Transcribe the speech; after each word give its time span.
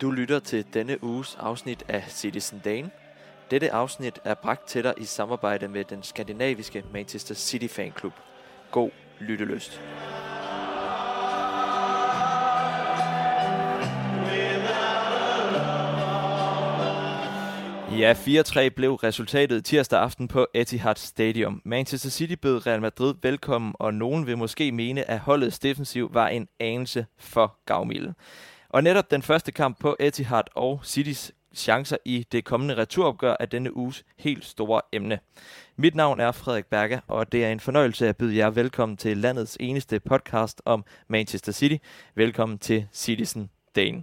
Du 0.00 0.10
lytter 0.10 0.38
til 0.38 0.64
denne 0.74 1.04
uges 1.04 1.36
afsnit 1.40 1.84
af 1.88 2.04
Citizen 2.08 2.60
Dane. 2.64 2.90
Dette 3.50 3.72
afsnit 3.72 4.18
er 4.24 4.34
bragt 4.34 4.68
til 4.68 4.84
dig 4.84 4.94
i 4.98 5.04
samarbejde 5.04 5.68
med 5.68 5.84
den 5.84 6.02
skandinaviske 6.02 6.84
Manchester 6.92 7.34
City 7.34 7.74
Fanklub. 7.74 8.12
God 8.70 8.90
lyttelyst. 9.20 9.80
Ja, 17.98 18.12
4-3 18.12 18.68
blev 18.68 18.94
resultatet 18.94 19.64
tirsdag 19.64 20.00
aften 20.00 20.28
på 20.28 20.46
Etihad 20.54 20.96
Stadium. 20.96 21.62
Manchester 21.64 22.10
City 22.10 22.34
bød 22.42 22.66
Real 22.66 22.80
Madrid 22.80 23.14
velkommen, 23.22 23.74
og 23.78 23.94
nogen 23.94 24.26
vil 24.26 24.38
måske 24.38 24.72
mene, 24.72 25.10
at 25.10 25.18
holdets 25.18 25.58
defensiv 25.58 26.14
var 26.14 26.28
en 26.28 26.48
anelse 26.60 27.06
for 27.18 27.58
gavmilde. 27.66 28.14
Og 28.70 28.82
netop 28.82 29.10
den 29.10 29.22
første 29.22 29.52
kamp 29.52 29.78
på 29.80 29.96
Etihad 30.00 30.42
og 30.54 30.80
Citys 30.84 31.32
chancer 31.54 31.96
i 32.04 32.26
det 32.32 32.44
kommende 32.44 32.76
returopgør 32.76 33.36
er 33.40 33.46
denne 33.46 33.76
uges 33.76 34.04
helt 34.16 34.44
store 34.44 34.82
emne. 34.92 35.18
Mit 35.76 35.94
navn 35.94 36.20
er 36.20 36.32
Frederik 36.32 36.66
Berger, 36.66 37.00
og 37.08 37.32
det 37.32 37.44
er 37.44 37.52
en 37.52 37.60
fornøjelse 37.60 38.08
at 38.08 38.16
byde 38.16 38.36
jer 38.36 38.50
velkommen 38.50 38.96
til 38.96 39.16
landets 39.16 39.56
eneste 39.60 40.00
podcast 40.00 40.62
om 40.64 40.84
Manchester 41.08 41.52
City. 41.52 41.76
Velkommen 42.14 42.58
til 42.58 42.86
Citizen 42.92 43.50
Dane. 43.76 44.02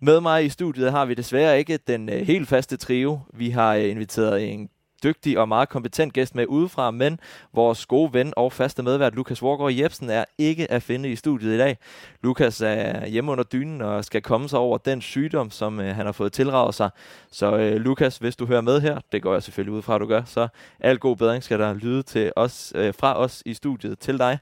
Med 0.00 0.20
mig 0.20 0.44
i 0.44 0.48
studiet 0.48 0.90
har 0.90 1.04
vi 1.04 1.14
desværre 1.14 1.58
ikke 1.58 1.76
den 1.76 2.08
øh, 2.08 2.26
helt 2.26 2.48
faste 2.48 2.76
trio. 2.76 3.20
Vi 3.34 3.50
har 3.50 3.74
øh, 3.74 3.90
inviteret 3.90 4.52
en 4.52 4.68
dygtig 5.02 5.38
og 5.38 5.48
meget 5.48 5.68
kompetent 5.68 6.12
gæst 6.12 6.34
med 6.34 6.46
udefra, 6.46 6.90
men 6.90 7.20
vores 7.54 7.86
gode 7.86 8.12
ven 8.12 8.32
og 8.36 8.52
faste 8.52 8.82
medvært 8.82 9.14
Lukas 9.14 9.42
Vorgård 9.42 9.72
Jebsen 9.72 10.10
er 10.10 10.24
ikke 10.38 10.70
at 10.70 10.82
finde 10.82 11.10
i 11.10 11.16
studiet 11.16 11.54
i 11.54 11.58
dag. 11.58 11.78
Lukas 12.22 12.60
er 12.60 13.06
hjemme 13.06 13.32
under 13.32 13.44
dynen 13.44 13.80
og 13.80 14.04
skal 14.04 14.22
komme 14.22 14.48
sig 14.48 14.58
over 14.58 14.78
den 14.78 15.00
sygdom, 15.00 15.50
som 15.50 15.80
øh, 15.80 15.94
han 15.94 16.06
har 16.06 16.12
fået 16.12 16.32
tilraget 16.32 16.74
sig. 16.74 16.90
Så 17.32 17.56
øh, 17.56 17.76
Lukas, 17.76 18.18
hvis 18.18 18.36
du 18.36 18.46
hører 18.46 18.60
med 18.60 18.80
her, 18.80 18.98
det 19.12 19.22
går 19.22 19.32
jeg 19.32 19.42
selvfølgelig 19.42 19.74
ud 19.74 19.82
fra, 19.82 19.94
at 19.94 20.00
du 20.00 20.06
gør, 20.06 20.22
så 20.24 20.48
al 20.80 20.98
god 20.98 21.16
bedring 21.16 21.42
skal 21.42 21.58
der 21.58 21.74
lyde 21.74 22.02
til 22.02 22.32
os, 22.36 22.72
øh, 22.76 22.94
fra 22.94 23.18
os 23.18 23.42
i 23.46 23.54
studiet 23.54 23.98
til 23.98 24.18
dig. 24.18 24.38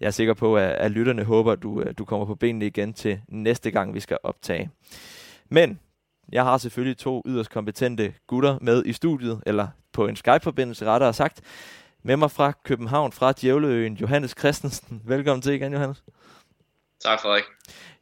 Jeg 0.00 0.06
er 0.06 0.10
sikker 0.10 0.34
på, 0.34 0.56
at, 0.56 0.70
at 0.70 0.90
lytterne 0.90 1.24
håber, 1.24 1.52
at 1.52 1.62
du, 1.62 1.80
øh, 1.80 1.94
du 1.98 2.04
kommer 2.04 2.26
på 2.26 2.34
benene 2.34 2.66
igen 2.66 2.92
til 2.92 3.20
næste 3.28 3.70
gang, 3.70 3.94
vi 3.94 4.00
skal 4.00 4.18
optage. 4.22 4.70
Men 5.48 5.78
jeg 6.32 6.44
har 6.44 6.58
selvfølgelig 6.58 6.98
to 6.98 7.22
yderst 7.26 7.50
kompetente 7.50 8.14
gutter 8.26 8.58
med 8.60 8.82
i 8.86 8.92
studiet, 8.92 9.42
eller 9.46 9.68
på 9.98 10.06
en 10.06 10.16
Skype-forbindelse 10.16 10.84
rettere 10.84 11.14
sagt. 11.14 11.40
Med 12.02 12.16
mig 12.16 12.30
fra 12.30 12.52
København, 12.64 13.12
fra 13.12 13.32
Djævleøen, 13.32 13.94
Johannes 13.94 14.34
Christensen. 14.38 15.02
Velkommen 15.04 15.42
til 15.42 15.52
igen, 15.52 15.72
Johannes. 15.72 16.02
Tak, 17.00 17.20
Frederik. 17.20 17.44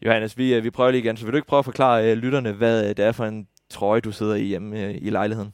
Johannes, 0.03 0.39
vi, 0.39 0.61
vi 0.61 0.71
prøver 0.71 0.91
lige 0.91 1.03
igen, 1.03 1.17
så 1.17 1.25
vil 1.25 1.33
du 1.33 1.37
ikke 1.37 1.49
prøve 1.49 1.59
at 1.59 1.65
forklare 1.65 2.13
uh, 2.13 2.19
lytterne, 2.19 2.53
hvad 2.53 2.95
det 2.95 3.05
er 3.05 3.13
for 3.13 3.25
en 3.25 3.49
trøje, 3.71 4.01
du 4.01 4.13
sidder 4.13 4.35
i 4.35 4.43
hjemme 4.43 4.89
uh, 4.89 4.95
i 4.95 5.11
lejligheden? 5.11 5.53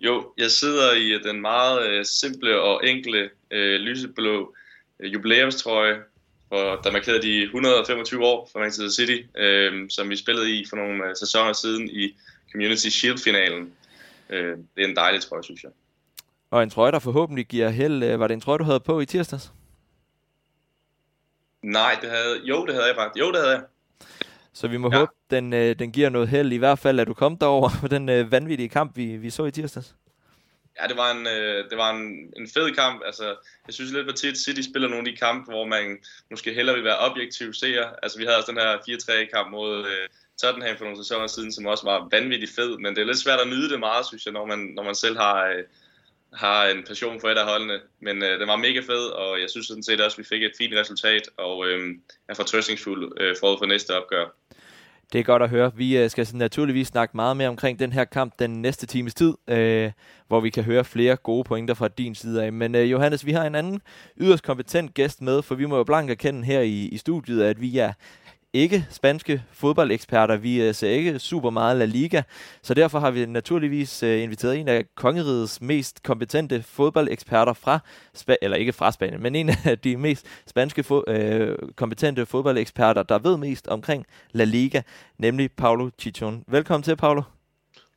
Jo, 0.00 0.32
jeg 0.38 0.50
sidder 0.50 0.92
i 0.92 1.18
den 1.28 1.40
meget 1.40 1.98
uh, 1.98 2.04
simple 2.04 2.60
og 2.60 2.86
enkle 2.88 3.30
uh, 3.50 3.58
lyseblå 3.58 4.54
uh, 5.00 5.12
jubilæumstrøje, 5.12 5.96
for, 6.48 6.80
der 6.84 6.92
markerede 6.92 7.22
de 7.22 7.42
125 7.42 8.24
år 8.24 8.48
for 8.52 8.58
Manchester 8.58 9.04
City, 9.04 9.18
øh, 9.38 9.90
som 9.90 10.10
vi 10.10 10.16
spillede 10.16 10.58
i 10.58 10.66
for 10.68 10.76
nogle 10.76 11.04
øh, 11.04 11.16
sæsoner 11.16 11.52
siden 11.52 11.88
i 11.88 12.16
Community 12.52 12.88
Shield-finalen. 12.88 13.72
Øh, 14.30 14.58
det 14.76 14.84
er 14.84 14.88
en 14.88 14.96
dejlig 14.96 15.22
trøje, 15.22 15.42
synes 15.42 15.62
jeg. 15.62 15.70
Og 16.50 16.62
en 16.62 16.70
trøje, 16.70 16.92
der 16.92 16.98
forhåbentlig 16.98 17.46
giver 17.46 17.68
held. 17.68 18.02
Øh, 18.02 18.20
var 18.20 18.26
det 18.26 18.34
en 18.34 18.40
trøje, 18.40 18.58
du 18.58 18.64
havde 18.64 18.80
på 18.80 19.00
i 19.00 19.06
tirsdags? 19.06 19.52
Nej, 21.62 21.98
det 22.02 22.10
havde, 22.10 22.40
jo, 22.44 22.66
det 22.66 22.74
havde 22.74 22.86
jeg 22.86 22.96
faktisk. 22.96 23.20
Jo, 23.20 23.32
det 23.32 23.40
havde 23.40 23.52
jeg. 23.52 23.62
Så 24.52 24.68
vi 24.68 24.76
må 24.76 24.90
ja. 24.92 24.98
håbe, 24.98 25.12
den, 25.30 25.52
øh, 25.52 25.78
den 25.78 25.92
giver 25.92 26.08
noget 26.08 26.28
held. 26.28 26.52
I 26.52 26.56
hvert 26.56 26.78
fald, 26.78 27.00
at 27.00 27.06
du 27.06 27.14
kom 27.14 27.38
derover 27.38 27.70
på 27.80 27.88
den 27.88 28.08
øh, 28.08 28.32
vanvittige 28.32 28.68
kamp, 28.68 28.96
vi, 28.96 29.16
vi 29.16 29.30
så 29.30 29.44
i 29.44 29.50
tirsdags. 29.50 29.94
Ja, 30.80 30.86
det 30.86 30.96
var 30.96 31.10
en, 31.10 31.26
øh, 31.26 31.70
det 31.70 31.78
var 31.78 31.90
en, 31.90 32.32
en 32.36 32.48
fed 32.54 32.74
kamp. 32.74 33.02
Altså, 33.06 33.36
jeg 33.66 33.74
synes 33.74 33.92
lidt, 33.92 34.08
at 34.08 34.14
tit 34.14 34.38
City 34.38 34.60
spiller 34.70 34.88
nogle 34.88 35.08
af 35.08 35.12
de 35.12 35.18
kampe, 35.18 35.52
hvor 35.52 35.66
man 35.66 35.98
måske 36.30 36.54
hellere 36.54 36.76
vil 36.76 36.84
være 36.84 36.98
objektiv 36.98 37.52
seer. 37.52 37.88
Altså, 38.02 38.18
vi 38.18 38.24
havde 38.24 38.36
også 38.36 38.52
den 38.52 38.60
her 38.60 38.76
4-3-kamp 38.76 39.50
mod 39.50 39.86
øh, 39.86 40.08
Tottenham 40.42 40.76
for 40.76 40.84
nogle 40.84 41.04
sæsoner 41.04 41.26
siden, 41.26 41.52
som 41.52 41.66
også 41.66 41.84
var 41.84 42.08
vanvittigt 42.10 42.54
fed. 42.54 42.78
Men 42.78 42.94
det 42.94 43.02
er 43.02 43.06
lidt 43.06 43.18
svært 43.18 43.40
at 43.40 43.48
nyde 43.48 43.70
det 43.70 43.80
meget, 43.80 44.06
synes 44.06 44.24
jeg, 44.24 44.32
når 44.32 44.46
man, 44.46 44.58
når 44.58 44.82
man 44.82 44.94
selv 44.94 45.16
har, 45.16 45.46
øh, 45.46 45.62
har 46.32 46.66
en 46.66 46.84
passion 46.88 47.20
for 47.20 47.28
et 47.28 47.38
af 47.38 47.46
holdene. 47.46 47.80
Men 48.00 48.22
øh, 48.22 48.40
det 48.40 48.46
var 48.48 48.56
mega 48.56 48.80
fed, 48.80 49.04
og 49.22 49.40
jeg 49.40 49.50
synes 49.50 49.66
sådan 49.66 49.82
set 49.82 50.00
også, 50.00 50.14
at 50.14 50.18
vi 50.18 50.28
fik 50.34 50.42
et 50.42 50.52
fint 50.58 50.74
resultat, 50.74 51.22
og 51.36 51.66
øh, 51.66 51.94
er 52.28 52.34
fortrøstningsfuld 52.34 53.12
øh, 53.20 53.36
forud 53.40 53.58
for 53.58 53.66
næste 53.66 53.90
opgør. 53.98 54.26
Det 55.12 55.18
er 55.18 55.24
godt 55.24 55.42
at 55.42 55.50
høre. 55.50 55.72
Vi 55.76 55.98
øh, 55.98 56.10
skal 56.10 56.26
naturligvis 56.34 56.86
snakke 56.86 57.16
meget 57.16 57.36
mere 57.36 57.48
omkring 57.48 57.78
den 57.78 57.92
her 57.92 58.04
kamp 58.04 58.38
den 58.38 58.62
næste 58.62 58.86
times 58.86 59.14
tid, 59.14 59.34
øh, 59.48 59.90
hvor 60.28 60.40
vi 60.40 60.50
kan 60.50 60.64
høre 60.64 60.84
flere 60.84 61.16
gode 61.16 61.44
pointer 61.44 61.74
fra 61.74 61.88
din 61.88 62.14
side 62.14 62.44
af. 62.44 62.52
Men 62.52 62.74
øh, 62.74 62.90
Johannes, 62.90 63.26
vi 63.26 63.32
har 63.32 63.44
en 63.44 63.54
anden 63.54 63.80
yderst 64.20 64.44
kompetent 64.44 64.94
gæst 64.94 65.22
med, 65.22 65.42
for 65.42 65.54
vi 65.54 65.66
må 65.66 65.76
jo 65.76 65.84
blankt 65.84 66.10
erkende 66.10 66.44
her 66.44 66.60
i, 66.60 66.88
i 66.92 66.96
studiet, 66.96 67.42
at 67.42 67.60
vi 67.60 67.78
er 67.78 67.92
ikke 68.54 68.86
spanske 68.90 69.42
fodboldeksperter. 69.52 70.36
Vi 70.36 70.62
øh, 70.62 70.74
ser 70.74 70.90
ikke 70.90 71.18
super 71.18 71.50
meget 71.50 71.76
La 71.76 71.84
Liga, 71.84 72.22
så 72.62 72.74
derfor 72.74 72.98
har 72.98 73.10
vi 73.10 73.26
naturligvis 73.26 74.02
øh, 74.02 74.22
inviteret 74.22 74.58
en 74.58 74.68
af 74.68 74.84
kongerigets 74.94 75.60
mest 75.60 76.02
kompetente 76.02 76.62
fodboldeksperter 76.62 77.52
fra, 77.52 77.78
Spanien, 78.14 78.38
eller 78.42 78.56
ikke 78.56 78.72
fra 78.72 78.92
Spanien, 78.92 79.22
men 79.22 79.34
en 79.34 79.50
af 79.64 79.78
de 79.78 79.96
mest 79.96 80.26
spanske 80.46 80.84
fo- 80.90 81.10
øh, 81.12 81.58
kompetente 81.76 82.26
fodboldeksperter, 82.26 83.02
der 83.02 83.18
ved 83.18 83.36
mest 83.36 83.68
omkring 83.68 84.06
La 84.32 84.44
Liga, 84.44 84.82
nemlig 85.18 85.52
Paulo 85.52 85.90
Chichon. 85.98 86.44
Velkommen 86.46 86.82
til, 86.82 86.96
Paulo. 86.96 87.33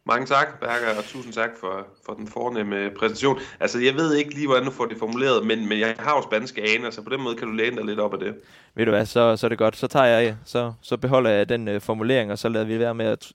Mange 0.08 0.26
tak, 0.26 0.60
Berger, 0.60 0.98
og 0.98 1.04
tusind 1.04 1.34
tak 1.34 1.50
for, 1.60 1.88
for 2.06 2.14
den 2.14 2.28
fornemme 2.28 2.90
præsentation. 3.00 3.40
Altså, 3.60 3.80
jeg 3.80 3.96
ved 3.96 4.16
ikke 4.16 4.34
lige, 4.34 4.48
hvordan 4.48 4.66
du 4.66 4.72
får 4.72 4.86
det 4.86 4.98
formuleret, 4.98 5.46
men, 5.46 5.70
men 5.70 5.80
jeg 5.80 5.96
har 6.00 6.16
jo 6.16 6.22
spanske 6.22 6.62
aner, 6.62 6.90
så 6.90 7.02
på 7.02 7.10
den 7.10 7.22
måde 7.22 7.36
kan 7.36 7.48
du 7.48 7.54
læne 7.54 7.76
dig 7.76 7.86
lidt 7.86 8.00
op 8.00 8.14
af 8.14 8.20
det. 8.20 8.36
Ved 8.76 8.86
du 8.86 8.92
hvad, 8.92 9.06
så, 9.06 9.38
så 9.38 9.48
er 9.48 9.50
det 9.50 9.58
godt. 9.58 9.78
Så 9.78 9.88
tager 9.88 10.06
jeg, 10.06 10.36
så, 10.46 10.74
så 10.82 10.98
beholder 10.98 11.30
jeg 11.30 11.50
den 11.50 11.68
uh, 11.68 11.82
formulering, 11.82 12.32
og 12.32 12.38
så 12.38 12.50
lader 12.50 12.66
vi 12.66 12.80
være 12.80 12.96
med 12.96 13.06
at 13.06 13.32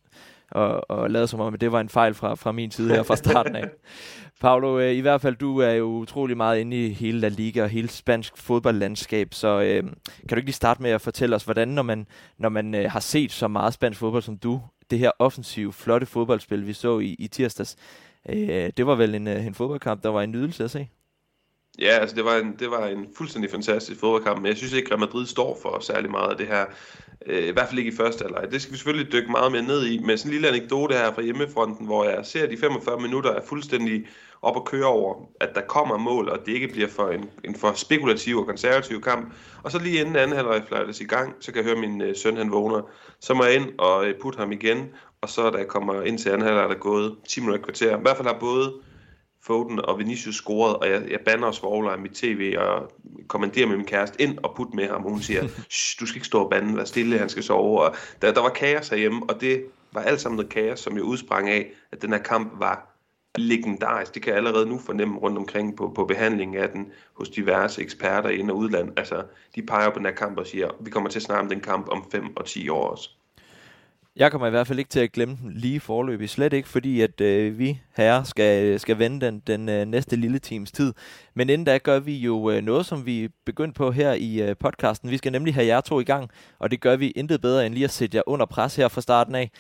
og, 0.52 0.90
og 0.90 1.10
lade 1.10 1.28
som 1.28 1.40
om, 1.40 1.54
at 1.54 1.60
det 1.60 1.72
var 1.72 1.80
en 1.80 1.88
fejl 1.88 2.14
fra, 2.14 2.34
fra 2.34 2.52
min 2.52 2.70
side 2.70 2.94
her 2.94 3.02
fra 3.02 3.16
starten 3.16 3.56
af. 3.56 3.64
Paolo, 4.40 4.78
øh, 4.78 4.92
i 4.92 5.00
hvert 5.00 5.20
fald, 5.20 5.36
du 5.36 5.58
er 5.58 5.70
jo 5.70 5.84
utrolig 5.84 6.36
meget 6.36 6.60
inde 6.60 6.86
i 6.86 6.92
hele 6.92 7.20
La 7.20 7.28
Liga 7.28 7.62
og 7.62 7.68
hele 7.68 7.88
spansk 7.88 8.36
fodboldlandskab, 8.36 9.34
så 9.34 9.60
øh, 9.60 9.82
kan 9.82 10.28
du 10.28 10.36
ikke 10.36 10.46
lige 10.46 10.54
starte 10.54 10.82
med 10.82 10.90
at 10.90 11.00
fortælle 11.00 11.36
os, 11.36 11.44
hvordan, 11.44 11.68
når 11.68 11.82
man, 11.82 12.06
når 12.38 12.48
man 12.48 12.74
øh, 12.74 12.90
har 12.90 13.00
set 13.00 13.32
så 13.32 13.48
meget 13.48 13.74
spansk 13.74 14.00
fodbold 14.00 14.22
som 14.22 14.38
du, 14.38 14.60
det 14.92 15.00
her 15.00 15.10
offensive, 15.18 15.72
flotte 15.72 16.06
fodboldspil, 16.06 16.66
vi 16.66 16.72
så 16.72 16.98
i, 16.98 17.16
i 17.18 17.28
tirsdags, 17.28 17.76
øh, 18.28 18.72
det 18.76 18.86
var 18.86 18.94
vel 18.94 19.14
en, 19.14 19.28
øh, 19.28 19.46
en 19.46 19.54
fodboldkamp, 19.54 20.02
der 20.02 20.08
var 20.08 20.22
en 20.22 20.30
nydelse 20.30 20.64
at 20.64 20.70
se? 20.70 20.88
Ja, 21.78 21.98
altså 22.00 22.16
det 22.16 22.24
var 22.24 22.36
en, 22.36 22.56
det 22.58 22.70
var 22.70 22.86
en 22.86 23.06
fuldstændig 23.16 23.50
fantastisk 23.50 24.00
fodboldkamp, 24.00 24.38
men 24.38 24.46
jeg 24.46 24.56
synes 24.56 24.72
ikke, 24.72 24.86
at 24.86 24.90
Real 24.90 25.00
Madrid 25.00 25.26
står 25.26 25.58
for 25.62 25.78
særlig 25.80 26.10
meget 26.10 26.30
af 26.30 26.36
det 26.36 26.46
her. 26.46 26.64
Øh, 27.26 27.48
I 27.48 27.50
hvert 27.50 27.68
fald 27.68 27.78
ikke 27.78 27.92
i 27.92 27.96
første 27.96 28.22
halvleg. 28.22 28.52
Det 28.52 28.62
skal 28.62 28.72
vi 28.72 28.78
selvfølgelig 28.78 29.12
dykke 29.12 29.30
meget 29.30 29.52
mere 29.52 29.62
ned 29.62 29.86
i, 29.86 29.98
men 29.98 30.18
sådan 30.18 30.30
en 30.30 30.32
lille 30.32 30.48
anekdote 30.48 30.94
her 30.94 31.12
fra 31.12 31.22
hjemmefronten, 31.22 31.86
hvor 31.86 32.04
jeg 32.04 32.26
ser, 32.26 32.44
at 32.44 32.50
de 32.50 32.56
45 32.56 33.00
minutter 33.00 33.30
er 33.30 33.40
fuldstændig 33.46 34.06
op 34.42 34.56
at 34.56 34.64
køre 34.64 34.86
over, 34.86 35.14
at 35.40 35.54
der 35.54 35.60
kommer 35.60 35.96
mål, 35.96 36.28
og 36.28 36.38
det 36.46 36.52
ikke 36.52 36.68
bliver 36.68 36.88
for 36.88 37.08
en, 37.08 37.30
en 37.44 37.54
for 37.54 37.72
spekulativ 37.72 38.38
og 38.38 38.46
konservativ 38.46 39.00
kamp. 39.00 39.34
Og 39.62 39.70
så 39.70 39.78
lige 39.78 40.00
inden 40.00 40.16
anden 40.16 40.36
halvleg 40.36 40.62
fløjtes 40.68 41.00
i 41.00 41.04
gang, 41.04 41.34
så 41.40 41.52
kan 41.52 41.64
jeg 41.64 41.72
høre 41.72 41.80
min 41.80 42.02
øh, 42.02 42.16
søn, 42.16 42.36
han 42.36 42.52
vågner. 42.52 42.82
Så 43.20 43.34
må 43.34 43.44
jeg 43.44 43.54
ind 43.54 43.68
og 43.78 44.06
øh, 44.06 44.14
putte 44.20 44.38
ham 44.38 44.52
igen, 44.52 44.88
og 45.20 45.28
så 45.28 45.50
da 45.50 45.58
jeg 45.58 45.68
kommer 45.68 46.02
ind 46.02 46.18
til 46.18 46.28
anden 46.30 46.42
halvleg, 46.42 46.64
er 46.64 46.68
der 46.68 46.74
gået 46.74 47.16
10 47.28 47.40
minutter 47.40 47.64
kvarter. 47.64 47.98
I 47.98 48.00
hvert 48.02 48.16
fald 48.16 48.28
har 48.28 48.38
både 48.40 48.72
Foden 49.44 49.84
og 49.84 49.98
Vinicius 49.98 50.34
scoret, 50.34 50.76
og 50.76 50.88
jeg, 50.88 51.10
jeg 51.10 51.20
banner 51.20 51.46
og 51.46 51.54
svogler 51.54 51.90
af 51.90 51.98
mit 51.98 52.12
tv 52.12 52.54
og 52.58 52.92
kommanderer 53.28 53.66
med 53.66 53.76
min 53.76 53.86
kæreste 53.86 54.22
ind 54.22 54.38
og 54.38 54.54
put 54.56 54.74
med 54.74 54.88
ham, 54.88 55.04
og 55.04 55.10
hun 55.10 55.22
siger, 55.22 55.42
du 56.00 56.06
skal 56.06 56.16
ikke 56.16 56.26
stå 56.26 56.42
og 56.42 56.50
bande, 56.50 56.76
vær 56.76 56.84
stille, 56.84 57.18
han 57.18 57.28
skal 57.28 57.42
sove. 57.42 57.82
Og 57.82 57.94
der, 58.22 58.32
der 58.32 58.40
var 58.40 58.48
kaos 58.48 58.88
herhjemme, 58.88 59.22
og 59.28 59.40
det 59.40 59.64
var 59.92 60.00
alt 60.00 60.20
sammen 60.20 60.36
noget 60.36 60.50
kaos, 60.50 60.80
som 60.80 60.96
jo 60.96 61.02
udsprang 61.02 61.48
af, 61.48 61.70
at 61.92 62.02
den 62.02 62.12
her 62.12 62.18
kamp 62.18 62.52
var 62.60 62.92
legendarisk. 63.38 64.14
Det 64.14 64.22
kan 64.22 64.30
jeg 64.30 64.36
allerede 64.36 64.66
nu 64.66 64.78
fornemme 64.78 65.18
rundt 65.18 65.38
omkring 65.38 65.76
på, 65.76 65.92
på 65.94 66.04
behandlingen 66.04 66.62
af 66.62 66.68
den 66.68 66.92
hos 67.14 67.28
diverse 67.28 67.82
eksperter 67.82 68.28
ind- 68.28 68.50
og 68.50 68.56
udland. 68.56 68.92
Altså, 68.96 69.24
de 69.54 69.62
peger 69.62 69.90
på 69.90 69.98
den 69.98 70.06
her 70.06 70.14
kamp 70.14 70.38
og 70.38 70.46
siger, 70.46 70.70
vi 70.80 70.90
kommer 70.90 71.10
til 71.10 71.18
at 71.18 71.22
snakke 71.22 71.42
om 71.42 71.48
den 71.48 71.60
kamp 71.60 71.88
om 71.88 72.04
5 72.12 72.36
og 72.36 72.44
10 72.44 72.68
år 72.68 72.88
også. 72.88 73.10
Jeg 74.16 74.30
kommer 74.30 74.46
i 74.46 74.50
hvert 74.50 74.66
fald 74.66 74.78
ikke 74.78 74.88
til 74.88 75.00
at 75.00 75.12
glemme 75.12 75.36
den 75.42 75.52
lige 75.52 75.80
forløbig. 75.80 76.30
Slet 76.30 76.52
ikke, 76.52 76.68
fordi 76.68 77.00
at 77.00 77.20
øh, 77.20 77.58
vi 77.58 77.80
her 77.96 78.22
skal, 78.22 78.64
øh, 78.64 78.80
skal 78.80 78.98
vende 78.98 79.26
den, 79.26 79.40
den 79.46 79.68
øh, 79.68 79.84
næste 79.84 80.16
lille 80.16 80.38
times 80.38 80.72
tid. 80.72 80.94
Men 81.34 81.50
inden 81.50 81.64
da 81.64 81.78
gør 81.78 81.98
vi 81.98 82.16
jo 82.16 82.50
øh, 82.50 82.62
noget, 82.62 82.86
som 82.86 83.06
vi 83.06 83.28
begyndte 83.46 83.78
på 83.78 83.90
her 83.90 84.12
i 84.12 84.42
øh, 84.42 84.56
podcasten. 84.60 85.10
Vi 85.10 85.16
skal 85.16 85.32
nemlig 85.32 85.54
have 85.54 85.66
jer 85.66 85.80
to 85.80 86.00
i 86.00 86.04
gang, 86.04 86.30
og 86.58 86.70
det 86.70 86.80
gør 86.80 86.96
vi 86.96 87.10
intet 87.10 87.40
bedre 87.40 87.66
end 87.66 87.74
lige 87.74 87.84
at 87.84 87.90
sætte 87.90 88.16
jer 88.16 88.22
under 88.26 88.46
pres 88.46 88.76
her 88.76 88.88
fra 88.88 89.00
starten 89.00 89.34
af. 89.34 89.50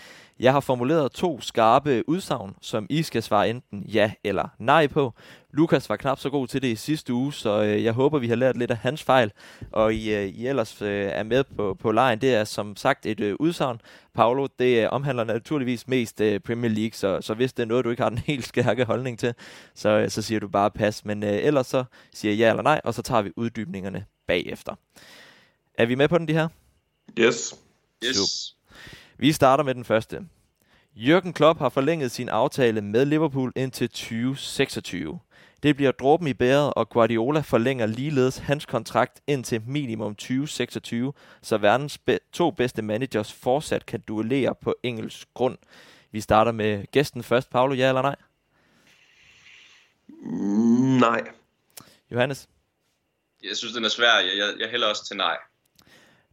Jeg 0.40 0.52
har 0.52 0.60
formuleret 0.60 1.12
to 1.12 1.40
skarpe 1.40 2.08
udsagn, 2.08 2.54
som 2.62 2.86
I 2.90 3.02
skal 3.02 3.22
svare 3.22 3.50
enten 3.50 3.82
ja 3.82 4.12
eller 4.24 4.48
nej 4.58 4.86
på. 4.86 5.14
Lukas 5.52 5.88
var 5.88 5.96
knap 5.96 6.18
så 6.18 6.30
god 6.30 6.48
til 6.48 6.62
det 6.62 6.68
i 6.68 6.76
sidste 6.76 7.12
uge, 7.12 7.32
så 7.32 7.62
øh, 7.62 7.84
jeg 7.84 7.92
håber, 7.92 8.18
vi 8.18 8.28
har 8.28 8.36
lært 8.36 8.56
lidt 8.56 8.70
af 8.70 8.76
hans 8.76 9.02
fejl, 9.02 9.32
og 9.72 9.94
I, 9.94 10.14
øh, 10.14 10.26
I 10.26 10.46
ellers 10.46 10.82
øh, 10.82 11.10
er 11.12 11.22
med 11.22 11.44
på, 11.44 11.74
på 11.74 11.92
lejen. 11.92 12.20
Det 12.20 12.34
er 12.34 12.44
som 12.44 12.76
sagt 12.76 13.06
et 13.06 13.20
øh, 13.20 13.36
udsagn. 13.40 13.80
Paolo, 14.14 14.46
det 14.58 14.82
øh, 14.82 14.88
omhandler 14.92 15.24
naturligvis 15.24 15.88
mest 15.88 16.20
øh, 16.20 16.40
Premier 16.40 16.70
League, 16.70 16.92
så, 16.92 17.20
så 17.20 17.34
hvis 17.34 17.52
det 17.52 17.62
er 17.62 17.66
noget, 17.66 17.84
du 17.84 17.90
ikke 17.90 18.02
har 18.02 18.08
den 18.08 18.18
helt 18.32 18.46
skærke 18.46 18.84
holdning 18.84 19.18
til, 19.18 19.34
så, 19.74 19.88
øh, 19.88 20.10
så 20.10 20.22
siger 20.22 20.40
du 20.40 20.48
bare 20.48 20.70
pas. 20.70 21.04
Men 21.04 21.22
øh, 21.22 21.32
ellers 21.32 21.66
så 21.66 21.84
siger 22.14 22.32
jeg 22.32 22.38
ja 22.38 22.50
eller 22.50 22.62
nej, 22.62 22.80
og 22.84 22.94
så 22.94 23.02
tager 23.02 23.22
vi 23.22 23.32
uddybningerne 23.36 24.04
bagefter. 24.26 24.74
Er 25.74 25.86
vi 25.86 25.94
med 25.94 26.08
på 26.08 26.18
den, 26.18 26.28
de 26.28 26.32
her? 26.32 26.48
Yes. 27.18 27.54
Yes. 28.04 28.56
Vi 29.18 29.32
starter 29.32 29.64
med 29.64 29.74
den 29.74 29.84
første. 29.84 30.20
Jürgen 30.96 31.32
Klopp 31.32 31.58
har 31.58 31.68
forlænget 31.68 32.10
sin 32.10 32.28
aftale 32.28 32.80
med 32.80 33.04
Liverpool 33.04 33.52
indtil 33.56 33.88
2026. 33.88 35.18
Det 35.62 35.76
bliver 35.76 35.92
dråben 35.92 36.26
i 36.26 36.34
bæret, 36.34 36.74
og 36.74 36.88
Guardiola 36.88 37.40
forlænger 37.40 37.86
ligeledes 37.86 38.38
hans 38.38 38.66
kontrakt 38.66 39.20
indtil 39.26 39.62
minimum 39.66 40.14
2026, 40.14 41.12
så 41.42 41.58
verdens 41.58 41.98
be- 41.98 42.18
to 42.32 42.50
bedste 42.50 42.82
managers 42.82 43.32
fortsat 43.32 43.86
kan 43.86 44.00
duellere 44.00 44.54
på 44.54 44.74
engelsk 44.82 45.28
grund. 45.34 45.58
Vi 46.10 46.20
starter 46.20 46.52
med 46.52 46.84
gæsten 46.92 47.22
først. 47.22 47.50
Paolo, 47.50 47.74
ja 47.74 47.88
eller 47.88 48.02
nej? 48.02 48.16
Mm, 50.08 50.98
nej. 51.00 51.22
Johannes? 52.10 52.48
Jeg 53.42 53.56
synes, 53.56 53.74
den 53.74 53.84
er 53.84 53.88
svær. 53.88 54.14
Jeg, 54.18 54.38
jeg, 54.38 54.54
jeg 54.60 54.68
hælder 54.70 54.86
også 54.88 55.06
til 55.06 55.16
nej. 55.16 55.36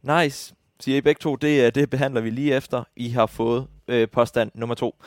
Nice, 0.02 0.54
siger 0.80 0.98
I 0.98 1.00
begge 1.00 1.18
to. 1.18 1.36
Det, 1.36 1.74
det 1.74 1.90
behandler 1.90 2.20
vi 2.20 2.30
lige 2.30 2.54
efter. 2.56 2.84
I 2.96 3.08
har 3.08 3.26
fået 3.26 3.68
øh, 3.88 4.08
påstand 4.08 4.50
nummer 4.54 4.74
to. 4.74 5.02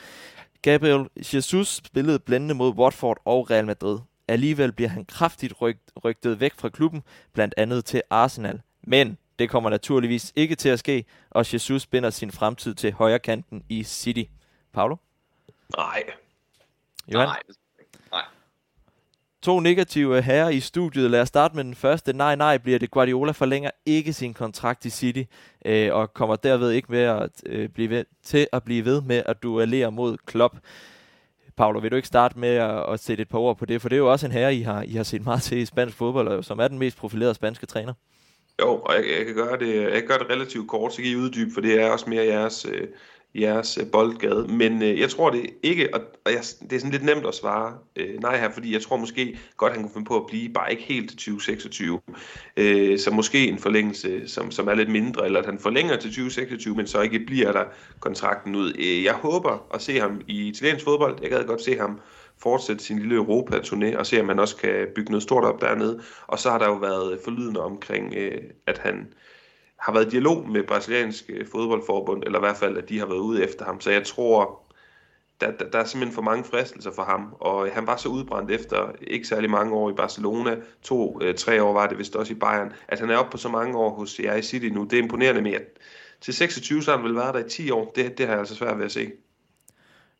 Gabriel 0.61 1.09
Jesus 1.33 1.81
spillede 1.85 2.19
blændende 2.19 2.55
mod 2.55 2.73
Watford 2.73 3.21
og 3.25 3.49
Real 3.51 3.65
Madrid. 3.65 3.99
Alligevel 4.27 4.71
bliver 4.71 4.89
han 4.89 5.05
kraftigt 5.05 5.61
rygt, 5.61 5.91
rygtet 6.05 6.39
væk 6.39 6.53
fra 6.57 6.69
klubben, 6.69 7.03
blandt 7.33 7.53
andet 7.57 7.85
til 7.85 8.01
Arsenal. 8.09 8.61
Men 8.83 9.17
det 9.39 9.49
kommer 9.49 9.69
naturligvis 9.69 10.33
ikke 10.35 10.55
til 10.55 10.69
at 10.69 10.79
ske, 10.79 11.05
og 11.29 11.53
Jesus 11.53 11.85
binder 11.85 12.09
sin 12.09 12.31
fremtid 12.31 12.75
til 12.75 12.93
højre 12.93 13.19
kanten 13.19 13.63
i 13.69 13.83
City. 13.83 14.23
Paolo? 14.73 14.95
Nej. 15.77 16.03
Johan? 17.07 17.27
Nej. 17.27 17.39
Nej. 18.11 18.21
To 19.41 19.59
negative 19.59 20.21
herrer 20.21 20.49
i 20.49 20.59
studiet. 20.59 21.11
Lad 21.11 21.21
os 21.21 21.27
starte 21.27 21.55
med 21.55 21.63
den 21.63 21.75
første. 21.75 22.13
Nej, 22.13 22.35
nej, 22.35 22.57
bliver 22.57 22.79
det. 22.79 22.91
Guardiola 22.91 23.31
forlænger 23.31 23.71
ikke 23.85 24.13
sin 24.13 24.33
kontrakt 24.33 24.85
i 24.85 24.89
City, 24.89 25.23
øh, 25.65 25.93
og 25.93 26.13
kommer 26.13 26.35
derved 26.35 26.71
ikke 26.71 26.91
med 26.91 27.01
at, 27.01 27.43
øh, 27.45 27.69
blive 27.69 27.89
ved, 27.89 28.05
til 28.23 28.47
at 28.51 28.63
blive 28.63 28.85
ved 28.85 29.01
med 29.01 29.23
at 29.25 29.43
duellere 29.43 29.91
mod 29.91 30.17
Klopp. 30.25 30.57
Paolo, 31.57 31.79
vil 31.79 31.91
du 31.91 31.95
ikke 31.95 32.07
starte 32.07 32.39
med 32.39 32.55
at, 32.55 32.93
at 32.93 32.99
sætte 32.99 33.21
et 33.21 33.29
par 33.29 33.39
ord 33.39 33.57
på 33.57 33.65
det? 33.65 33.81
For 33.81 33.89
det 33.89 33.95
er 33.95 33.99
jo 33.99 34.11
også 34.11 34.25
en 34.25 34.31
herre, 34.31 34.55
I 34.55 34.61
har, 34.61 34.81
I 34.81 34.91
har 34.91 35.03
set 35.03 35.23
meget 35.25 35.41
til 35.41 35.57
i 35.57 35.65
spansk 35.65 35.97
fodbold, 35.97 36.27
og 36.27 36.45
som 36.45 36.59
er 36.59 36.67
den 36.67 36.79
mest 36.79 36.97
profilerede 36.97 37.35
spanske 37.35 37.65
træner. 37.65 37.93
Jo, 38.61 38.67
og 38.75 38.93
jeg, 38.95 39.03
jeg, 39.17 39.25
kan 39.25 39.35
gøre 39.35 39.59
det, 39.59 39.83
jeg 39.83 39.91
kan 39.91 40.07
gøre 40.07 40.19
det 40.19 40.29
relativt 40.29 40.69
kort, 40.69 40.93
så 40.93 41.01
kan 41.01 41.11
I 41.11 41.15
uddybe, 41.15 41.51
for 41.53 41.61
det 41.61 41.81
er 41.81 41.89
også 41.89 42.09
mere 42.09 42.25
jeres, 42.25 42.65
øh, 42.65 42.87
jeres 43.35 43.77
øh, 43.77 43.91
boldgade. 43.91 44.47
Men 44.47 44.83
øh, 44.83 44.99
jeg 44.99 45.09
tror 45.09 45.29
det 45.29 45.49
ikke, 45.63 45.93
og, 45.93 46.01
og 46.25 46.31
jeg, 46.31 46.41
det 46.61 46.73
er 46.73 46.79
sådan 46.79 46.91
lidt 46.91 47.03
nemt 47.03 47.25
at 47.25 47.35
svare 47.35 47.77
øh, 47.95 48.19
nej 48.19 48.39
her, 48.39 48.51
fordi 48.51 48.73
jeg 48.73 48.81
tror 48.81 48.97
måske 48.97 49.37
godt, 49.57 49.73
han 49.73 49.81
kunne 49.81 49.93
finde 49.93 50.07
på 50.07 50.17
at 50.17 50.25
blive, 50.27 50.53
bare 50.53 50.71
ikke 50.71 50.83
helt 50.83 51.09
til 51.09 51.17
2026. 51.17 51.99
Øh, 52.57 52.99
så 52.99 53.11
måske 53.11 53.47
en 53.47 53.59
forlængelse, 53.59 54.27
som, 54.27 54.51
som 54.51 54.67
er 54.67 54.73
lidt 54.73 54.89
mindre, 54.89 55.25
eller 55.25 55.39
at 55.39 55.45
han 55.45 55.59
forlænger 55.59 55.95
til 55.95 56.09
2026, 56.09 56.75
men 56.75 56.87
så 56.87 57.01
ikke 57.01 57.19
bliver 57.19 57.51
der 57.51 57.63
kontrakten 57.99 58.55
ud. 58.55 58.73
Øh, 58.79 59.03
jeg 59.03 59.13
håber 59.13 59.67
at 59.73 59.81
se 59.81 59.99
ham 59.99 60.21
i 60.27 60.47
italiensk 60.47 60.85
fodbold. 60.85 61.17
Jeg 61.21 61.29
gad 61.29 61.43
godt 61.43 61.61
se 61.61 61.77
ham 61.77 61.99
fortsætte 62.37 62.83
sin 62.83 62.99
lille 62.99 63.15
Europa-turné 63.15 63.97
og 63.97 64.05
se, 64.05 64.19
om 64.19 64.25
man 64.25 64.39
også 64.39 64.55
kan 64.55 64.87
bygge 64.95 65.11
noget 65.11 65.23
stort 65.23 65.43
op 65.43 65.61
dernede. 65.61 66.01
Og 66.27 66.39
så 66.39 66.49
har 66.49 66.57
der 66.57 66.67
jo 66.67 66.73
været 66.75 67.19
forlydende 67.23 67.59
omkring, 67.59 68.13
øh, 68.17 68.41
at 68.67 68.77
han 68.77 69.13
har 69.83 69.93
været 69.93 70.07
i 70.07 70.09
dialog 70.09 70.49
med 70.49 70.63
brasiliansk 70.63 71.29
øh, 71.29 71.47
fodboldforbund, 71.51 72.23
eller 72.23 72.39
i 72.39 72.45
hvert 72.45 72.57
fald, 72.57 72.77
at 72.77 72.89
de 72.89 72.99
har 72.99 73.05
været 73.05 73.19
ude 73.19 73.43
efter 73.43 73.65
ham. 73.65 73.81
Så 73.81 73.91
jeg 73.91 74.03
tror, 74.03 74.63
der, 75.41 75.51
der, 75.51 75.69
der 75.69 75.79
er 75.79 75.85
simpelthen 75.85 76.15
for 76.15 76.21
mange 76.21 76.43
fristelser 76.43 76.91
for 76.91 77.03
ham, 77.03 77.35
og 77.39 77.67
øh, 77.67 77.73
han 77.73 77.87
var 77.87 77.97
så 77.97 78.09
udbrændt 78.09 78.51
efter 78.51 78.91
ikke 79.01 79.27
særlig 79.27 79.49
mange 79.49 79.73
år 79.73 79.89
i 79.89 79.93
Barcelona, 79.93 80.57
to, 80.81 81.19
øh, 81.21 81.35
tre 81.35 81.63
år 81.63 81.73
var 81.73 81.87
det 81.87 81.97
vist 81.97 82.15
også 82.15 82.33
i 82.33 82.35
Bayern, 82.35 82.73
at 82.87 82.99
han 82.99 83.09
er 83.09 83.17
oppe 83.17 83.31
på 83.31 83.37
så 83.37 83.49
mange 83.49 83.77
år 83.77 83.89
hos 83.89 84.09
CI 84.09 84.41
City 84.41 84.67
nu. 84.67 84.83
Det 84.83 84.93
er 84.93 85.03
imponerende 85.03 85.41
mere. 85.41 85.61
til 86.21 86.33
26 86.33 86.83
så 86.83 86.91
har 86.91 86.97
han 86.97 87.05
vel 87.07 87.15
været 87.15 87.33
der 87.33 87.45
i 87.45 87.49
10 87.49 87.71
år. 87.71 87.91
Det, 87.95 88.17
det 88.17 88.25
har 88.25 88.33
jeg 88.33 88.39
altså 88.39 88.55
svært 88.55 88.77
ved 88.77 88.85
at 88.85 88.91
se. 88.91 89.11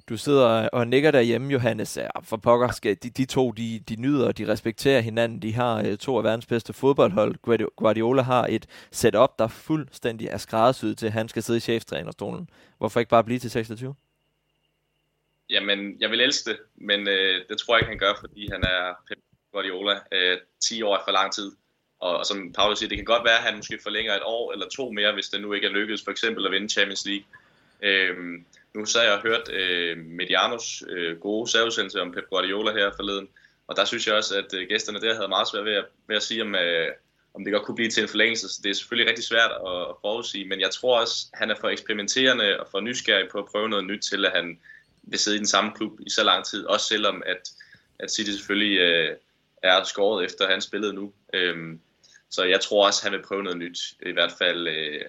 Du 0.10 0.18
sidder 0.18 0.70
og 0.70 0.88
nikker 0.88 1.12
derhjemme, 1.12 1.52
Johannes. 1.52 1.98
Ja, 1.98 2.20
for 2.24 2.38
pokker 2.38 2.72
skal 2.72 2.98
de, 3.04 3.10
de 3.10 3.26
to, 3.26 3.52
de, 3.52 3.80
de 3.90 3.96
nyder 3.96 4.28
og 4.28 4.38
de 4.38 4.48
respekterer 4.48 5.02
hinanden. 5.02 5.42
De 5.42 5.54
har 5.54 5.84
uh, 5.90 5.96
to 5.98 6.18
af 6.18 6.24
verdens 6.24 6.46
bedste 6.46 6.74
fodboldhold. 6.74 7.36
Guardiola 7.76 8.22
har 8.22 8.48
et 8.50 8.66
setup, 8.92 9.40
der 9.40 9.48
fuldstændig 9.48 10.28
er 10.28 10.38
skræddersyet 10.38 10.98
til, 10.98 11.06
at 11.06 11.12
han 11.12 11.30
skal 11.30 11.44
sidde 11.44 11.58
i 11.58 11.60
cheftrænerstolen. 11.60 12.50
Hvorfor 12.78 13.00
ikke 13.00 13.10
bare 13.10 13.24
blive 13.24 13.40
til 13.40 13.52
26? 13.52 13.96
Jamen, 15.50 15.98
jeg 16.00 16.10
vil 16.10 16.22
elske 16.22 16.50
det, 16.50 16.60
men 16.76 17.08
øh, 17.08 17.42
det 17.50 17.58
tror 17.58 17.76
jeg 17.76 17.82
ikke, 17.82 17.90
han 17.90 18.00
gør, 18.00 18.14
fordi 18.20 18.50
han 18.52 18.64
er 18.64 18.94
Pep 19.08 19.18
Guardiola. 19.52 20.00
Øh, 20.12 20.38
10 20.64 20.82
år 20.82 20.96
er 20.96 21.02
for 21.06 21.12
lang 21.12 21.34
tid. 21.34 21.52
Og, 22.00 22.18
og 22.18 22.26
som 22.26 22.54
Paulus 22.54 22.80
siger, 22.80 22.90
det 22.90 22.98
kan 22.98 23.06
godt 23.06 23.24
være, 23.24 23.38
at 23.38 23.44
han 23.44 23.56
måske 23.56 23.80
forlænger 23.84 24.14
et 24.14 24.24
år 24.26 24.54
eller 24.54 24.70
to 24.70 24.92
mere, 24.92 25.14
hvis 25.14 25.30
det 25.30 25.42
nu 25.42 25.54
ikke 25.54 25.68
er 25.68 25.72
lykkedes, 25.72 26.04
for 26.04 26.12
eksempel 26.12 26.46
at 26.46 26.52
vinde 26.52 26.70
Champions 26.70 27.06
League. 27.06 27.26
Øh, 27.82 28.16
nu 28.76 28.86
så 28.86 29.02
jeg 29.02 29.20
hørte 29.20 29.52
øh, 29.52 29.98
Medianos 29.98 30.84
øh, 30.90 31.20
gode 31.20 31.52
særudsendelse 31.52 32.02
om 32.02 32.12
Pep 32.12 32.30
Guardiola 32.30 32.72
her 32.72 32.92
forleden, 32.96 33.28
og 33.68 33.76
der 33.76 33.86
synes 33.86 34.08
jeg 34.08 34.16
også, 34.16 34.38
at 34.38 34.54
øh, 34.54 34.68
gæsterne 34.70 35.02
der 35.02 35.16
havde 35.16 35.28
meget 35.28 35.48
svært 35.48 35.66
ved 35.66 35.74
at, 35.74 35.86
ved 36.08 36.16
at 36.16 36.24
sige, 36.24 36.42
om, 36.42 36.56
øh, 36.56 36.92
om 37.34 37.44
det 37.44 37.54
godt 37.54 37.64
kunne 37.64 37.76
blive 37.76 37.90
til 37.90 38.04
en 38.04 38.10
forlængelse. 38.10 38.50
Så 38.50 38.60
det 38.64 38.70
er 38.70 38.74
selvfølgelig 38.74 39.10
rigtig 39.10 39.26
svært 39.26 39.52
at, 39.52 39.82
at 39.82 39.96
forudsige, 40.02 40.46
men 40.46 40.60
jeg 40.60 40.72
tror 40.72 41.00
også, 41.00 41.28
at 41.34 41.40
han 41.40 41.52
er 41.52 41.56
for 41.62 41.70
eksperimenterende 41.70 42.60
og 42.60 42.68
for 42.72 42.80
nysgerrig 42.80 43.30
på 43.32 43.40
at 43.40 43.46
prøve 43.46 43.70
noget 43.70 43.86
nyt 43.86 44.02
til, 44.02 44.26
at 44.26 44.32
han 44.32 44.60
vil 45.04 45.20
sidde 45.20 45.38
i 45.38 45.40
den 45.40 45.48
samme 45.48 45.72
klub 45.76 46.00
i 46.00 46.10
så 46.10 46.24
lang 46.24 46.46
tid, 46.46 46.66
også 46.66 46.88
selvom 46.88 47.24
at, 47.26 47.50
at 48.00 48.12
City 48.12 48.32
selvfølgelig 48.32 48.78
øh, 48.78 49.16
er 49.64 49.84
skåret 49.84 50.26
efter, 50.26 50.46
at 50.46 50.52
han 50.52 50.62
spillede 50.62 50.94
nu. 50.94 51.14
Øhm, 51.34 51.80
så 52.30 52.44
jeg 52.44 52.62
tror 52.62 52.86
også, 52.86 53.00
at 53.00 53.04
han 53.04 53.20
vil 53.20 53.26
prøve 53.28 53.44
noget 53.44 53.58
nyt, 53.58 53.80
i 54.06 54.12
hvert 54.12 54.34
fald 54.40 54.68
øh, 54.68 55.02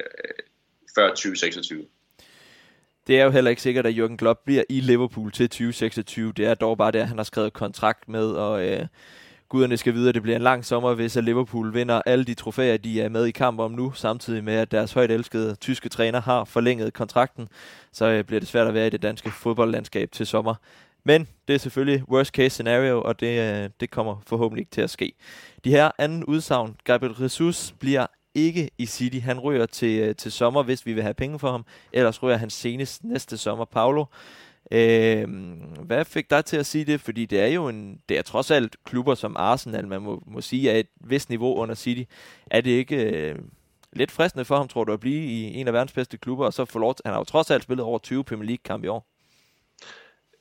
før 0.95 1.09
2026. 1.09 1.87
Det 3.07 3.21
er 3.21 3.25
jo 3.25 3.31
heller 3.31 3.51
ikke 3.51 3.63
sikkert, 3.63 3.87
at 3.87 3.95
Jürgen 3.95 4.17
Klopp 4.17 4.41
bliver 4.45 4.63
i 4.69 4.81
Liverpool 4.81 5.33
til 5.33 5.49
2026. 5.49 6.33
Det 6.33 6.47
er 6.47 6.55
dog 6.55 6.79
bare 6.79 6.91
det, 6.91 7.09
han 7.09 7.17
har 7.17 7.25
skrevet 7.25 7.53
kontrakt 7.53 8.09
med, 8.09 8.27
og 8.27 8.67
øh, 8.67 8.87
guderne 9.49 9.77
skal 9.77 9.95
vide, 9.95 10.09
at 10.09 10.15
det 10.15 10.23
bliver 10.23 10.37
en 10.37 10.43
lang 10.43 10.65
sommer, 10.65 10.95
hvis 10.95 11.17
Liverpool 11.17 11.75
vinder 11.75 12.03
alle 12.07 12.25
de 12.25 12.35
trofæer, 12.35 12.77
de 12.77 13.01
er 13.01 13.09
med 13.09 13.27
i 13.27 13.31
kamp 13.31 13.61
om 13.61 13.71
nu, 13.73 13.93
samtidig 13.93 14.45
med, 14.45 14.55
at 14.55 14.71
deres 14.71 14.93
højt 14.93 15.11
elskede 15.11 15.55
tyske 15.55 15.89
træner 15.89 16.21
har 16.21 16.45
forlænget 16.45 16.93
kontrakten. 16.93 17.49
Så 17.93 18.05
øh, 18.05 18.25
bliver 18.25 18.41
det 18.41 18.49
svært 18.49 18.67
at 18.67 18.75
være 18.75 18.87
i 18.87 18.91
det 18.91 19.03
danske 19.03 19.31
fodboldlandskab 19.31 20.13
til 20.13 20.27
sommer. 20.27 20.55
Men 21.05 21.29
det 21.49 21.55
er 21.55 21.59
selvfølgelig 21.59 22.09
worst 22.09 22.31
case 22.35 22.51
scenario, 22.51 23.03
og 23.03 23.21
det, 23.21 23.63
øh, 23.65 23.71
det 23.81 23.91
kommer 23.91 24.23
forhåbentlig 24.27 24.63
ikke 24.63 24.71
til 24.71 24.81
at 24.81 24.91
ske. 24.91 25.13
De 25.65 25.71
her 25.71 25.91
anden 25.99 26.25
udsagn, 26.25 26.77
Gabriel 26.85 27.15
Jesus 27.23 27.75
bliver 27.79 28.07
ikke 28.35 28.71
i 28.79 28.87
City. 28.87 29.19
Han 29.19 29.41
ryger 29.41 29.67
til, 29.67 30.01
øh, 30.01 30.17
til 30.17 30.33
sommer, 30.33 30.63
hvis 30.63 30.87
vi 30.87 30.93
vil 30.93 31.03
have 31.03 31.15
penge 31.15 31.39
for 31.39 31.51
ham. 31.51 31.65
Ellers 31.93 32.23
ryger 32.23 32.37
han 32.37 32.51
senest 32.51 33.05
næste 33.05 33.39
sommer. 33.39 33.65
Paolo, 33.65 34.05
øh, 34.71 35.29
hvad 35.83 36.05
fik 36.05 36.31
dig 36.31 36.45
til 36.45 36.57
at 36.57 36.67
sige 36.67 36.85
det? 36.85 37.01
Fordi 37.01 37.27
det 37.27 37.41
er 37.41 37.47
jo 37.47 37.69
en, 37.69 38.01
det 38.09 38.19
er 38.19 38.23
trods 38.23 38.51
alt 38.51 38.77
klubber 38.85 39.15
som 39.15 39.37
Arsenal, 39.37 39.89
man 39.89 40.03
må, 40.03 40.23
må 40.27 40.41
sige, 40.41 40.71
er 40.71 40.77
et 40.77 40.89
vist 41.01 41.29
niveau 41.29 41.55
under 41.55 41.75
City. 41.75 42.13
Er 42.47 42.61
det 42.61 42.71
ikke 42.71 42.97
øh, 42.97 43.39
lidt 43.93 44.11
fristende 44.11 44.45
for 44.45 44.57
ham, 44.57 44.69
tror 44.69 44.85
du, 44.85 44.93
at 44.93 45.01
blive 45.01 45.25
i 45.25 45.55
en 45.55 45.67
af 45.67 45.73
verdens 45.73 45.93
bedste 45.93 46.19
klubber, 46.19 46.47
og 46.47 46.53
så 46.53 46.65
få 46.65 46.79
lov 46.79 46.95
til, 46.95 47.03
han 47.05 47.13
har 47.13 47.21
jo 47.21 47.25
trods 47.25 47.51
alt 47.51 47.63
spillet 47.63 47.85
over 47.85 47.99
20 47.99 48.25
Premier 48.25 48.47
League-kampe 48.47 48.87
i 48.87 48.89
år? 48.89 49.14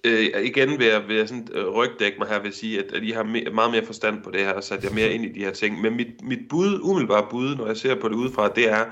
Øh, 0.03 0.45
igen 0.45 0.79
vil 0.79 0.87
jeg, 0.87 1.07
vil 1.07 1.15
jeg 1.15 1.27
sådan, 1.27 1.47
øh, 1.53 1.67
rygdække 1.67 2.17
mig 2.19 2.27
her 2.27 2.39
ved 2.39 2.47
at 2.47 2.55
sige, 2.55 2.79
at, 2.79 2.93
at 2.93 3.03
I 3.03 3.11
har 3.11 3.23
me, 3.23 3.43
meget 3.53 3.71
mere 3.71 3.85
forstand 3.85 4.23
på 4.23 4.31
det 4.31 4.39
her, 4.41 4.53
og 4.53 4.63
sat 4.63 4.83
jer 4.83 4.93
mere 4.93 5.09
ind 5.09 5.25
i 5.25 5.31
de 5.31 5.39
her 5.39 5.51
ting. 5.51 5.81
Men 5.81 5.95
mit, 5.95 6.21
mit 6.23 6.39
bud, 6.49 6.79
umiddelbare 6.81 7.27
bud, 7.29 7.55
når 7.55 7.67
jeg 7.67 7.77
ser 7.77 7.95
på 7.95 8.09
det 8.09 8.15
udefra, 8.15 8.49
det 8.49 8.69
er, 8.69 8.85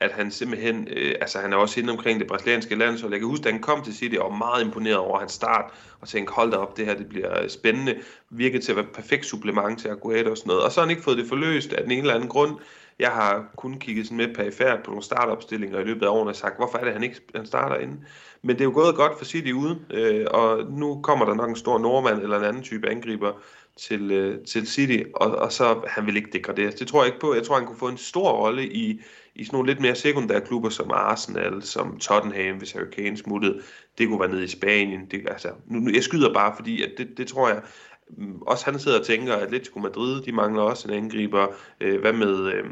at 0.00 0.12
han 0.12 0.30
simpelthen, 0.30 0.88
øh, 0.90 1.14
altså 1.20 1.38
han 1.38 1.52
er 1.52 1.56
også 1.56 1.80
inde 1.80 1.92
omkring 1.92 2.20
det 2.20 2.28
brasilianske 2.28 2.74
land, 2.74 2.98
så 2.98 3.08
jeg 3.08 3.18
kan 3.18 3.28
huske, 3.28 3.46
at 3.46 3.52
han 3.52 3.62
kom 3.62 3.82
til 3.82 3.94
City 3.94 4.16
og 4.16 4.30
var 4.30 4.36
meget 4.36 4.64
imponeret 4.64 4.96
over 4.96 5.18
hans 5.18 5.32
start, 5.32 5.70
og 6.00 6.08
tænkte, 6.08 6.32
hold 6.32 6.50
da 6.50 6.56
op, 6.56 6.76
det 6.76 6.86
her 6.86 6.94
det 6.94 7.08
bliver 7.08 7.42
øh, 7.42 7.48
spændende, 7.48 7.98
virkede 8.30 8.62
til 8.62 8.72
at 8.72 8.76
være 8.76 8.84
et 8.84 8.92
perfekt 8.92 9.26
supplement 9.26 9.80
til 9.80 9.88
Aguero 9.88 10.30
og 10.30 10.36
sådan 10.36 10.48
noget. 10.48 10.62
Og 10.62 10.72
så 10.72 10.80
har 10.80 10.86
han 10.86 10.90
ikke 10.90 11.02
fået 11.02 11.18
det 11.18 11.26
forløst 11.26 11.72
af 11.72 11.82
den 11.82 11.92
ene 11.92 12.00
eller 12.00 12.14
anden 12.14 12.28
grund. 12.28 12.58
Jeg 12.98 13.10
har 13.10 13.44
kun 13.56 13.78
kigget 13.78 14.06
sådan 14.06 14.16
med 14.16 14.34
perifært 14.34 14.82
på 14.84 14.90
nogle 14.90 15.02
startopstillinger 15.02 15.80
i 15.80 15.84
løbet 15.84 16.06
af 16.06 16.10
årene 16.10 16.30
og 16.30 16.36
sagt, 16.36 16.56
hvorfor 16.56 16.78
er 16.78 16.84
det, 16.84 16.92
han 16.92 17.02
ikke 17.02 17.20
han 17.34 17.46
starter 17.46 17.76
inde? 17.76 17.96
Men 18.42 18.56
det 18.56 18.60
er 18.60 18.64
jo 18.64 18.74
gået 18.74 18.94
godt 18.96 19.18
for 19.18 19.24
City 19.24 19.52
uden, 19.52 19.78
øh, 19.90 20.26
og 20.30 20.64
nu 20.70 21.00
kommer 21.02 21.24
der 21.24 21.34
nok 21.34 21.50
en 21.50 21.56
stor 21.56 21.78
nordmand 21.78 22.22
eller 22.22 22.38
en 22.38 22.44
anden 22.44 22.62
type 22.62 22.88
angriber 22.88 23.32
til, 23.76 24.10
øh, 24.10 24.44
til 24.44 24.66
City, 24.66 25.02
og, 25.14 25.30
og 25.30 25.52
så 25.52 25.80
han 25.86 26.06
vil 26.06 26.16
ikke 26.16 26.30
degraderes. 26.32 26.74
Det 26.74 26.88
tror 26.88 27.02
jeg 27.02 27.06
ikke 27.06 27.20
på. 27.20 27.34
Jeg 27.34 27.42
tror, 27.42 27.56
han 27.56 27.66
kunne 27.66 27.78
få 27.78 27.88
en 27.88 27.96
stor 27.96 28.32
rolle 28.32 28.66
i, 28.66 29.00
i 29.34 29.44
sådan 29.44 29.56
nogle 29.56 29.70
lidt 29.70 29.80
mere 29.80 29.94
sekundære 29.94 30.40
klubber 30.40 30.68
som 30.68 30.90
Arsenal, 30.90 31.62
som 31.62 31.98
Tottenham, 31.98 32.56
hvis 32.56 32.72
Harry 32.72 32.90
Kane 32.92 33.16
smuttede. 33.16 33.60
Det 33.98 34.08
kunne 34.08 34.20
være 34.20 34.30
nede 34.30 34.44
i 34.44 34.48
Spanien. 34.48 35.06
Det, 35.10 35.22
altså, 35.30 35.48
nu, 35.66 35.78
nu, 35.78 35.90
jeg 35.94 36.02
skyder 36.02 36.34
bare, 36.34 36.52
fordi 36.56 36.82
at 36.82 36.90
det, 36.98 37.08
det 37.16 37.26
tror 37.26 37.48
jeg, 37.48 37.62
mm, 38.10 38.42
også 38.42 38.64
han 38.64 38.78
sidder 38.78 38.98
og 38.98 39.06
tænker, 39.06 39.34
at 39.34 39.42
Atletico 39.42 39.78
Madrid, 39.78 40.22
de 40.22 40.32
mangler 40.32 40.62
også 40.62 40.88
en 40.88 40.94
angriber. 40.94 41.46
Øh, 41.80 42.00
hvad 42.00 42.12
med... 42.12 42.52
Øh, 42.52 42.64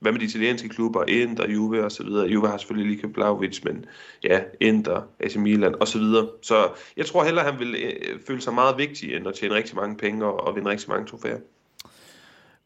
hvad 0.00 0.12
med 0.12 0.20
de 0.20 0.24
italienske 0.24 0.68
klubber, 0.68 1.04
Inter, 1.08 1.50
Juve 1.50 1.84
og 1.84 1.92
så 1.92 2.04
videre. 2.04 2.26
Juve 2.28 2.48
har 2.48 2.56
selvfølgelig 2.56 2.96
lige 2.96 3.12
Blaovic, 3.12 3.64
men 3.64 3.84
ja, 4.24 4.40
Inter, 4.60 5.02
AC 5.20 5.36
Milan 5.36 5.74
og 5.80 5.88
så 5.88 5.98
videre. 5.98 6.28
Så 6.42 6.70
jeg 6.96 7.06
tror 7.06 7.24
hellere, 7.24 7.44
han 7.44 7.58
vil 7.58 7.74
øh, 7.74 8.20
føle 8.26 8.40
sig 8.40 8.54
meget 8.54 8.78
vigtig, 8.78 9.14
end 9.14 9.28
at 9.28 9.34
tjene 9.34 9.54
rigtig 9.54 9.76
mange 9.76 9.96
penge 9.96 10.24
og, 10.24 10.46
og 10.46 10.56
vinde 10.56 10.70
rigtig 10.70 10.90
mange 10.90 11.06
trofæer. 11.06 11.38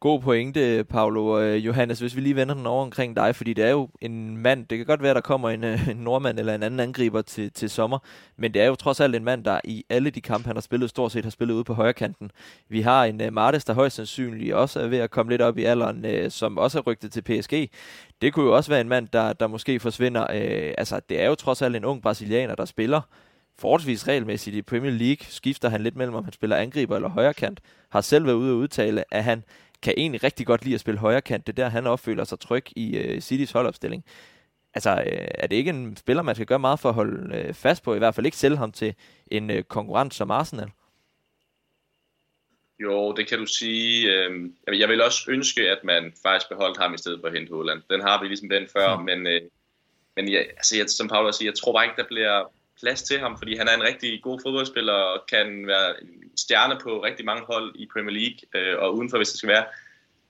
God 0.04 0.20
pointe, 0.20 0.84
Paolo. 0.84 1.40
Øh, 1.40 1.66
Johannes, 1.66 2.00
hvis 2.00 2.16
vi 2.16 2.20
lige 2.20 2.37
vender 2.37 2.54
den 2.54 2.66
over 2.66 2.82
omkring 2.82 3.16
dig, 3.16 3.37
fordi 3.37 3.52
det 3.52 3.64
er 3.64 3.70
jo 3.70 3.88
en 4.00 4.37
mand, 4.37 4.66
det 4.66 4.78
kan 4.78 4.87
godt 4.87 5.02
være, 5.02 5.14
der 5.14 5.20
kommer 5.20 5.50
en, 5.50 5.64
øh, 5.64 5.88
en 5.88 5.96
nordmand 5.96 6.38
eller 6.38 6.54
en 6.54 6.62
anden 6.62 6.80
angriber 6.80 7.23
til, 7.23 7.52
til 7.52 7.70
sommer, 7.70 7.99
men 8.37 8.54
det 8.54 8.62
er 8.62 8.66
jo 8.66 8.75
trods 8.75 9.00
alt 9.00 9.16
en 9.16 9.25
mand, 9.25 9.44
der 9.44 9.61
i 9.64 9.84
alle 9.90 10.11
de 10.11 10.20
kampe, 10.20 10.46
han 10.46 10.56
har 10.56 10.61
spillet, 10.61 10.90
stort 10.90 11.12
set 11.12 11.25
har 11.25 11.30
spillet 11.30 11.54
ude 11.54 11.64
på 11.64 11.75
højre 11.75 11.92
kanten. 11.92 12.30
Vi 12.68 12.80
har 12.80 13.04
en 13.04 13.20
øh, 13.20 13.26
uh, 13.26 13.32
Martes, 13.32 13.64
der 13.64 13.75
højst 13.75 13.96
sandsynligt 13.96 14.54
også 14.54 14.80
er 14.80 14.87
ved 14.87 14.99
at 14.99 15.11
komme 15.11 15.32
lidt 15.32 15.42
op 15.42 15.58
i 15.58 15.64
alderen, 15.64 16.04
uh, 16.04 16.30
som 16.30 16.58
også 16.58 16.78
er 16.78 16.82
rygtet 16.82 17.12
til 17.12 17.23
PSG. 17.23 17.70
Det 18.23 18.32
kunne 18.32 18.46
jo 18.46 18.56
også 18.56 18.70
være 18.70 18.80
en 18.80 18.88
mand, 18.88 19.08
der, 19.12 19.32
der 19.32 19.46
måske 19.46 19.80
forsvinder. 19.80 20.23
Uh, 20.23 20.75
altså, 20.78 21.00
det 21.08 21.20
er 21.20 21.26
jo 21.26 21.34
trods 21.34 21.62
alt 21.62 21.76
en 21.76 21.84
ung 21.84 22.02
brasilianer, 22.02 22.54
der 22.54 22.64
spiller 22.64 23.00
forholdsvis 23.58 24.08
regelmæssigt 24.08 24.56
i 24.56 24.62
Premier 24.62 24.92
League. 24.92 25.26
Skifter 25.28 25.68
han 25.68 25.80
lidt 25.80 25.96
mellem, 25.96 26.14
om 26.14 26.25
han 26.25 26.32
spiller 26.32 26.56
angriber 26.56 26.96
eller 26.96 27.08
højre 27.08 27.34
kant. 27.34 27.61
Har 27.90 28.00
selv 28.00 28.26
været 28.26 28.34
ude 28.34 28.52
og 28.52 28.56
udtale, 28.56 29.04
at 29.14 29.25
han 29.25 29.44
kan 29.85 29.95
egentlig 29.97 30.25
rigtig 30.25 30.47
godt 30.47 30.64
lide 30.64 30.75
at 30.75 30.81
spille 30.81 31.00
højre 31.00 31.21
kant. 31.21 31.47
Det 31.47 31.59
er 31.59 31.62
der, 31.64 31.69
han 31.69 31.87
opføler 31.87 32.25
sig 32.25 32.41
tryg 32.41 32.64
i 32.76 33.14
uh, 33.14 33.21
Citys 33.21 33.53
holdopstilling. 33.53 34.05
Altså, 34.75 34.91
uh, 34.91 35.26
er 35.35 35.47
det 35.47 35.57
ikke 35.57 35.71
en 35.71 35.97
spiller, 35.97 36.23
man 36.23 36.35
skal 36.35 36.47
gøre 36.47 36.59
meget 36.59 36.81
for 36.81 36.88
at 36.88 36.95
holde 36.95 37.49
uh, 37.49 37.55
fast 37.55 37.83
på? 37.83 37.95
I 37.95 37.99
hvert 37.99 38.14
fald 38.14 38.26
ikke 38.26 38.37
sælge 38.37 38.57
ham 38.57 38.73
til 38.73 38.95
en 39.26 39.50
uh, 39.50 39.62
konkurrent 39.62 40.14
som 40.14 40.31
Arsenal? 40.31 40.71
Jo, 42.79 43.12
det 43.12 43.29
kan 43.29 43.38
du 43.38 43.47
sige. 43.47 44.12
Øhm, 44.12 44.57
jeg 44.73 44.88
vil 44.88 45.03
også 45.03 45.25
ønske, 45.29 45.71
at 45.71 45.79
man 45.85 46.12
faktisk 46.23 46.49
beholdt 46.49 46.79
ham 46.79 46.95
i 46.95 46.99
stedet 46.99 47.21
for 47.21 47.29
at 47.29 47.35
hente 47.35 47.55
Holland. 47.55 47.83
Den 47.91 48.00
har 48.00 48.23
vi 48.23 48.26
ligesom 48.26 48.49
den 48.49 48.69
før, 48.76 48.99
mm. 48.99 49.05
men, 49.05 49.23
men 50.17 50.33
jeg, 50.33 50.47
altså, 50.57 50.76
jeg, 50.76 50.91
som 50.91 51.09
Paolo 51.09 51.33
siger, 51.33 51.50
jeg 51.50 51.59
tror 51.59 51.73
bare 51.73 51.85
ikke, 51.85 51.97
der 51.97 52.07
bliver 52.07 52.53
plads 52.81 53.02
til 53.02 53.19
ham, 53.19 53.38
fordi 53.38 53.57
han 53.57 53.69
er 53.69 53.75
en 53.75 53.83
rigtig 53.83 54.23
god 54.23 54.40
fodboldspiller 54.43 54.93
og 54.93 55.26
kan 55.26 55.66
være 55.66 55.95
stjerne 56.37 56.78
på 56.83 57.04
rigtig 57.04 57.25
mange 57.25 57.45
hold 57.45 57.76
i 57.76 57.88
Premier 57.93 58.16
League 58.21 58.38
øh, 58.54 58.78
og 58.78 58.97
udenfor, 58.97 59.16
hvis 59.16 59.28
det 59.28 59.38
skal 59.38 59.49
være. 59.49 59.64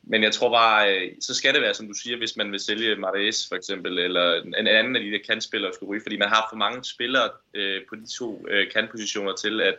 Men 0.03 0.23
jeg 0.23 0.33
tror 0.33 0.51
bare, 0.51 0.95
øh, 0.95 1.13
så 1.21 1.35
skal 1.35 1.55
det 1.55 1.63
være, 1.63 1.75
som 1.75 1.89
du 1.89 1.95
siger, 1.95 2.17
hvis 2.17 2.37
man 2.37 2.53
vil 2.53 2.61
sælge 2.61 2.97
Marais 2.97 3.49
for 3.49 3.57
eksempel, 3.57 3.99
eller 3.99 4.43
en 4.43 4.55
anden 4.55 4.97
af 4.97 5.03
de 5.03 5.11
der 5.11 5.19
kantspillere 5.27 5.73
skulle 5.73 5.91
ryge, 5.91 6.03
fordi 6.03 6.17
man 6.17 6.29
har 6.29 6.47
for 6.51 6.57
mange 6.57 6.85
spillere 6.85 7.31
øh, 7.55 7.83
på 7.89 7.97
de 7.97 8.07
to 8.19 8.47
øh, 8.49 8.71
kantpositioner 8.73 9.35
til, 9.35 9.61
at, 9.61 9.75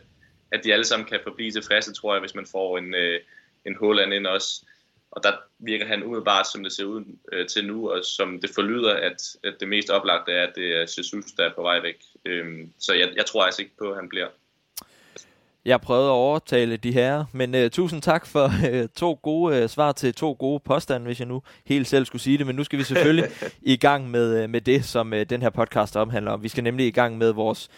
at 0.52 0.64
de 0.64 0.74
alle 0.74 0.86
sammen 0.86 1.08
kan 1.08 1.20
forblive 1.24 1.52
tilfredse, 1.52 1.94
tror 1.94 2.14
jeg, 2.14 2.22
hvis 2.22 2.36
man 2.36 2.48
får 2.52 2.78
en, 2.78 2.94
øh, 2.94 3.20
en 3.66 3.76
Holland 3.76 4.14
ind 4.14 4.28
også. 4.28 4.66
Og 5.12 5.24
der 5.24 5.32
virker 5.60 5.86
han 5.86 6.04
umiddelbart, 6.04 6.48
som 6.52 6.64
det 6.64 6.72
ser 6.72 6.84
ud 6.86 7.04
øh, 7.32 7.48
til 7.48 7.68
nu, 7.68 7.92
og 7.92 8.06
som 8.06 8.42
det 8.42 8.50
forlyder, 8.50 8.94
at, 8.94 9.22
at 9.44 9.56
det 9.60 9.68
mest 9.68 9.90
oplagte 9.90 10.32
er, 10.32 10.48
at 10.48 10.56
det 10.56 10.76
er 10.76 10.82
Jesus, 10.82 11.26
der 11.38 11.46
er 11.46 11.54
på 11.54 11.62
vej 11.62 11.82
væk. 11.82 12.02
Øhm, 12.26 12.72
så 12.80 12.94
jeg, 12.94 13.10
jeg 13.16 13.26
tror 13.26 13.44
altså 13.44 13.62
ikke 13.62 13.78
på, 13.78 13.90
at 13.90 13.96
han 13.96 14.10
bliver. 14.10 14.28
Jeg 15.66 15.82
prøvede 15.82 16.06
at 16.06 16.12
overtale 16.12 16.78
de 16.78 16.92
her, 16.92 17.26
men 17.32 17.56
uh, 17.56 17.70
tusind 17.72 18.02
tak 18.02 18.26
for 18.26 18.46
uh, 18.46 18.90
to 19.02 19.20
gode 19.22 19.64
uh, 19.64 19.70
svar 19.70 19.92
til 19.92 20.14
to 20.14 20.36
gode 20.40 20.60
påstande, 20.60 21.06
hvis 21.06 21.20
jeg 21.20 21.28
nu 21.28 21.42
helt 21.66 21.88
selv 21.88 22.06
skulle 22.06 22.22
sige 22.22 22.38
det. 22.38 22.46
Men 22.46 22.56
nu 22.56 22.64
skal 22.64 22.80
vi 22.80 22.84
selvfølgelig 22.84 23.30
i 23.62 23.78
gang 23.78 24.12
med, 24.12 24.44
uh, 24.44 24.50
med 24.50 24.62
det, 24.62 24.86
som 24.86 25.14
uh, 25.14 25.22
den 25.22 25.42
her 25.42 25.50
podcast 25.50 25.96
omhandler 25.96 26.32
om. 26.32 26.44
Vi 26.44 26.48
skal 26.48 26.64
nemlig 26.64 26.88
i 26.88 26.92
gang 26.92 27.18
med 27.18 27.32
vores 27.32 27.70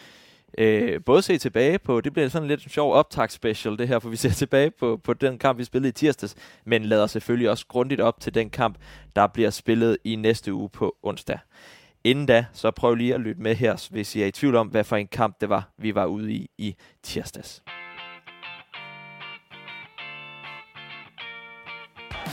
uh, 0.62 1.04
både 1.06 1.22
se 1.22 1.38
tilbage 1.38 1.80
på, 1.80 2.02
det 2.02 2.14
bliver 2.14 2.30
sådan 2.30 2.48
lidt 2.48 2.64
en 2.64 2.70
sjov 2.70 2.94
optag 2.94 3.32
special 3.32 3.78
det 3.78 3.88
her, 3.88 4.00
for 4.00 4.10
vi 4.10 4.16
ser 4.16 4.30
tilbage 4.44 4.72
på, 4.72 4.98
på 5.04 5.14
den 5.14 5.40
kamp, 5.40 5.60
vi 5.60 5.64
spillede 5.64 5.90
i 5.90 5.92
tirsdags, 5.92 6.36
men 6.66 6.86
lader 6.86 7.08
selvfølgelig 7.08 7.50
også 7.50 7.66
grundigt 7.68 8.02
op 8.02 8.20
til 8.20 8.34
den 8.34 8.50
kamp, 8.50 8.78
der 9.16 9.28
bliver 9.28 9.50
spillet 9.50 9.98
i 10.04 10.16
næste 10.16 10.54
uge 10.54 10.70
på 10.70 10.96
onsdag. 11.04 11.40
Inden 12.08 12.26
da, 12.26 12.46
så 12.54 12.72
prøv 12.72 12.96
lige 12.96 13.14
at 13.14 13.20
lytte 13.20 13.42
med 13.42 13.56
her, 13.56 13.88
hvis 13.92 14.16
I 14.16 14.22
er 14.22 14.26
i 14.26 14.32
tvivl 14.32 14.56
om, 14.56 14.68
hvad 14.68 14.84
for 14.84 14.96
en 14.96 15.08
kamp 15.08 15.42
det 15.42 15.50
var, 15.50 15.64
vi 15.78 15.96
var 15.96 16.06
ude 16.06 16.32
i 16.34 16.50
i 16.58 16.76
tirsdags. 17.04 17.64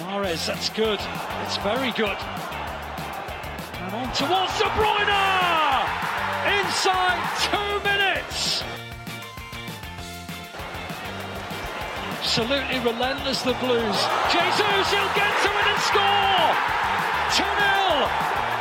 Mares, 0.01 0.49
that's 0.49 0.71
good. 0.83 0.99
It's 1.45 1.59
very 1.71 1.93
good. 2.03 2.19
And 3.83 3.95
on 4.01 4.09
towards 4.21 4.55
De 4.61 4.69
Bruyne! 4.79 5.25
Inside 6.59 7.21
two 7.49 7.73
minutes! 7.91 8.65
Absolutely 12.21 12.79
relentless, 12.91 13.43
the 13.43 13.57
Blues. 13.65 13.99
Jesus, 14.37 14.85
he'll 14.95 15.15
get 15.23 15.33
to 15.45 15.51
it 15.61 15.67
and 15.73 15.81
score! 15.91 16.47
2-0! 17.31 18.54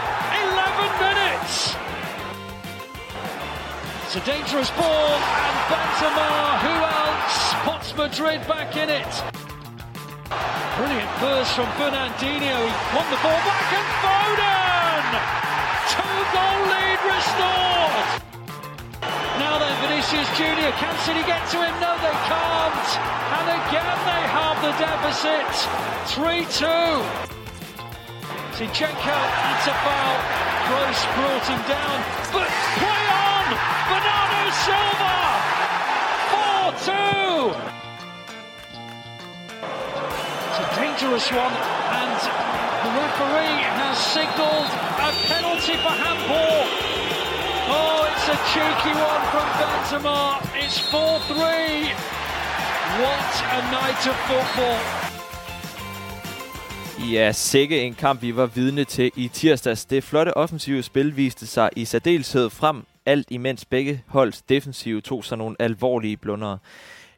11 0.84 1.00
minutes. 1.00 1.75
It's 4.04 4.16
a 4.20 4.25
dangerous 4.25 4.70
ball, 4.72 5.16
and 5.16 5.58
Benzema, 5.72 6.60
who 6.60 6.75
else, 6.84 7.38
puts 7.63 7.96
Madrid 7.96 8.42
back 8.48 8.75
in 8.75 8.90
it. 8.90 9.13
Brilliant 10.75 11.13
burst 11.24 11.56
from 11.56 11.70
Fernandinho. 11.80 12.58
He 12.68 12.74
won 12.92 13.08
the 13.10 13.20
ball 13.24 13.42
back, 13.48 13.70
and 13.80 13.90
Foden! 14.04 15.08
Two-goal 15.94 16.60
lead 16.68 17.00
restored. 17.16 18.08
Now 19.40 19.56
then, 19.60 19.75
Vinicius 19.88 20.28
Junior, 20.36 20.72
can 20.84 20.96
City 21.08 21.24
get 21.24 21.48
to 21.52 21.63
him? 21.63 21.74
No, 21.80 21.96
they 22.04 22.18
can't. 22.28 22.90
And 23.40 23.48
again, 23.56 23.98
they 24.04 24.24
have 24.36 24.58
the 24.62 24.74
deficit. 24.84 25.48
3-2. 26.12 27.24
Zinchenko, 28.54 29.16
that's 29.16 29.68
a 29.68 29.74
foul. 29.74 30.43
Gross 30.67 31.03
brought 31.15 31.43
him 31.43 31.62
down, 31.67 32.00
but 32.32 32.48
play 32.79 33.03
on! 33.12 33.46
Bernardo 33.91 34.43
Silva! 34.63 35.15
4-2! 36.79 37.74
It's 40.48 40.60
a 40.60 40.67
dangerous 40.79 41.27
one, 41.32 41.51
and 41.51 42.15
the 42.79 42.91
referee 42.96 43.60
has 43.75 43.98
signalled 43.98 44.72
a 45.03 45.12
penalty 45.27 45.75
for 45.84 45.91
handball. 45.91 46.63
Oh, 47.75 48.08
it's 48.08 48.27
a 48.32 48.38
cheeky 48.55 48.93
one 48.96 49.24
from 49.32 49.48
Benzema. 49.60 50.39
It's 50.55 50.79
4-3. 50.79 51.91
What 53.03 53.34
a 53.51 53.62
night 53.72 54.08
of 54.08 54.15
football. 54.27 55.03
Ja, 57.00 57.32
sikke 57.32 57.82
en 57.82 57.94
kamp, 57.94 58.22
vi 58.22 58.36
var 58.36 58.46
vidne 58.46 58.84
til 58.84 59.12
i 59.16 59.28
tirsdags. 59.28 59.86
Det 59.86 60.04
flotte 60.04 60.38
offensive 60.38 60.84
spil 60.84 61.18
viste 61.18 61.48
sig 61.48 61.70
i 61.76 61.86
særdeleshed 61.86 62.50
frem, 62.50 62.84
alt 63.06 63.28
imens 63.32 63.66
begge 63.66 64.04
holds 64.08 64.42
defensive 64.42 65.02
tog 65.02 65.26
sig 65.26 65.38
nogle 65.38 65.56
alvorlige 65.60 66.18
blundere. 66.18 66.58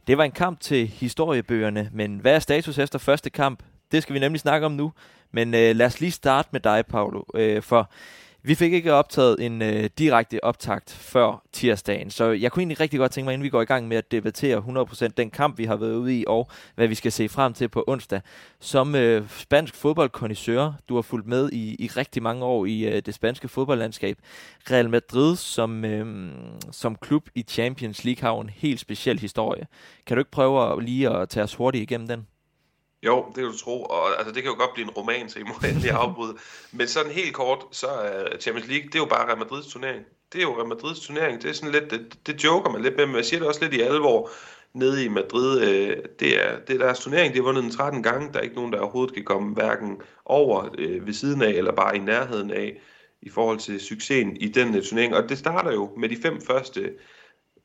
Det 0.08 0.18
var 0.18 0.24
en 0.24 0.32
kamp 0.32 0.60
til 0.60 0.88
historiebøgerne, 0.88 1.90
men 1.94 2.18
hvad 2.18 2.36
er 2.36 2.40
status 2.40 2.78
efter 2.78 3.00
første 3.00 3.30
kamp? 3.30 3.64
Det 3.92 4.04
skal 4.04 4.14
vi 4.14 4.20
nemlig 4.20 4.40
snakke 4.40 4.66
om 4.66 4.72
nu. 4.72 4.92
Men 5.32 5.54
øh, 5.54 5.76
lad 5.76 5.86
os 5.86 6.00
lige 6.00 6.12
starte 6.12 6.50
med 6.52 6.60
dig, 6.60 6.86
Paolo, 6.86 7.22
øh, 7.34 7.62
for 7.62 7.92
vi 8.46 8.56
fik 8.56 8.74
ikke 8.74 8.94
optaget 8.94 9.46
en 9.46 9.62
øh, 9.62 9.90
direkte 9.98 10.44
optakt 10.44 10.92
før 10.92 11.44
tirsdagen, 11.52 12.10
så 12.10 12.32
jeg 12.32 12.52
kunne 12.52 12.62
egentlig 12.62 12.80
rigtig 12.80 13.00
godt 13.00 13.12
tænke 13.12 13.26
mig, 13.26 13.34
inden 13.34 13.44
vi 13.44 13.50
går 13.50 13.62
i 13.62 13.66
gang 13.66 13.88
med 13.88 13.98
at 13.98 14.12
debattere 14.12 14.58
100% 14.58 15.08
den 15.18 15.30
kamp, 15.30 15.58
vi 15.58 15.66
har 15.66 15.76
været 15.76 15.96
ude 15.96 16.20
i, 16.20 16.24
og 16.28 16.48
hvad 16.76 16.88
vi 16.88 16.96
skal 16.96 17.12
se 17.12 17.30
frem 17.30 17.54
til 17.54 17.70
på 17.70 17.84
onsdag. 17.88 18.22
Som 18.60 18.96
øh, 18.96 19.30
spansk 19.30 19.76
fodboldkondisør, 19.76 20.74
du 20.90 20.96
har 20.96 21.02
fulgt 21.02 21.28
med 21.28 21.50
i, 21.52 21.76
i 21.80 21.88
rigtig 21.88 22.24
mange 22.24 22.46
år 22.46 22.66
i 22.66 22.84
øh, 22.84 23.02
det 23.06 23.14
spanske 23.14 23.48
fodboldlandskab. 23.48 24.18
Real 24.72 24.90
Madrid 24.90 25.36
som, 25.36 25.86
øh, 25.86 26.32
som 26.72 26.96
klub 26.96 27.30
i 27.36 27.42
Champions 27.48 28.04
League 28.04 28.22
har 28.22 28.42
en 28.42 28.50
helt 28.50 28.80
speciel 28.80 29.20
historie. 29.20 29.68
Kan 30.06 30.18
du 30.18 30.22
ikke 30.22 30.32
prøve 30.32 30.72
at, 30.72 30.84
lige 30.84 31.10
at 31.10 31.30
tage 31.30 31.44
os 31.44 31.56
hurtigt 31.56 31.82
igennem 31.82 32.08
den? 32.08 32.28
Jo, 33.06 33.26
det 33.28 33.36
kan 33.36 33.44
du 33.44 33.58
tro, 33.58 33.84
og 33.84 34.18
altså, 34.18 34.34
det 34.34 34.44
kan 34.44 34.52
jo 34.52 34.58
godt 34.58 34.74
blive 34.74 34.84
en 34.84 34.90
roman, 34.90 35.30
så 35.30 35.40
I 35.40 35.44
må 35.44 35.54
endelig 35.70 35.92
afbryde. 35.92 36.36
Men 36.78 36.88
sådan 36.88 37.12
helt 37.12 37.34
kort, 37.34 37.66
så 37.72 37.88
er 37.88 38.38
Champions 38.40 38.68
League, 38.70 38.86
det 38.86 38.96
er 38.96 39.00
jo 39.00 39.06
bare 39.06 39.28
Real 39.28 39.38
Madrids 39.38 39.68
turnering. 39.68 40.06
Det 40.34 40.38
er 40.38 40.42
jo 40.42 40.58
Real 40.58 40.68
Madrids 40.68 41.00
turnering, 41.00 41.42
det 41.42 41.50
er 41.50 41.54
sådan 41.54 41.72
lidt, 41.72 41.92
det, 41.92 42.28
det 42.28 42.44
joker 42.44 42.72
man 42.72 42.82
lidt 42.82 42.98
med, 42.98 43.06
men 43.06 43.16
jeg 43.16 43.26
siger 43.26 43.40
det 43.40 43.48
også 43.48 43.62
lidt 43.62 43.74
i 43.74 43.82
alvor 43.82 44.30
nede 44.74 45.06
i 45.06 45.08
Madrid. 45.08 45.62
Øh, 45.62 45.98
det, 46.20 46.46
er, 46.46 46.60
det 46.68 46.76
er 46.76 46.86
deres 46.86 47.00
turnering, 47.00 47.34
de 47.34 47.40
har 47.40 47.44
vundet 47.44 47.64
den 47.64 47.72
13 47.72 48.04
gange, 48.04 48.34
der 48.34 48.40
er 48.40 48.44
ikke 48.44 48.56
nogen, 48.56 48.74
der 48.74 48.80
overhovedet 48.80 49.16
kan 49.16 49.24
komme 49.24 49.54
hverken 49.54 50.02
over 50.26 50.70
øh, 50.78 51.08
ved 51.08 51.14
siden 51.14 51.42
af, 51.42 51.50
eller 51.52 51.72
bare 51.72 51.96
i 51.96 52.00
nærheden 52.00 52.52
af, 52.52 52.82
i 53.22 53.30
forhold 53.30 53.60
til 53.60 53.80
succesen 53.80 54.38
i 54.38 54.48
den 54.48 54.84
turnering. 54.84 55.16
Og 55.16 55.30
det 55.30 55.38
starter 55.38 55.72
jo 55.72 55.90
med 55.98 56.10
de 56.10 56.18
fem 56.22 56.42
første 56.42 56.94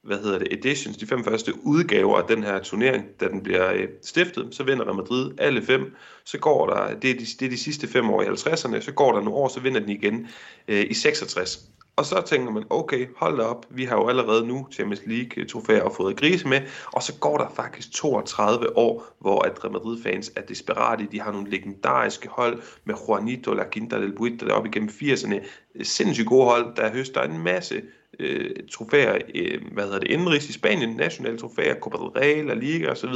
hvad 0.03 0.19
hedder 0.19 0.39
det, 0.39 0.49
editions, 0.53 0.97
de 0.97 1.07
fem 1.07 1.25
første 1.25 1.53
udgaver 1.67 2.19
af 2.19 2.29
den 2.29 2.43
her 2.43 2.59
turnering, 2.59 3.05
da 3.21 3.29
den 3.29 3.43
bliver 3.43 3.73
øh, 3.73 3.89
stiftet, 4.03 4.55
så 4.55 4.63
vinder 4.65 4.85
Real 4.85 4.97
Madrid 4.97 5.33
alle 5.39 5.63
fem. 5.63 5.95
Så 6.25 6.39
går 6.39 6.67
der, 6.67 6.95
det 6.95 7.11
er 7.11 7.15
de, 7.15 7.25
det 7.41 7.43
er 7.43 7.51
de 7.51 7.59
sidste 7.59 7.89
fem 7.89 8.11
år 8.11 8.23
i 8.23 8.27
50'erne, 8.27 8.81
så 8.81 8.93
går 8.93 9.13
der 9.13 9.21
nogle 9.21 9.39
år, 9.39 9.49
så 9.49 9.61
vinder 9.61 9.81
den 9.81 9.89
igen 9.89 10.29
øh, 10.69 10.87
i 10.91 10.95
66. 10.95 11.71
Og 12.01 12.07
så 12.07 12.23
tænker 12.27 12.51
man, 12.51 12.65
okay, 12.71 13.07
hold 13.17 13.37
da 13.37 13.43
op, 13.43 13.67
vi 13.71 13.85
har 13.85 13.97
jo 13.97 14.09
allerede 14.09 14.47
nu 14.47 14.67
Champions 14.73 15.03
League 15.07 15.45
trofæer 15.45 15.83
og 15.83 15.93
fået 15.93 16.17
grise 16.17 16.49
med, 16.49 16.61
og 16.93 17.03
så 17.03 17.19
går 17.19 17.39
der 17.39 17.49
faktisk 17.49 17.93
32 17.93 18.77
år, 18.77 19.07
hvor 19.19 19.43
at 19.43 19.65
Real 19.65 19.73
Madrid-fans 19.73 20.33
er 20.37 20.41
desperate. 20.41 21.09
De 21.13 21.21
har 21.21 21.33
nogle 21.33 21.51
legendariske 21.51 22.29
hold 22.29 22.63
med 22.85 22.95
Juanito, 23.09 23.53
La 23.53 23.65
Quinta 23.73 24.01
del 24.01 24.13
Buita, 24.13 24.47
der 24.47 24.53
op 24.53 24.67
igennem 24.67 24.89
80'erne. 24.89 25.47
Sindssygt 25.83 26.29
gode 26.29 26.45
hold, 26.45 26.77
der 26.77 26.93
høster 26.93 27.23
en 27.23 27.39
masse 27.39 27.83
øh, 28.19 28.51
trofæer, 28.73 29.19
øh, 29.35 29.61
hvad 29.73 29.85
hedder 29.85 29.99
det, 29.99 30.11
indenrigs 30.11 30.49
i 30.49 30.53
Spanien, 30.53 30.97
nationale 30.97 31.39
trofæer, 31.39 31.81
Copa 31.81 31.97
del 31.97 32.07
Rey, 32.07 32.47
La 32.47 32.55
Liga 32.55 32.91
osv. 32.91 33.15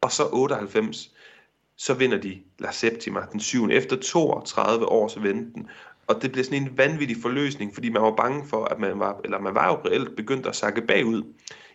Og 0.00 0.12
så 0.12 0.28
98, 0.32 1.10
så 1.76 1.94
vinder 1.94 2.18
de 2.18 2.40
La 2.58 2.70
Septima 2.72 3.20
den 3.32 3.40
7. 3.40 3.68
Efter 3.70 3.96
32 3.96 4.86
års 4.86 5.22
venten. 5.22 5.68
Og 6.10 6.22
det 6.22 6.32
blev 6.32 6.44
sådan 6.44 6.62
en 6.62 6.78
vanvittig 6.78 7.16
forløsning, 7.22 7.74
fordi 7.74 7.88
man 7.88 8.02
var 8.02 8.10
bange 8.10 8.46
for, 8.48 8.64
at 8.64 8.78
man 8.78 8.98
var, 8.98 9.20
eller 9.24 9.40
man 9.40 9.54
var 9.54 9.68
jo 9.68 9.90
reelt 9.90 10.16
begyndt 10.16 10.46
at 10.46 10.56
sakke 10.56 10.80
bagud 10.80 11.22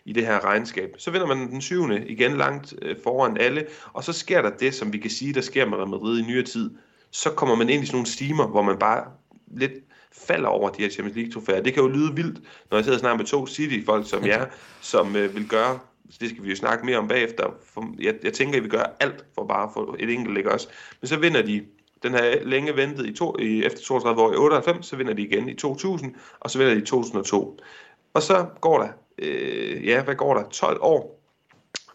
i 0.04 0.12
det 0.12 0.26
her 0.26 0.44
regnskab. 0.44 0.94
Så 0.98 1.10
vinder 1.10 1.26
man 1.26 1.50
den 1.50 1.60
syvende 1.60 2.08
igen 2.08 2.36
langt 2.36 2.74
øh, 2.82 2.96
foran 3.04 3.36
alle, 3.36 3.66
og 3.92 4.04
så 4.04 4.12
sker 4.12 4.42
der 4.42 4.50
det, 4.50 4.74
som 4.74 4.92
vi 4.92 4.98
kan 4.98 5.10
sige, 5.10 5.34
der 5.34 5.40
sker 5.40 5.66
med 5.66 5.78
Madrid 5.78 6.20
i 6.20 6.22
nyere 6.22 6.42
tid. 6.42 6.70
Så 7.10 7.30
kommer 7.30 7.54
man 7.54 7.68
ind 7.68 7.82
i 7.82 7.86
sådan 7.86 7.96
nogle 7.96 8.06
stimer, 8.06 8.46
hvor 8.46 8.62
man 8.62 8.78
bare 8.78 9.04
lidt 9.46 9.72
falder 10.12 10.48
over 10.48 10.70
de 10.70 10.82
her 10.82 10.90
Champions 10.90 11.16
League 11.16 11.32
trofæer. 11.32 11.62
Det 11.62 11.74
kan 11.74 11.82
jo 11.82 11.88
lyde 11.88 12.14
vildt, 12.14 12.38
når 12.70 12.78
jeg 12.78 12.84
sidder 12.84 12.96
og 12.96 13.00
snakker 13.00 13.18
med 13.18 13.26
to 13.26 13.46
City-folk 13.46 14.08
som 14.08 14.26
jer, 14.26 14.46
som 14.80 15.16
øh, 15.16 15.34
vil 15.34 15.48
gøre, 15.48 15.78
det 16.20 16.30
skal 16.30 16.44
vi 16.44 16.50
jo 16.50 16.56
snakke 16.56 16.86
mere 16.86 16.98
om 16.98 17.08
bagefter. 17.08 17.54
For 17.74 17.94
jeg, 17.98 18.14
jeg 18.22 18.32
tænker, 18.32 18.58
at 18.58 18.64
vi 18.64 18.68
gør 18.68 18.96
alt 19.00 19.24
for 19.34 19.46
bare 19.46 19.62
at 19.62 19.70
få 19.74 19.96
et 19.98 20.10
enkelt 20.10 20.38
ikke 20.38 20.52
også. 20.52 20.68
Men 21.00 21.08
så 21.08 21.16
vinder 21.18 21.42
de 21.42 21.64
den 22.06 22.14
har 22.14 22.44
længe 22.44 22.76
ventet 22.76 23.06
i, 23.06 23.12
to, 23.12 23.36
i 23.38 23.64
efter 23.64 23.82
32 23.82 24.22
år 24.22 24.32
i 24.32 24.36
98, 24.36 24.86
så 24.86 24.96
vinder 24.96 25.14
de 25.14 25.22
igen 25.22 25.48
i 25.48 25.54
2000, 25.54 26.14
og 26.40 26.50
så 26.50 26.58
vinder 26.58 26.74
de 26.74 26.80
i 26.80 26.84
2002. 26.84 27.58
Og 28.14 28.22
så 28.22 28.46
går 28.60 28.78
der, 28.78 28.88
øh, 29.18 29.86
ja, 29.86 30.02
hvad 30.02 30.14
går 30.14 30.34
der? 30.34 30.48
12 30.48 30.78
år, 30.80 31.16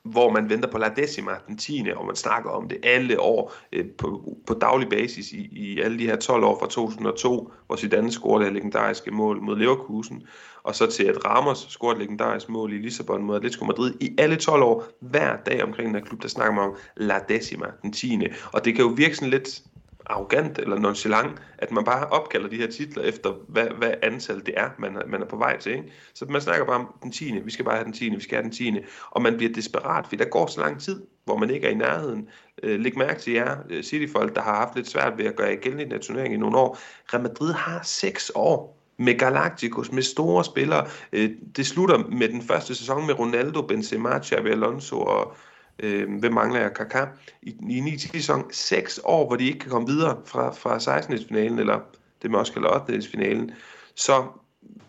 hvor 0.04 0.32
man 0.32 0.50
venter 0.50 0.72
på 0.72 0.78
La 0.78 0.90
Decima 0.96 1.32
den 1.48 1.58
10. 1.58 1.84
og 1.96 2.06
man 2.06 2.16
snakker 2.16 2.50
om 2.50 2.68
det 2.68 2.78
alle 2.84 3.20
år 3.20 3.54
øh, 3.74 3.86
på, 3.98 4.38
på 4.48 4.54
daglig 4.54 4.90
basis 4.90 5.32
i, 5.32 5.50
i 5.52 5.82
alle 5.82 6.00
de 6.00 6.06
her 6.06 6.16
12 6.16 6.44
år 6.44 6.60
fra 6.60 6.68
2002, 6.68 7.52
hvor 7.68 7.76
Zidane 7.76 8.12
scorede 8.12 8.46
det 8.46 8.54
legendariske 8.54 9.12
mål 9.12 9.42
mod 9.42 9.58
Leverkusen, 9.58 10.24
og 10.64 10.76
så 10.76 10.88
til 10.88 11.04
at 11.04 11.26
Ramos 11.26 11.66
scorede 11.70 11.96
et 11.96 12.02
legendarisk 12.02 12.50
mål 12.50 12.74
i 12.74 12.78
Lissabon 12.78 13.24
mod 13.24 13.36
Atletico 13.36 13.66
Madrid 13.66 13.94
i 14.00 14.16
alle 14.18 14.36
12 14.36 14.64
år, 14.64 14.84
hver 15.00 15.38
dag 15.46 15.64
omkring 15.64 15.88
den 15.88 15.96
her 15.96 16.06
klub, 16.06 16.22
der 16.22 16.28
snakker 16.28 16.56
man 16.56 16.64
om 16.64 16.76
La 16.98 17.20
Decima 17.30 17.66
den 17.82 17.94
10. 17.94 18.20
Og 18.52 18.66
det 18.66 18.76
kan 18.76 18.86
jo 18.86 18.94
virke 18.98 19.16
sådan 19.16 19.30
lidt 19.30 19.62
arrogant 20.06 20.58
eller 20.58 20.80
nonchalant, 20.80 21.42
at 21.58 21.72
man 21.72 21.84
bare 21.84 22.08
opkalder 22.08 22.50
de 22.50 22.58
her 22.58 22.68
titler 22.68 23.04
efter, 23.04 23.34
hvad, 23.48 23.68
hvad 23.78 23.94
antal 24.02 24.46
det 24.46 24.54
er, 24.58 24.70
man, 24.78 24.98
man 25.08 25.22
er 25.22 25.26
på 25.26 25.38
vej 25.38 25.60
til. 25.60 25.72
Ikke? 25.72 25.92
Så 26.14 26.26
man 26.30 26.42
snakker 26.42 26.66
bare 26.66 26.76
om 26.76 26.94
den 27.04 27.12
10. 27.12 27.40
Vi 27.44 27.52
skal 27.52 27.66
bare 27.66 27.76
have 27.76 27.86
den 27.86 27.94
10. 27.94 28.10
Vi 28.10 28.22
skal 28.22 28.36
have 28.36 28.44
den 28.44 28.52
10. 28.52 28.74
Og 29.12 29.22
man 29.22 29.38
bliver 29.38 29.54
desperat, 29.54 30.06
fordi 30.06 30.24
der 30.24 30.30
går 30.30 30.48
så 30.48 30.62
lang 30.62 30.82
tid, 30.82 31.02
hvor 31.26 31.38
man 31.38 31.50
ikke 31.50 31.68
er 31.68 31.72
i 31.72 31.76
nærheden. 31.76 32.30
Øh, 32.64 32.80
læg 32.80 32.98
mærke 32.98 33.20
til 33.20 33.34
jer, 33.34 33.58
øh, 33.70 33.84
City-folk, 33.84 34.36
der 34.36 34.42
har 34.42 34.56
haft 34.56 34.76
lidt 34.76 34.88
svært 34.88 35.18
ved 35.18 35.26
at 35.26 35.36
gøre 35.36 35.56
gældende 35.56 35.84
i 35.84 35.86
den 35.86 35.92
her 35.92 36.00
turnering 36.00 36.34
i 36.34 36.38
nogle 36.38 36.58
år. 36.58 36.78
Real 37.14 37.24
Madrid 37.24 37.54
har 37.54 37.80
6 37.84 38.32
år 38.36 38.82
med 38.98 39.20
Galacticos, 39.20 39.92
med 39.92 40.04
store 40.04 40.44
spillere. 40.44 40.88
Øh, 41.14 41.30
det 41.56 41.66
slutter 41.66 41.98
med 41.98 42.30
den 42.30 42.42
første 42.42 42.76
sæson 42.76 43.06
med 43.08 43.20
Ronaldo, 43.20 43.62
Benzema, 43.62 44.20
Xavi 44.24 44.50
Alonso 44.50 45.02
og 45.02 45.36
øh, 45.82 46.20
hvem 46.20 46.34
mangler 46.34 46.60
jeg, 46.60 46.72
Kaká, 46.80 47.08
i, 47.42 47.56
i 47.70 47.80
9 47.80 47.98
sæson, 47.98 48.52
6 48.52 49.00
år, 49.04 49.28
hvor 49.28 49.36
de 49.36 49.46
ikke 49.46 49.60
kan 49.60 49.72
komme 49.72 49.88
videre 49.88 50.18
fra, 50.26 50.52
fra 50.52 50.80
16. 50.80 51.20
finalen, 51.28 51.60
eller 51.60 51.80
det 52.22 52.32
man 52.32 52.40
også 52.40 52.54
kalder 52.54 52.82
8. 52.82 53.02
finalen. 53.12 53.52
Så 53.96 54.24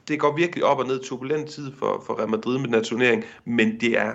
det 0.09 0.21
går 0.21 0.37
virkelig 0.37 0.65
op 0.65 0.79
og 0.79 0.87
ned, 0.87 1.01
turbulent 1.03 1.51
tid 1.51 1.73
for, 1.79 2.03
for 2.07 2.19
Real 2.19 2.29
Madrid 2.29 2.59
med 2.59 2.65
den 2.65 2.75
her 2.75 2.83
turnering, 2.83 3.25
men 3.45 3.81
det 3.81 3.99
er 3.99 4.13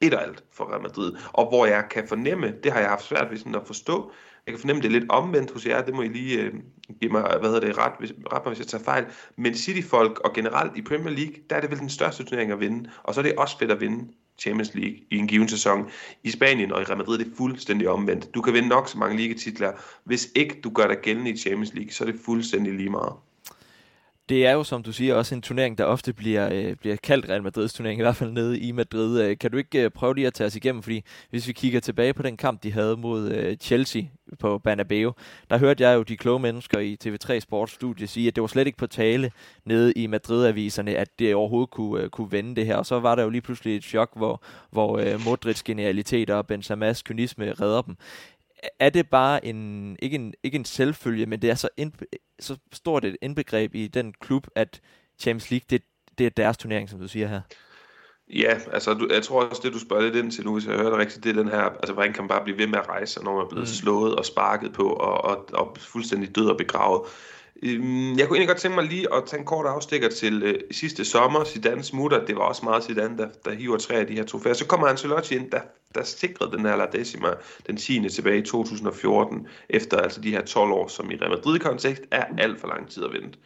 et 0.00 0.14
og 0.14 0.22
alt 0.22 0.44
for 0.52 0.70
Real 0.70 0.82
Madrid. 0.82 1.12
Og 1.32 1.48
hvor 1.48 1.66
jeg 1.66 1.84
kan 1.90 2.08
fornemme, 2.08 2.54
det 2.62 2.72
har 2.72 2.80
jeg 2.80 2.88
haft 2.88 3.04
svært 3.04 3.30
ved 3.30 3.38
sådan 3.38 3.54
at 3.54 3.66
forstå, 3.66 4.12
jeg 4.46 4.52
kan 4.52 4.60
fornemme 4.60 4.82
det 4.82 4.92
lidt 4.92 5.10
omvendt 5.10 5.50
hos 5.50 5.66
jer, 5.66 5.82
det 5.82 5.94
må 5.94 6.02
I 6.02 6.08
lige 6.08 6.40
øh, 6.40 6.54
give 7.00 7.12
mig, 7.12 7.36
hvad 7.40 7.50
hedder 7.50 7.66
det, 7.66 7.78
ret, 7.78 7.92
hvis, 7.98 8.12
ret 8.32 8.44
mig, 8.44 8.54
hvis 8.54 8.58
jeg 8.58 8.66
tager 8.66 8.84
fejl. 8.84 9.06
Men 9.36 9.54
City-folk 9.54 10.20
og 10.20 10.32
generelt 10.34 10.76
i 10.76 10.82
Premier 10.82 11.14
League, 11.14 11.34
der 11.50 11.56
er 11.56 11.60
det 11.60 11.70
vel 11.70 11.78
den 11.78 11.88
største 11.88 12.24
turnering 12.24 12.52
at 12.52 12.60
vinde, 12.60 12.90
og 13.02 13.14
så 13.14 13.20
er 13.20 13.22
det 13.22 13.36
også 13.36 13.58
fedt 13.58 13.70
at 13.70 13.80
vinde 13.80 14.12
Champions 14.38 14.74
League 14.74 14.98
i 15.10 15.16
en 15.16 15.28
given 15.28 15.48
sæson. 15.48 15.90
I 16.24 16.30
Spanien 16.30 16.72
og 16.72 16.80
i 16.80 16.84
Real 16.84 16.98
Madrid 16.98 17.18
det 17.18 17.32
fuldstændig 17.36 17.88
omvendt. 17.88 18.34
Du 18.34 18.42
kan 18.42 18.54
vinde 18.54 18.68
nok 18.68 18.88
så 18.88 18.98
mange 18.98 19.16
ligatitler. 19.16 19.72
Hvis 20.04 20.28
ikke 20.34 20.60
du 20.64 20.70
gør 20.70 20.86
dig 20.86 20.98
gældende 21.02 21.30
i 21.30 21.36
Champions 21.36 21.74
League, 21.74 21.92
så 21.92 22.04
er 22.04 22.10
det 22.10 22.20
fuldstændig 22.24 22.72
lige 22.74 22.90
meget. 22.90 23.12
Det 24.28 24.46
er 24.46 24.52
jo, 24.52 24.64
som 24.64 24.82
du 24.82 24.92
siger, 24.92 25.14
også 25.14 25.34
en 25.34 25.42
turnering, 25.42 25.78
der 25.78 25.84
ofte 25.84 26.12
bliver, 26.12 26.48
øh, 26.52 26.76
bliver 26.76 26.96
kaldt 26.96 27.28
Real 27.28 27.42
Madrids 27.42 27.72
turnering, 27.72 28.00
i 28.00 28.02
hvert 28.02 28.16
fald 28.16 28.32
nede 28.32 28.58
i 28.58 28.72
Madrid. 28.72 29.20
Øh, 29.22 29.38
kan 29.38 29.50
du 29.50 29.56
ikke 29.56 29.84
øh, 29.84 29.90
prøve 29.90 30.14
lige 30.14 30.26
at 30.26 30.34
tage 30.34 30.46
os 30.46 30.56
igennem? 30.56 30.82
Fordi 30.82 31.04
hvis 31.30 31.48
vi 31.48 31.52
kigger 31.52 31.80
tilbage 31.80 32.14
på 32.14 32.22
den 32.22 32.36
kamp, 32.36 32.62
de 32.62 32.72
havde 32.72 32.96
mod 32.96 33.30
øh, 33.30 33.56
Chelsea 33.56 34.02
på 34.38 34.58
Banabeo, 34.58 35.12
der 35.50 35.58
hørte 35.58 35.84
jeg 35.84 35.96
jo 35.96 36.02
de 36.02 36.16
kloge 36.16 36.40
mennesker 36.40 36.78
i 36.78 36.96
TV3 37.04 37.40
Sportsstudie 37.40 38.06
sige, 38.06 38.28
at 38.28 38.36
det 38.36 38.40
var 38.40 38.46
slet 38.46 38.66
ikke 38.66 38.78
på 38.78 38.86
tale 38.86 39.32
nede 39.64 39.92
i 39.92 40.06
Madrid-aviserne, 40.06 40.96
at 40.96 41.18
det 41.18 41.34
overhovedet 41.34 41.70
kunne, 41.70 42.02
øh, 42.02 42.08
kunne 42.08 42.32
vende 42.32 42.56
det 42.56 42.66
her. 42.66 42.76
Og 42.76 42.86
så 42.86 43.00
var 43.00 43.14
der 43.14 43.22
jo 43.22 43.30
lige 43.30 43.42
pludselig 43.42 43.76
et 43.76 43.84
chok, 43.84 44.10
hvor, 44.16 44.42
hvor 44.70 44.98
øh, 44.98 45.24
Modrids 45.24 45.62
genialitet 45.62 46.30
og 46.30 46.46
Benzema's 46.52 47.02
kynisme 47.04 47.52
redder 47.52 47.82
dem 47.82 47.96
er 48.80 48.90
det 48.90 49.10
bare 49.10 49.44
en, 49.44 49.96
ikke 50.02 50.14
en, 50.14 50.34
ikke 50.42 50.56
en 50.56 50.64
selvfølge, 50.64 51.26
men 51.26 51.42
det 51.42 51.50
er 51.50 51.54
så, 51.54 51.68
ind, 51.76 51.92
så 52.40 52.56
stort 52.72 53.04
et 53.04 53.16
indbegreb 53.22 53.74
i 53.74 53.86
den 53.86 54.14
klub, 54.20 54.46
at 54.54 54.80
Champions 55.18 55.50
League, 55.50 55.66
det, 55.70 55.82
det 56.18 56.26
er 56.26 56.30
deres 56.30 56.56
turnering, 56.56 56.88
som 56.88 56.98
du 57.00 57.08
siger 57.08 57.28
her. 57.28 57.40
Ja, 58.34 58.58
altså 58.72 58.94
du, 58.94 59.08
jeg 59.12 59.22
tror 59.22 59.44
også, 59.44 59.62
det 59.64 59.72
du 59.72 59.78
spørger 59.78 60.02
lidt 60.02 60.16
ind 60.16 60.32
til 60.32 60.44
nu, 60.44 60.52
hvis 60.52 60.66
jeg 60.66 60.74
hører 60.74 60.90
det 60.90 60.98
rigtigt, 60.98 61.24
det 61.24 61.30
er 61.30 61.42
den 61.42 61.48
her, 61.48 61.62
altså 61.62 61.92
hvordan 61.92 62.12
kan 62.12 62.22
man 62.22 62.28
bare 62.28 62.44
blive 62.44 62.58
ved 62.58 62.66
med 62.66 62.78
at 62.78 62.88
rejse, 62.88 63.24
når 63.24 63.34
man 63.34 63.44
er 63.44 63.48
blevet 63.48 63.68
mm. 63.68 63.74
slået 63.74 64.16
og 64.16 64.24
sparket 64.24 64.72
på 64.72 64.88
og, 64.88 65.24
og, 65.24 65.48
og 65.52 65.76
fuldstændig 65.78 66.36
død 66.36 66.48
og 66.48 66.56
begravet. 66.56 67.02
Øhm, 67.62 68.18
jeg 68.18 68.28
kunne 68.28 68.36
egentlig 68.36 68.48
godt 68.48 68.58
tænke 68.58 68.74
mig 68.74 68.84
lige 68.84 69.14
at 69.14 69.22
tage 69.26 69.40
en 69.40 69.46
kort 69.46 69.66
afstikker 69.66 70.08
til 70.08 70.42
øh, 70.42 70.60
sidste 70.70 71.04
sommer. 71.04 71.44
Zidane 71.44 71.82
smutter, 71.82 72.24
det 72.24 72.36
var 72.36 72.42
også 72.42 72.64
meget 72.64 72.84
Zidane, 72.84 73.18
der, 73.18 73.28
der 73.44 73.54
hiver 73.54 73.76
tre 73.76 73.94
af 73.94 74.06
de 74.06 74.14
her 74.14 74.24
trofæer. 74.24 74.54
Så 74.54 74.66
kommer 74.66 74.86
Ancelotti 74.86 75.34
ind, 75.36 75.50
der, 75.50 75.60
der 75.96 76.04
sikrede 76.04 76.56
den 76.56 76.66
her 76.66 76.76
La 76.76 76.86
Decima 76.92 77.28
den 77.66 77.76
10. 77.76 78.08
tilbage 78.08 78.38
i 78.38 78.42
2014, 78.42 79.48
efter 79.68 79.96
altså 79.96 80.20
de 80.20 80.30
her 80.30 80.42
12 80.42 80.72
år, 80.72 80.88
som 80.88 81.10
i 81.10 81.16
Real 81.16 81.30
Madrid-kontekst 81.30 82.02
er 82.10 82.24
alt 82.38 82.60
for 82.60 82.68
lang 82.68 82.90
tid 82.90 83.04
at 83.04 83.12
vente. 83.12 83.38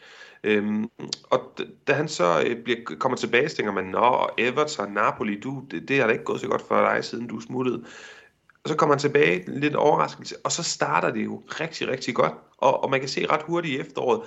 Øhm, 0.44 0.90
og 1.30 1.40
da 1.86 1.92
han 1.92 2.08
så 2.08 2.42
øh, 2.46 2.64
bliver, 2.64 2.78
kommer 2.98 3.16
tilbage, 3.16 3.48
så 3.48 3.56
tænker 3.56 3.72
man, 3.72 3.84
nå, 3.84 4.28
Everton, 4.38 4.92
Napoli, 4.92 5.40
du, 5.40 5.64
det, 5.70 5.88
det 5.88 5.98
har 5.98 6.06
da 6.06 6.12
ikke 6.12 6.24
gået 6.24 6.40
så 6.40 6.48
godt 6.48 6.62
for 6.68 6.80
dig, 6.80 7.04
siden 7.04 7.26
du 7.26 7.40
smuttede. 7.40 7.84
Og 8.64 8.68
så 8.68 8.76
kommer 8.76 8.94
han 8.94 9.00
tilbage, 9.00 9.44
lidt 9.60 9.74
overraskelse, 9.74 10.34
og 10.44 10.52
så 10.52 10.62
starter 10.62 11.10
det 11.10 11.24
jo 11.24 11.42
rigtig, 11.46 11.88
rigtig 11.88 12.14
godt. 12.14 12.32
Og, 12.58 12.84
og 12.84 12.90
man 12.90 13.00
kan 13.00 13.08
se 13.08 13.26
ret 13.26 13.42
hurtigt 13.42 13.74
i 13.74 13.80
efteråret, 13.80 14.20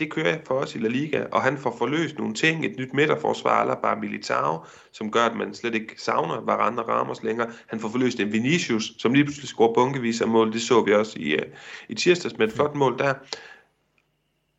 det 0.00 0.10
kører 0.12 0.38
for 0.46 0.54
os 0.54 0.74
i 0.74 0.78
La 0.78 0.88
Liga, 0.88 1.24
og 1.32 1.42
han 1.42 1.58
får 1.58 1.76
forløst 1.78 2.18
nogle 2.18 2.34
ting, 2.34 2.64
et 2.64 2.76
nyt 2.78 2.94
midterforsvar, 2.94 3.60
eller 3.60 3.74
bare 3.74 4.00
Militao, 4.00 4.64
som 4.92 5.10
gør, 5.10 5.24
at 5.24 5.36
man 5.36 5.54
slet 5.54 5.74
ikke 5.74 5.94
savner 6.02 6.40
Varane 6.40 6.82
og 6.82 6.88
Ramos 6.88 7.22
længere. 7.22 7.50
Han 7.66 7.80
får 7.80 7.88
forløst 7.88 8.20
en 8.20 8.32
Vinicius, 8.32 8.92
som 8.98 9.14
lige 9.14 9.24
pludselig 9.24 9.48
scorer 9.48 9.74
bunkevis 9.74 10.20
af 10.20 10.28
mål, 10.28 10.52
det 10.52 10.62
så 10.62 10.82
vi 10.82 10.94
også 10.94 11.18
i, 11.18 11.32
øh, 11.32 11.46
i 11.88 11.94
tirsdags 11.94 12.38
med 12.38 12.48
et 12.48 12.52
flot 12.52 12.74
mål 12.74 12.98
der. 12.98 13.14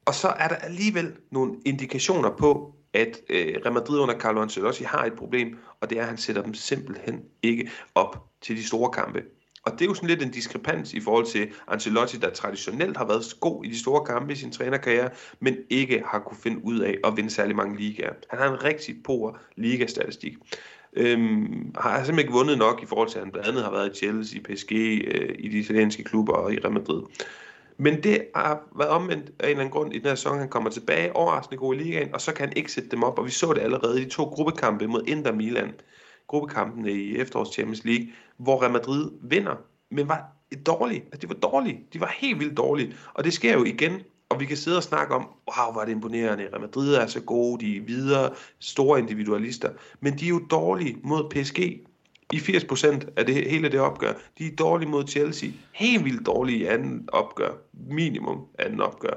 Og 0.06 0.14
så 0.14 0.28
er 0.28 0.48
der 0.48 0.56
alligevel 0.56 1.14
nogle 1.32 1.56
indikationer 1.66 2.30
på, 2.38 2.76
at 2.94 3.18
øh, 3.30 3.56
Real 3.66 3.74
Madrid 3.74 4.00
under 4.00 4.20
Carlo 4.20 4.42
Ancelotti 4.42 4.84
har 4.84 5.06
et 5.06 5.14
problem, 5.14 5.58
og 5.82 5.90
det 5.90 5.98
er, 5.98 6.02
at 6.02 6.08
han 6.08 6.18
sætter 6.18 6.42
dem 6.42 6.54
simpelthen 6.54 7.22
ikke 7.44 7.72
op 7.96 8.26
til 8.42 8.58
de 8.58 8.68
store 8.68 8.92
kampe. 8.92 9.24
Og 9.66 9.72
det 9.72 9.82
er 9.82 9.86
jo 9.86 9.94
sådan 9.94 10.10
lidt 10.10 10.24
en 10.24 10.32
diskrepans 10.32 10.94
i 10.94 11.00
forhold 11.00 11.26
til 11.26 11.52
Ancelotti, 11.68 12.18
der 12.18 12.30
traditionelt 12.30 12.98
har 12.98 13.06
været 13.06 13.24
god 13.40 13.66
i 13.66 13.70
de 13.70 13.80
store 13.80 14.06
kampe 14.06 14.34
i 14.34 14.36
sin 14.36 14.52
trænerkarriere, 14.52 15.10
men 15.40 15.56
ikke 15.70 16.04
har 16.06 16.20
kunne 16.20 16.38
finde 16.38 16.66
ud 16.66 16.80
af 16.80 16.98
at 17.04 17.18
vinde 17.18 17.30
særlig 17.30 17.56
mange 17.56 17.78
ligaer. 17.78 18.14
Han 18.30 18.40
har 18.40 18.50
en 18.50 18.64
rigtig 18.64 18.96
poor 19.04 19.40
ligastatistik. 19.56 20.34
Øhm, 20.94 21.74
har 21.78 21.98
simpelthen 21.98 22.20
ikke 22.20 22.32
vundet 22.32 22.58
nok 22.58 22.84
i 22.84 22.86
forhold 22.86 23.10
til, 23.10 23.18
at 23.18 23.24
han 23.24 23.32
blandt 23.32 23.50
andet 23.50 23.64
har 23.64 23.72
været 23.72 23.92
i 23.92 23.98
Chelsea, 23.98 24.40
i 24.40 24.44
PSG, 24.44 24.72
øh, 25.08 25.36
i 25.40 25.48
de 25.48 25.58
italienske 25.58 26.04
klubber 26.04 26.34
og 26.34 26.54
i 26.54 26.60
Real 26.60 26.74
Madrid. 26.74 27.02
Men 27.78 28.04
det 28.04 28.26
har 28.36 28.64
været 28.78 28.90
omvendt 28.90 29.32
af 29.40 29.44
en 29.44 29.50
eller 29.50 29.60
anden 29.60 29.72
grund 29.72 29.94
i 29.94 29.98
den 29.98 30.08
her 30.08 30.16
sæson. 30.16 30.40
Han 30.40 30.50
kommer 30.50 30.70
tilbage, 30.70 31.16
overraskende 31.16 31.58
god 31.58 31.76
i 31.76 31.78
ligaen, 31.78 32.14
og 32.14 32.22
så 32.22 32.34
kan 32.34 32.48
han 32.48 32.58
ikke 32.58 32.72
sætte 32.72 32.90
dem 32.90 33.04
op. 33.04 33.20
Og 33.20 33.26
vi 33.26 33.32
så 33.32 33.54
det 33.54 33.62
allerede 33.62 34.02
i 34.02 34.06
de 34.06 34.10
to 34.10 34.24
gruppekampe 34.24 34.88
mod 34.88 35.04
Inter 35.08 35.32
Milan. 35.32 35.74
Gruppekampene 36.32 36.92
i 36.92 37.18
efterårs 37.18 37.54
Champions 37.54 37.84
League, 37.86 38.08
hvor 38.38 38.62
Real 38.62 38.72
Madrid 38.72 39.12
vinder, 39.22 39.56
men 39.90 40.10
var 40.10 40.26
dårlige. 40.66 41.04
Altså, 41.06 41.20
de 41.22 41.30
var 41.30 41.50
dårlige. 41.50 41.80
De 41.94 42.00
var 42.00 42.16
helt 42.20 42.40
vildt 42.40 42.58
dårlige. 42.58 42.96
Og 43.14 43.24
det 43.24 43.34
sker 43.34 43.54
jo 43.54 43.64
igen 43.64 44.02
og 44.32 44.40
vi 44.40 44.46
kan 44.46 44.58
sidde 44.58 44.78
og 44.78 44.84
snakke 44.84 45.16
om, 45.16 45.22
wow, 45.22 45.72
hvor 45.72 45.82
er 45.82 45.86
det 45.86 45.92
imponerende, 45.92 46.44
Real 46.44 46.62
Madrid 46.62 46.96
er 46.96 47.08
så 47.08 47.22
gode, 47.22 47.66
de 47.66 47.78
er 47.78 47.82
videre, 47.82 48.30
store 48.60 49.00
individualister, 49.00 49.70
men 50.00 50.20
de 50.20 50.26
er 50.26 50.30
jo 50.30 50.40
dårlige 50.52 50.98
mod 51.04 51.30
PSG 51.30 51.60
i 52.34 52.38
80% 52.38 52.86
af 53.18 53.26
det, 53.26 53.50
hele 53.50 53.70
det 53.70 53.80
opgør. 53.80 54.14
De 54.38 54.48
er 54.48 54.56
dårlige 54.56 54.90
mod 54.90 55.08
Chelsea, 55.08 55.50
helt 55.74 56.06
vildt 56.06 56.26
dårlige 56.26 56.60
i 56.60 56.66
anden 56.66 57.10
opgør, 57.12 57.52
minimum 57.74 58.46
anden 58.60 58.82
opgør. 58.82 59.14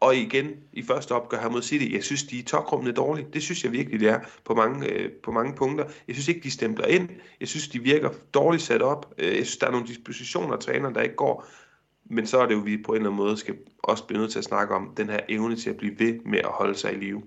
Og 0.00 0.16
igen, 0.16 0.50
i 0.72 0.82
første 0.82 1.12
opgør 1.12 1.40
her 1.40 1.48
mod 1.48 1.62
City, 1.62 1.94
jeg 1.94 2.04
synes, 2.04 2.22
de 2.22 2.38
er 2.38 2.42
tokrummende 2.42 2.92
dårlige. 2.92 3.26
Det 3.32 3.42
synes 3.42 3.64
jeg 3.64 3.72
virkelig, 3.72 4.00
det 4.00 4.08
er 4.08 4.20
på 4.44 4.54
mange, 4.54 4.86
øh, 4.86 5.10
på 5.12 5.30
mange 5.30 5.54
punkter. 5.54 5.84
Jeg 6.08 6.14
synes 6.14 6.28
ikke, 6.28 6.40
de 6.40 6.50
stempler 6.50 6.86
ind. 6.86 7.08
Jeg 7.40 7.48
synes, 7.48 7.68
de 7.68 7.82
virker 7.82 8.10
dårligt 8.34 8.62
sat 8.62 8.82
op. 8.82 9.14
Øh, 9.18 9.26
jeg 9.26 9.46
synes, 9.46 9.56
der 9.56 9.66
er 9.66 9.70
nogle 9.70 9.86
dispositioner 9.86 10.52
af 10.52 10.58
træneren, 10.58 10.94
der 10.94 11.02
ikke 11.02 11.16
går. 11.16 11.46
Men 12.10 12.26
så 12.26 12.38
er 12.38 12.46
det 12.46 12.54
jo, 12.54 12.58
vi 12.58 12.76
på 12.86 12.92
en 12.92 12.96
eller 12.96 13.10
anden 13.10 13.24
måde 13.24 13.36
skal 13.36 13.54
også 13.82 14.04
blive 14.06 14.20
nødt 14.20 14.32
til 14.32 14.38
at 14.38 14.44
snakke 14.44 14.74
om 14.74 14.92
den 14.96 15.08
her 15.08 15.20
evne 15.28 15.56
til 15.56 15.70
at 15.70 15.76
blive 15.76 15.98
ved 15.98 16.20
med 16.24 16.38
at 16.38 16.50
holde 16.50 16.74
sig 16.74 16.92
i 16.92 16.96
live. 16.96 17.22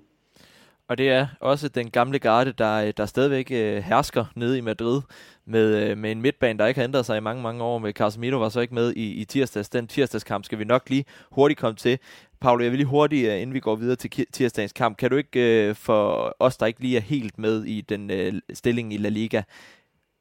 Og 0.88 0.98
det 0.98 1.10
er 1.10 1.28
også 1.40 1.68
den 1.68 1.92
gamle 1.92 2.20
garde, 2.20 2.54
der, 2.58 2.74
øh, 2.74 2.94
der 2.98 3.06
stadigvæk 3.06 3.52
øh, 3.52 3.84
hersker 3.84 4.26
nede 4.36 4.58
i 4.58 4.62
Madrid 4.62 5.02
med, 5.46 5.96
med 5.96 6.12
en 6.12 6.22
midtbane, 6.22 6.60
der 6.60 6.68
ikke 6.68 6.80
har 6.80 6.86
ændret 6.86 7.06
sig 7.06 7.18
i 7.18 7.22
mange, 7.22 7.44
mange 7.44 7.64
år. 7.64 7.78
Med 7.78 7.94
Casemiro 7.94 8.38
var 8.38 8.50
så 8.50 8.60
ikke 8.60 8.74
med 8.74 8.94
i, 8.96 9.14
i 9.14 9.26
tirsdags. 9.26 9.70
Den 9.70 9.88
tirsdagskamp 9.88 10.46
skal 10.46 10.60
vi 10.60 10.64
nok 10.64 10.90
lige 10.90 11.06
hurtigt 11.32 11.60
komme 11.60 11.76
til. 11.76 12.00
Paolo, 12.42 12.64
jeg 12.64 12.72
vil 12.72 12.78
lige 12.78 12.88
hurtigt, 12.88 13.30
øh, 13.30 13.42
inden 13.42 13.54
vi 13.54 13.60
går 13.60 13.76
videre 13.76 13.96
til 13.96 14.26
tirsdagens 14.34 14.74
kamp, 14.74 14.98
kan 14.98 15.10
du 15.10 15.16
ikke 15.16 15.68
øh, 15.70 15.76
for 15.76 16.36
os, 16.40 16.58
der 16.58 16.66
ikke 16.66 16.80
lige 16.80 16.98
er 16.98 17.02
helt 17.02 17.38
med 17.38 17.66
i 17.66 17.82
den 17.82 18.12
øh, 18.12 18.34
stilling 18.54 18.94
i 18.94 18.98
La 18.98 19.10
Liga, 19.10 19.42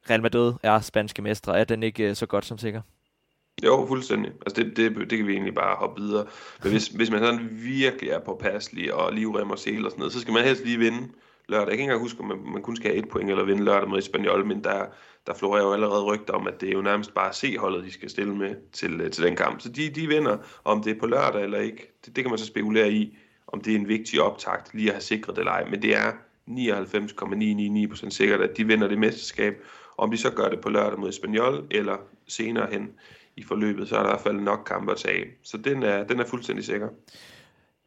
Real 0.09 0.21
Madrid 0.21 0.53
er 0.63 0.79
spanske 0.79 1.21
mestre, 1.21 1.59
er 1.59 1.63
den 1.63 1.83
ikke 1.83 2.15
så 2.15 2.25
godt 2.25 2.45
som 2.45 2.57
sikker? 2.57 2.81
Jo, 3.63 3.85
fuldstændig. 3.87 4.31
Altså 4.45 4.63
det, 4.63 4.77
det, 4.77 5.09
det 5.09 5.17
kan 5.17 5.27
vi 5.27 5.33
egentlig 5.33 5.55
bare 5.55 5.75
hoppe 5.75 6.01
videre. 6.01 6.25
Men 6.63 6.71
hvis, 6.71 6.87
hvis 6.87 7.11
man 7.11 7.19
sådan 7.19 7.49
virkelig 7.51 8.09
er 8.09 8.19
påpasselig 8.19 8.93
og 8.93 9.13
livrem 9.13 9.49
og 9.49 9.59
sel 9.59 9.85
og 9.85 9.91
sådan 9.91 9.99
noget, 9.99 10.13
så 10.13 10.19
skal 10.19 10.33
man 10.33 10.43
helst 10.43 10.65
lige 10.65 10.77
vinde 10.77 11.07
lørdag. 11.49 11.69
Jeg 11.69 11.77
kan 11.77 11.79
ikke 11.79 11.83
engang 11.83 12.01
huske, 12.01 12.19
om 12.19 12.25
man, 12.25 12.37
man 12.53 12.61
kun 12.61 12.75
skal 12.75 12.91
have 12.91 13.03
et 13.03 13.09
point 13.09 13.29
eller 13.29 13.43
vinde 13.43 13.63
lørdag 13.63 13.89
mod 13.89 13.99
Espanyol, 13.99 14.45
men 14.45 14.63
der, 14.63 14.85
der 15.27 15.33
florerer 15.33 15.63
jo 15.63 15.73
allerede 15.73 16.03
rygter 16.03 16.33
om, 16.33 16.47
at 16.47 16.61
det 16.61 16.69
er 16.69 16.73
jo 16.73 16.81
nærmest 16.81 17.13
bare 17.13 17.33
C-holdet, 17.33 17.83
de 17.83 17.91
skal 17.91 18.09
stille 18.09 18.35
med 18.35 18.55
til, 18.71 19.01
øh, 19.01 19.11
til 19.11 19.23
den 19.23 19.35
kamp. 19.35 19.61
Så 19.61 19.69
de, 19.69 19.89
de 19.89 20.07
vinder, 20.07 20.37
om 20.63 20.83
det 20.83 20.95
er 20.95 20.99
på 20.99 21.07
lørdag 21.07 21.43
eller 21.43 21.59
ikke, 21.59 21.93
det, 22.05 22.15
det 22.15 22.23
kan 22.23 22.31
man 22.31 22.37
så 22.37 22.45
spekulere 22.45 22.91
i, 22.91 23.17
om 23.47 23.61
det 23.61 23.73
er 23.73 23.79
en 23.79 23.87
vigtig 23.87 24.21
optakt 24.21 24.73
lige 24.73 24.87
at 24.87 24.93
have 24.93 25.01
sikret 25.01 25.35
det 25.35 25.41
eller 25.41 25.51
ej. 25.51 25.69
Men 25.69 25.81
det 25.81 25.95
er 25.95 26.11
99,999% 26.49 28.09
sikkert, 28.09 28.41
at 28.41 28.57
de 28.57 28.67
vinder 28.67 28.87
det 28.87 28.97
mesterskab. 28.97 29.63
Om 29.97 30.11
de 30.11 30.17
så 30.17 30.31
gør 30.31 30.49
det 30.49 30.61
på 30.61 30.69
lørdag 30.69 30.99
mod 30.99 31.09
Espanyol 31.09 31.67
eller 31.71 31.97
senere 32.27 32.67
hen 32.71 32.89
i 33.35 33.43
forløbet, 33.43 33.89
så 33.89 33.95
er 33.95 33.99
der 33.99 34.09
i 34.09 34.11
hvert 34.11 34.21
fald 34.21 34.39
nok 34.39 34.63
kampe 34.67 34.91
at 34.91 34.97
tage. 34.97 35.25
Så 35.43 35.57
den 35.57 35.83
er, 35.83 36.03
den 36.03 36.19
er 36.19 36.25
fuldstændig 36.25 36.65
sikker. 36.65 36.89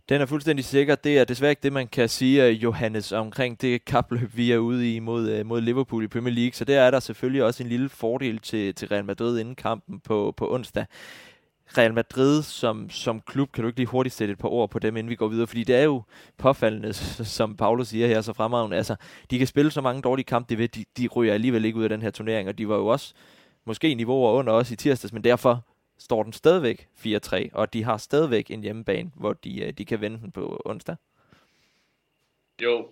Den 0.08 0.20
er 0.20 0.26
fuldstændig 0.26 0.64
sikker. 0.64 0.94
Det 0.94 1.18
er 1.18 1.24
desværre 1.24 1.52
ikke 1.52 1.62
det, 1.62 1.72
man 1.72 1.88
kan 1.88 2.08
sige, 2.08 2.46
øh, 2.46 2.62
Johannes, 2.62 3.12
omkring 3.12 3.60
det 3.60 3.84
kapløb, 3.84 4.36
vi 4.36 4.52
er 4.52 4.58
ude 4.58 4.94
i 4.94 4.98
mod, 4.98 5.28
øh, 5.28 5.46
mod 5.46 5.60
Liverpool 5.60 6.04
i 6.04 6.08
Premier 6.08 6.34
League. 6.34 6.52
Så 6.52 6.64
der 6.64 6.80
er 6.80 6.90
der 6.90 7.00
selvfølgelig 7.00 7.44
også 7.44 7.62
en 7.62 7.68
lille 7.68 7.88
fordel 7.88 8.38
til, 8.38 8.74
til 8.74 8.88
Real 8.88 9.04
Madrid 9.04 9.38
inden 9.38 9.54
kampen 9.54 10.00
på, 10.00 10.34
på 10.36 10.54
onsdag. 10.54 10.86
Real 11.78 11.94
Madrid 11.94 12.42
som, 12.42 12.90
som 12.90 13.20
klub, 13.20 13.52
kan 13.52 13.62
du 13.62 13.68
ikke 13.68 13.78
lige 13.78 13.86
hurtigt 13.86 14.14
sætte 14.14 14.32
et 14.32 14.38
par 14.38 14.48
ord 14.48 14.70
på 14.70 14.78
dem, 14.78 14.96
inden 14.96 15.10
vi 15.10 15.16
går 15.16 15.28
videre? 15.28 15.46
Fordi 15.46 15.64
det 15.64 15.76
er 15.76 15.82
jo 15.82 16.02
påfaldende, 16.38 16.92
som 17.38 17.56
Paolo 17.56 17.84
siger 17.84 18.06
her, 18.06 18.20
så 18.20 18.32
fremragende. 18.32 18.76
Altså, 18.76 18.96
de 19.30 19.38
kan 19.38 19.46
spille 19.46 19.70
så 19.70 19.80
mange 19.80 20.02
dårlige 20.02 20.24
kampe, 20.24 20.54
de 20.54 20.58
ved, 20.58 20.68
de, 20.68 20.84
de 20.98 21.08
ryger 21.08 21.34
alligevel 21.34 21.64
ikke 21.64 21.78
ud 21.78 21.82
af 21.82 21.88
den 21.88 22.02
her 22.02 22.10
turnering, 22.10 22.48
og 22.48 22.58
de 22.58 22.68
var 22.68 22.76
jo 22.76 22.86
også 22.86 23.14
måske 23.64 23.94
niveauer 23.94 24.32
under 24.32 24.52
os 24.52 24.70
i 24.70 24.76
tirsdags, 24.76 25.12
men 25.12 25.24
derfor 25.24 25.64
står 25.98 26.22
den 26.22 26.32
stadigvæk 26.32 26.88
4-3, 27.06 27.48
og 27.52 27.72
de 27.72 27.84
har 27.84 27.96
stadigvæk 27.96 28.50
en 28.50 28.62
hjemmebane, 28.62 29.10
hvor 29.14 29.32
de, 29.32 29.60
øh, 29.64 29.72
de 29.72 29.84
kan 29.84 30.00
vende 30.00 30.18
den 30.18 30.32
på 30.32 30.62
onsdag. 30.64 30.96
Jo, 32.62 32.88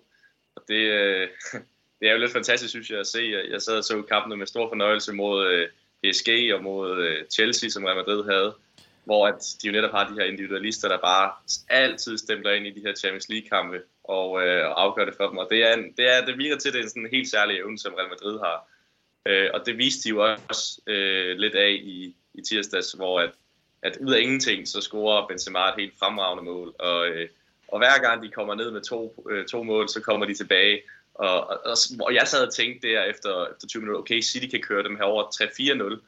og 0.55 0.63
det, 0.67 0.75
øh, 0.75 1.27
det 1.99 2.07
er 2.09 2.11
jo 2.11 2.19
lidt 2.19 2.31
fantastisk, 2.31 2.69
synes 2.69 2.89
jeg, 2.89 2.99
at 2.99 3.07
se. 3.07 3.21
Jeg 3.49 3.61
sad 3.61 3.77
og 3.77 3.83
så 3.83 4.01
kampene 4.01 4.37
med 4.37 4.47
stor 4.47 4.69
fornøjelse 4.69 5.13
mod 5.13 5.47
øh, 5.47 5.69
PSG 6.03 6.53
og 6.53 6.63
mod 6.63 6.97
øh, 6.97 7.25
Chelsea, 7.29 7.69
som 7.69 7.83
Real 7.83 7.97
Madrid 7.97 8.23
havde, 8.23 8.55
hvor 9.03 9.27
at 9.27 9.55
de 9.61 9.67
jo 9.67 9.71
netop 9.71 9.91
har 9.91 10.09
de 10.09 10.13
her 10.13 10.23
individualister, 10.23 10.87
der 10.87 10.97
bare 10.97 11.31
altid 11.69 12.17
stempler 12.17 12.51
ind 12.51 12.67
i 12.67 12.71
de 12.71 12.81
her 12.85 12.95
Champions 12.95 13.29
League-kampe 13.29 13.81
og, 14.03 14.47
øh, 14.47 14.67
og 14.69 14.83
afgør 14.83 15.05
det 15.05 15.15
for 15.17 15.27
dem. 15.27 15.37
Og 15.37 15.47
det, 15.49 15.63
er 15.63 15.73
en, 15.73 15.93
det, 15.97 16.15
er, 16.15 16.25
det 16.25 16.37
virker 16.37 16.57
til, 16.57 16.69
at 16.69 16.73
det 16.73 16.79
er 16.79 16.83
en 16.83 16.89
sådan 16.89 17.09
helt 17.11 17.29
særlig 17.29 17.57
evne, 17.57 17.79
som 17.79 17.93
Real 17.93 18.09
Madrid 18.09 18.39
har. 18.39 18.67
Øh, 19.25 19.49
og 19.53 19.65
det 19.65 19.77
viste 19.77 20.03
de 20.03 20.09
jo 20.09 20.37
også 20.49 20.81
øh, 20.87 21.37
lidt 21.37 21.55
af 21.55 21.71
i, 21.83 22.15
i 22.33 22.41
tirsdags, 22.41 22.91
hvor 22.91 23.19
at, 23.19 23.31
at 23.81 23.97
ud 24.01 24.13
af 24.13 24.19
ingenting, 24.19 24.67
så 24.67 24.81
scorer 24.81 25.27
Benzema 25.27 25.59
et 25.59 25.73
helt 25.77 25.99
fremragende 25.99 26.43
mål. 26.43 26.75
Og, 26.79 27.07
øh, 27.07 27.29
og 27.67 27.79
hver 27.79 28.01
gang 28.01 28.23
de 28.23 28.31
kommer 28.31 28.55
ned 28.55 28.71
med 28.71 28.81
to, 28.81 29.25
øh, 29.29 29.45
to 29.45 29.63
mål, 29.63 29.89
så 29.89 30.01
kommer 30.01 30.25
de 30.25 30.33
tilbage. 30.33 30.81
Og, 31.13 31.47
og, 31.49 31.59
og, 31.65 31.77
og 31.99 32.13
jeg 32.13 32.27
sad 32.27 32.47
og 32.47 32.53
tænkte 32.53 32.87
der 32.87 33.03
efter, 33.03 33.47
efter 33.47 33.67
20 33.67 33.81
minutter, 33.81 34.01
okay, 34.01 34.21
City 34.21 34.47
kan 34.47 34.61
køre 34.61 34.83
dem 34.83 34.95
herover 34.95 35.23
3-4-0. 35.23 36.01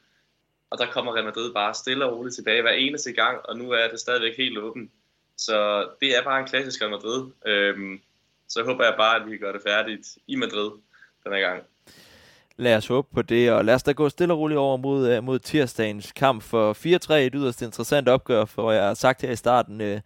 Og 0.70 0.78
der 0.78 0.92
kommer 0.92 1.14
Real 1.14 1.26
Madrid 1.26 1.54
bare 1.54 1.74
stille 1.74 2.06
og 2.06 2.18
roligt 2.18 2.36
tilbage 2.36 2.62
hver 2.62 2.72
eneste 2.72 3.14
gang, 3.14 3.46
og 3.46 3.58
nu 3.58 3.72
er 3.72 3.88
det 3.88 4.00
stadigvæk 4.00 4.38
helt 4.38 4.58
åbent. 4.58 4.92
Så 5.38 5.88
det 6.02 6.18
er 6.18 6.24
bare 6.24 6.40
en 6.40 6.48
klassisk 6.48 6.82
Real 6.82 6.92
Madrid. 6.92 7.32
Øhm, 7.46 8.02
så 8.48 8.64
håber 8.64 8.86
jeg 8.86 8.94
bare, 8.98 9.20
at 9.20 9.26
vi 9.26 9.32
kan 9.32 9.40
gøre 9.40 9.54
det 9.54 9.62
færdigt 9.62 10.18
i 10.28 10.36
Madrid 10.36 10.72
den 11.24 11.34
her 11.34 11.40
gang. 11.40 11.64
Lad 12.58 12.76
os 12.78 12.88
håbe 12.88 13.08
på 13.14 13.22
det, 13.22 13.52
og 13.52 13.66
lad 13.66 13.76
os 13.76 13.84
da 13.84 13.92
gå 13.92 14.10
stille 14.10 14.34
og 14.34 14.40
roligt 14.40 14.58
over 14.58 14.78
mod, 14.78 15.10
øh, 15.10 15.24
mod 15.24 15.40
tirsdagens 15.40 16.12
kamp 16.12 16.44
for 16.44 16.74
4-3. 16.74 17.14
Et 17.14 17.34
yderst 17.36 17.62
interessant 17.62 18.10
opgør, 18.10 18.46
for 18.46 18.72
jeg 18.72 18.84
har 18.84 18.94
sagt 18.94 19.22
her 19.22 19.32
i 19.32 19.36
starten, 19.36 19.82
øh, 19.82 20.02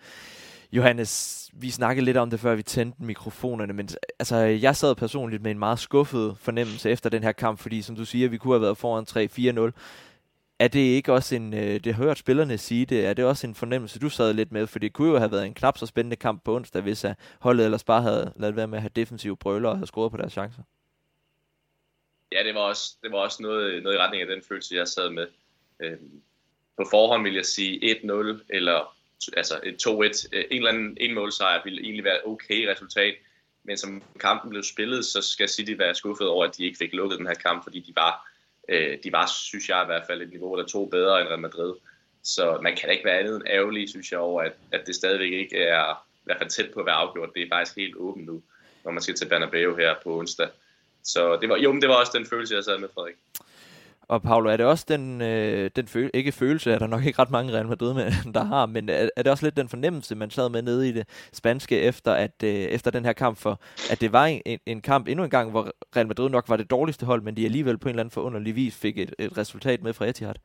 Johannes, 0.72 1.44
vi 1.54 1.70
snakkede 1.70 2.06
lidt 2.06 2.18
om 2.18 2.30
det, 2.30 2.40
før 2.40 2.56
vi 2.56 2.64
tændte 2.64 3.04
mikrofonerne, 3.04 3.74
men 3.74 3.90
altså, 4.20 4.36
jeg 4.38 4.76
sad 4.76 4.96
personligt 4.96 5.44
med 5.44 5.52
en 5.52 5.60
meget 5.60 5.80
skuffet 5.80 6.38
fornemmelse 6.40 6.90
efter 6.90 7.10
den 7.10 7.24
her 7.24 7.32
kamp, 7.32 7.60
fordi 7.60 7.82
som 7.82 7.96
du 7.96 8.06
siger, 8.06 8.30
vi 8.30 8.38
kunne 8.38 8.54
have 8.54 8.62
været 8.62 8.78
foran 8.78 9.06
3-4-0. 9.10 9.72
Er 10.60 10.68
det 10.68 10.80
ikke 10.80 11.14
også 11.14 11.36
en, 11.36 11.54
øh, 11.54 11.80
det 11.84 11.96
har 11.96 12.04
hørt 12.04 12.18
spillerne 12.18 12.58
sige 12.58 12.86
det, 12.86 13.06
er 13.06 13.14
det 13.14 13.26
også 13.26 13.48
en 13.48 13.56
fornemmelse, 13.56 14.00
du 14.00 14.10
sad 14.10 14.34
lidt 14.34 14.52
med, 14.52 14.68
for 14.68 14.80
det 14.80 14.94
kunne 14.94 15.12
jo 15.12 15.18
have 15.18 15.32
været 15.32 15.46
en 15.46 15.54
knap 15.54 15.78
så 15.78 15.86
spændende 15.86 16.16
kamp 16.16 16.44
på 16.44 16.56
onsdag, 16.56 16.82
hvis 16.82 17.06
holdet 17.40 17.66
ellers 17.66 17.84
bare 17.84 18.02
havde 18.02 18.34
lavet 18.36 18.56
være 18.56 18.68
med 18.68 18.78
at 18.78 18.82
have 18.82 18.92
defensive 18.96 19.38
brøler 19.38 19.70
og 19.70 19.76
havde 19.76 19.88
scoret 19.88 20.12
på 20.12 20.18
deres 20.18 20.32
chancer 20.32 20.64
ja, 22.32 22.44
det 22.44 22.56
var 22.56 22.62
også, 22.62 22.96
det 23.04 23.12
var 23.12 23.18
også 23.18 23.44
noget, 23.44 23.84
noget 23.84 23.96
i 23.96 24.00
retning 24.00 24.22
af 24.22 24.28
den 24.28 24.44
følelse, 24.44 24.76
jeg 24.76 24.88
sad 24.88 25.10
med. 25.10 25.28
Øhm, 25.80 26.22
på 26.78 26.88
forhånd 26.90 27.24
vil 27.24 27.36
jeg 27.36 27.46
sige 27.46 27.96
1-0, 27.96 28.44
eller 28.50 28.96
altså 29.38 29.56
2-1. 29.56 30.30
Øh, 30.34 30.46
en 30.52 30.58
eller 30.58 30.72
anden 30.72 30.98
en 31.00 31.14
målsejr 31.14 31.64
ville 31.64 31.82
egentlig 31.82 32.04
være 32.04 32.16
et 32.16 32.26
okay 32.26 32.66
resultat, 32.68 33.16
men 33.64 33.78
som 33.78 34.04
kampen 34.20 34.50
blev 34.50 34.64
spillet, 34.64 35.06
så 35.06 35.22
skal 35.22 35.50
City 35.50 35.74
være 35.78 35.96
skuffet 35.96 36.28
over, 36.28 36.46
at 36.46 36.58
de 36.58 36.66
ikke 36.66 36.78
fik 36.78 36.94
lukket 36.94 37.20
den 37.20 37.28
her 37.28 37.34
kamp, 37.34 37.64
fordi 37.64 37.80
de 37.80 37.96
var, 37.96 38.32
øh, 38.70 38.98
de 39.04 39.12
var 39.12 39.28
synes 39.28 39.70
jeg 39.70 39.84
i 39.84 39.86
hvert 39.86 40.04
fald, 40.08 40.22
et 40.22 40.30
niveau, 40.30 40.58
der 40.58 40.66
to 40.66 40.86
bedre 40.86 41.22
end 41.22 41.30
Real 41.30 41.40
Madrid. 41.40 41.74
Så 42.24 42.60
man 42.62 42.76
kan 42.76 42.92
ikke 42.92 43.06
være 43.06 43.20
andet 43.20 43.36
end 43.36 43.48
ærgerlig, 43.48 43.90
synes 43.90 44.12
jeg, 44.12 44.20
over, 44.20 44.42
at, 44.42 44.54
at 44.72 44.88
det 44.88 44.96
stadigvæk 44.96 45.32
ikke 45.32 45.58
er 45.58 45.94
i 45.94 46.24
hvert 46.24 46.38
fald 46.38 46.50
tæt 46.50 46.72
på 46.74 46.80
at 46.80 46.86
være 46.86 46.96
afgjort. 46.96 47.30
Det 47.36 47.42
er 47.42 47.50
faktisk 47.52 47.78
helt 47.78 47.96
åbent 47.96 48.26
nu, 48.26 48.44
når 48.84 48.92
man 48.92 49.02
skal 49.02 49.16
til 49.16 49.30
Bernabeu 49.30 49.76
her 49.76 49.96
på 50.04 50.20
onsdag. 50.20 50.48
Så 51.08 51.38
det 51.42 51.50
var, 51.50 51.58
jo, 51.58 51.72
men 51.72 51.82
det 51.82 51.90
var 51.90 51.96
også 51.96 52.12
den 52.16 52.26
følelse, 52.26 52.56
jeg 52.56 52.64
sad 52.64 52.78
med, 52.80 52.90
Frederik. 52.94 53.16
Og 54.10 54.22
Paolo, 54.22 54.50
er 54.50 54.58
det 54.58 54.66
også 54.66 54.86
den, 54.88 55.22
øh, 55.22 55.70
den 55.76 55.88
føl- 55.88 56.12
ikke 56.14 56.32
følelse, 56.32 56.72
er 56.72 56.80
der 56.80 56.88
nok 56.88 57.06
ikke 57.06 57.22
ret 57.22 57.30
mange 57.30 57.54
Real 57.54 57.68
Madrid, 57.68 57.94
med, 57.94 58.12
der 58.34 58.44
har, 58.44 58.66
men 58.66 58.90
er, 58.90 59.10
er 59.16 59.24
det 59.24 59.32
også 59.32 59.46
lidt 59.46 59.58
den 59.58 59.70
fornemmelse, 59.70 60.16
man 60.16 60.30
sad 60.30 60.50
med 60.50 60.62
nede 60.62 60.90
i 60.90 60.92
det 60.92 61.08
spanske 61.34 61.80
efter, 61.80 62.14
at, 62.14 62.32
øh, 62.44 62.50
efter 62.50 62.92
den 62.92 63.06
her 63.06 63.14
kamp, 63.14 63.38
for 63.38 63.60
at 63.92 64.02
det 64.02 64.12
var 64.14 64.26
en, 64.26 64.60
en 64.66 64.82
kamp 64.82 65.08
endnu 65.08 65.24
en 65.24 65.30
gang, 65.30 65.52
hvor 65.52 65.72
Real 65.96 66.08
Madrid 66.08 66.30
nok 66.30 66.50
var 66.50 66.58
det 66.58 66.70
dårligste 66.70 67.06
hold, 67.06 67.22
men 67.22 67.38
de 67.38 67.46
alligevel 67.46 67.78
på 67.78 67.88
en 67.88 67.90
eller 67.90 68.04
anden 68.04 68.12
forunderlig 68.12 68.56
vis 68.56 68.76
fik 68.76 68.98
et, 68.98 69.14
et 69.20 69.38
resultat 69.38 69.84
med 69.84 69.94
fra 69.94 70.06
Etihad? 70.06 70.36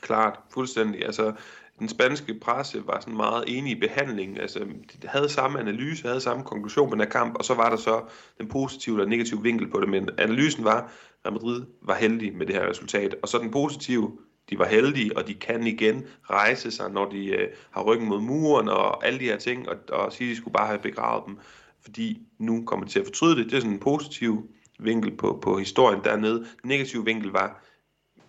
Klart, 0.00 0.38
fuldstændig. 0.54 1.06
Altså, 1.06 1.32
den 1.80 1.88
spanske 1.88 2.34
presse 2.34 2.82
var 2.86 3.00
sådan 3.00 3.16
meget 3.16 3.44
enig 3.46 3.76
i 3.76 3.80
behandlingen. 3.80 4.40
Altså, 4.40 4.58
de 5.02 5.08
havde 5.08 5.28
samme 5.28 5.60
analyse, 5.60 6.08
havde 6.08 6.20
samme 6.20 6.44
konklusion 6.44 6.88
på 6.88 6.94
den 6.94 7.02
her 7.02 7.10
kamp, 7.10 7.34
og 7.34 7.44
så 7.44 7.54
var 7.54 7.70
der 7.70 7.76
så 7.76 8.02
den 8.38 8.48
positive 8.48 8.96
eller 8.96 9.08
negative 9.08 9.42
vinkel 9.42 9.70
på 9.70 9.80
det. 9.80 9.88
Men 9.88 10.08
analysen 10.18 10.64
var, 10.64 10.92
at 11.24 11.32
Madrid 11.32 11.62
var 11.82 11.94
heldig 11.94 12.36
med 12.36 12.46
det 12.46 12.54
her 12.54 12.68
resultat. 12.70 13.14
Og 13.22 13.28
så 13.28 13.38
den 13.38 13.50
positive, 13.50 14.18
de 14.50 14.58
var 14.58 14.66
heldige, 14.66 15.16
og 15.16 15.28
de 15.28 15.34
kan 15.34 15.66
igen 15.66 16.04
rejse 16.30 16.70
sig, 16.70 16.90
når 16.90 17.10
de 17.10 17.26
øh, 17.26 17.48
har 17.70 17.82
ryggen 17.82 18.08
mod 18.08 18.20
muren 18.20 18.68
og 18.68 19.06
alle 19.06 19.18
de 19.18 19.24
her 19.24 19.36
ting, 19.36 19.68
og, 19.68 19.76
og 19.88 20.12
sige, 20.12 20.30
at 20.30 20.34
de 20.34 20.36
skulle 20.36 20.54
bare 20.54 20.66
have 20.66 20.78
begravet 20.78 21.24
dem, 21.26 21.38
fordi 21.82 22.18
nu 22.38 22.64
kommer 22.64 22.86
de 22.86 22.92
til 22.92 23.00
at 23.00 23.06
fortryde 23.06 23.36
det. 23.36 23.44
Det 23.44 23.56
er 23.56 23.60
sådan 23.60 23.72
en 23.72 23.80
positiv 23.80 24.50
vinkel 24.78 25.16
på, 25.16 25.38
på 25.42 25.58
historien 25.58 26.00
dernede. 26.04 26.38
Den 26.38 26.68
negative 26.68 27.04
vinkel 27.04 27.30
var, 27.30 27.64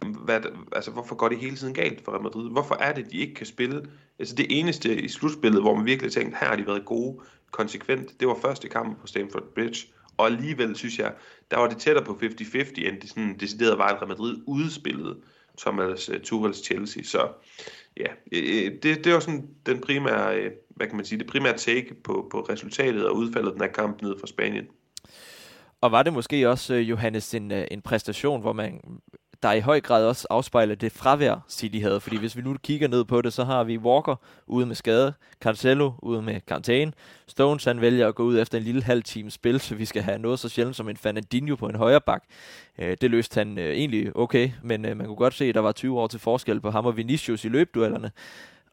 hvad, 0.02 0.42
altså, 0.72 0.92
hvorfor 0.92 1.16
går 1.16 1.30
det 1.30 1.38
hele 1.38 1.56
tiden 1.56 1.74
galt 1.74 2.06
for 2.06 2.12
Real 2.12 2.24
Madrid? 2.24 2.52
Hvorfor 2.52 2.76
er 2.76 2.94
det, 2.94 3.12
de 3.12 3.18
ikke 3.18 3.34
kan 3.34 3.46
spille? 3.46 3.86
Altså 4.20 4.36
det 4.36 4.46
eneste 4.50 5.02
i 5.02 5.08
slutspillet, 5.08 5.62
hvor 5.62 5.76
man 5.76 5.86
virkelig 5.86 6.12
tænkte, 6.12 6.38
her 6.40 6.48
har 6.48 6.56
de 6.56 6.68
været 6.68 6.86
gode, 6.86 7.20
konsekvent, 7.52 8.20
det 8.20 8.28
var 8.28 8.38
første 8.42 8.68
kamp 8.68 9.02
på 9.02 9.08
Stamford 9.08 9.44
Bridge. 9.56 9.88
Og 10.18 10.26
alligevel 10.26 10.76
synes 10.76 11.00
jeg, 11.00 11.14
der 11.52 11.58
var 11.58 11.68
det 11.68 11.78
tættere 11.78 12.06
på 12.06 12.20
50-50, 12.24 12.88
end 12.88 13.02
det 13.02 13.10
sådan 13.10 13.38
decideret 13.40 13.78
var, 13.78 13.88
at 13.88 13.96
Real 13.96 14.08
Madrid 14.08 14.38
udspillede 14.48 15.18
Thomas 15.58 16.10
øh, 16.10 16.22
Tuchels 16.22 16.66
Chelsea. 16.66 17.04
Så 17.04 17.28
ja, 17.98 18.08
øh, 18.32 18.66
øh, 18.66 18.72
det, 18.84 19.06
det 19.06 19.14
var 19.14 19.20
sådan 19.20 19.48
den 19.66 19.82
primære, 19.82 20.50
hvad 20.70 20.88
kan 20.88 20.96
man 20.96 21.06
sige, 21.06 21.20
det 21.20 21.28
primære 21.28 21.58
take 21.58 21.96
på, 22.04 22.28
på 22.32 22.42
resultatet 22.42 23.08
og 23.08 23.16
udfaldet 23.16 23.48
af 23.48 23.54
den 23.54 23.62
her 23.62 23.72
kamp 23.72 24.02
ned 24.02 24.20
fra 24.20 24.28
Spanien. 24.28 24.68
Og 25.82 25.92
var 25.92 26.04
det 26.04 26.14
måske 26.14 26.50
også, 26.50 26.74
Johannes, 26.74 27.34
en, 27.34 27.52
en 27.52 27.82
præstation, 27.82 28.42
hvor 28.42 28.54
man 28.54 28.82
der 29.44 29.52
i 29.52 29.60
høj 29.60 29.82
grad 29.82 30.06
også 30.06 30.28
afspejler 30.30 30.76
det 30.76 30.92
fravær, 30.92 31.46
City 31.50 31.78
havde. 31.78 32.00
Fordi 32.00 32.18
hvis 32.18 32.38
vi 32.38 32.42
nu 32.42 32.58
kigger 32.64 32.88
ned 32.88 33.06
på 33.06 33.22
det, 33.22 33.34
så 33.34 33.44
har 33.44 33.64
vi 33.64 33.78
Walker 33.78 34.16
ude 34.48 34.66
med 34.66 34.76
skade, 34.76 35.14
Cancelo 35.40 35.92
ude 36.00 36.22
med 36.22 36.42
karantæne, 36.48 36.94
Stones 37.28 37.64
han 37.64 37.82
vælger 37.82 38.08
at 38.08 38.16
gå 38.16 38.24
ud 38.24 38.40
efter 38.40 38.58
en 38.58 38.64
lille 38.64 38.84
halv 38.84 39.04
time 39.04 39.32
spil, 39.32 39.60
så 39.60 39.76
vi 39.76 39.86
skal 39.86 40.02
have 40.02 40.20
noget 40.20 40.40
så 40.40 40.50
sjældent 40.50 40.76
som 40.76 40.90
en 40.90 40.98
Fernandinho 40.98 41.56
på 41.56 41.68
en 41.68 41.76
højre 41.76 42.02
bak. 42.02 42.24
Øh, 42.80 42.98
det 43.02 43.12
løste 43.12 43.38
han 43.38 43.58
øh, 43.58 43.74
egentlig 43.74 44.16
okay, 44.16 44.52
men 44.64 44.86
øh, 44.86 44.98
man 44.98 45.06
kunne 45.06 45.16
godt 45.16 45.34
se, 45.34 45.46
at 45.46 45.56
der 45.56 45.62
var 45.62 45.72
20 45.72 46.00
år 46.00 46.08
til 46.08 46.20
forskel 46.20 46.62
på 46.62 46.72
ham 46.72 46.86
og 46.86 46.98
Vinicius 46.98 47.46
i 47.46 47.50
løbduellerne. 47.50 48.12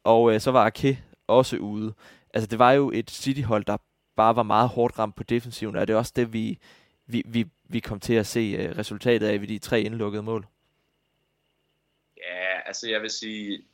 Og 0.04 0.34
øh, 0.34 0.40
så 0.40 0.50
var 0.50 0.66
Ake 0.66 1.02
også 1.28 1.56
ude. 1.56 1.94
Altså 2.34 2.46
det 2.46 2.58
var 2.58 2.72
jo 2.72 2.90
et 2.94 3.10
City-hold, 3.10 3.64
der 3.64 3.76
bare 4.16 4.36
var 4.36 4.42
meget 4.42 4.68
hårdt 4.68 4.98
ramt 4.98 5.16
på 5.16 5.22
defensiven, 5.22 5.76
og 5.76 5.88
det 5.88 5.94
er 5.94 5.98
også 5.98 6.12
det, 6.16 6.32
vi, 6.32 6.58
vi, 7.06 7.22
vi, 7.26 7.46
vi 7.68 7.80
kom 7.80 8.00
til 8.00 8.14
at 8.14 8.26
se 8.26 8.56
øh, 8.58 8.78
resultatet 8.78 9.26
af 9.26 9.40
ved 9.40 9.48
de 9.48 9.58
tre 9.58 9.80
indlukkede 9.82 10.22
mål. 10.22 10.46
Ja, 12.28 12.60
altså 12.66 12.88
jeg 12.90 13.02
vil 13.02 13.10
sige, 13.10 13.64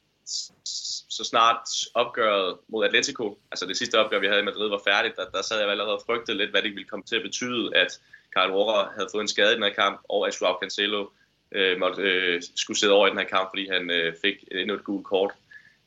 så 1.09 1.25
snart 1.25 1.69
opgøret 1.95 2.59
mod 2.69 2.85
Atletico, 2.85 3.39
altså 3.51 3.67
det 3.67 3.77
sidste 3.77 3.99
opgør, 3.99 4.19
vi 4.19 4.27
havde 4.27 4.41
i 4.41 4.45
Madrid, 4.45 4.69
var 4.69 4.81
færdigt, 4.87 5.17
der, 5.17 5.31
der 5.31 5.43
sad 5.43 5.61
jeg 5.61 5.71
allerede 5.71 5.95
og 5.95 6.03
frygtede 6.07 6.39
lidt, 6.39 6.51
hvad 6.51 6.63
det 6.63 6.71
ville 6.71 6.89
komme 6.89 7.05
til 7.05 7.17
at 7.17 7.23
betyde, 7.23 7.77
at 7.77 8.01
Karl 8.33 8.51
Rohrer 8.51 8.91
havde 8.97 9.09
fået 9.13 9.23
en 9.23 9.29
skade 9.29 9.53
i 9.53 9.55
den 9.55 9.63
her 9.63 9.73
kamp, 9.73 10.01
og 10.09 10.27
at 10.27 10.41
Joao 10.41 10.59
Cancelo 10.61 11.11
øh, 11.53 11.79
måtte, 11.79 12.03
øh, 12.03 12.43
skulle 12.57 12.79
sidde 12.79 12.93
over 12.93 13.07
i 13.07 13.11
den 13.11 13.19
her 13.19 13.29
kamp, 13.29 13.51
fordi 13.51 13.69
han 13.69 13.91
øh, 13.91 14.15
fik 14.23 14.35
endnu 14.53 14.75
et 14.75 14.85
gult 14.85 15.07
kort. 15.07 15.33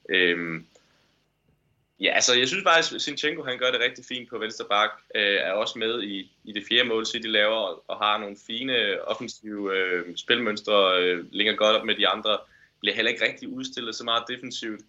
Øhm, 0.10 0.67
Ja, 1.99 2.12
altså 2.15 2.34
jeg 2.34 2.47
synes 2.47 2.63
faktisk, 2.63 2.95
at 2.95 3.01
Sinchenko 3.01 3.43
han 3.43 3.58
gør 3.58 3.71
det 3.71 3.80
rigtig 3.80 4.06
fint 4.06 4.30
på 4.30 4.38
venstre 4.38 4.65
bak, 4.69 4.89
øh, 5.15 5.39
er 5.39 5.51
også 5.51 5.80
med 5.80 6.03
i, 6.03 6.32
i 6.43 6.51
det 6.51 6.63
fjerde 6.69 6.89
mål, 6.89 7.06
City 7.06 7.27
laver, 7.27 7.56
og, 7.56 7.84
og 7.88 7.97
har 7.97 8.17
nogle 8.17 8.38
fine 8.47 9.01
offensive 9.01 9.77
øh, 9.77 10.17
spilmønstre, 10.17 11.03
øh, 11.03 11.25
ligger 11.32 11.56
godt 11.56 11.75
op 11.75 11.86
med 11.86 11.95
de 11.95 12.08
andre, 12.08 12.38
bliver 12.88 12.95
heller 12.95 13.12
ikke 13.12 13.26
rigtig 13.26 13.50
udstillet 13.50 13.95
så 13.95 14.04
meget 14.04 14.23
defensivt. 14.28 14.82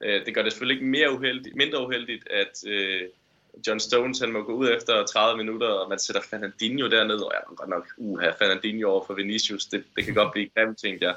Øh, 0.00 0.26
det 0.26 0.34
gør 0.34 0.42
det 0.42 0.52
selvfølgelig 0.52 0.80
ikke 0.80 0.90
mere 0.90 1.12
uheldigt, 1.12 1.56
mindre 1.56 1.86
uheldigt, 1.86 2.28
at 2.30 2.64
øh, 2.66 3.02
John 3.66 3.80
Stones 3.80 4.18
han 4.18 4.32
må 4.32 4.42
gå 4.42 4.52
ud 4.52 4.68
efter 4.76 5.06
30 5.06 5.36
minutter, 5.36 5.66
og 5.66 5.88
man 5.88 5.98
sætter 5.98 6.22
Fernandinho 6.22 6.88
derned, 6.88 7.16
og 7.16 7.32
jeg 7.34 7.56
godt 7.56 7.68
nok, 7.68 7.86
uha, 7.96 8.30
Fernandinho 8.30 8.90
over 8.90 9.04
for 9.06 9.14
Vinicius, 9.14 9.66
det, 9.66 9.84
det 9.96 10.04
kan 10.04 10.14
godt 10.14 10.32
blive 10.32 10.48
grimt, 10.48 10.78
tænkte 10.78 11.06
jeg. 11.06 11.14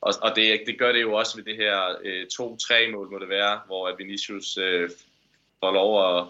Og, 0.00 0.14
og 0.22 0.36
det, 0.36 0.62
det 0.66 0.78
gør 0.78 0.92
det 0.92 1.02
jo 1.02 1.12
også 1.12 1.36
ved 1.36 1.44
det 1.44 1.56
her 1.56 1.96
øh, 2.04 2.26
2-3 2.32 2.92
mål, 2.92 3.10
må 3.10 3.18
det 3.18 3.28
være, 3.28 3.60
hvor 3.66 3.96
Vinicius 3.96 4.56
øh, 4.56 4.90
får 5.60 5.72
lov 5.72 5.90
at, 6.08 6.26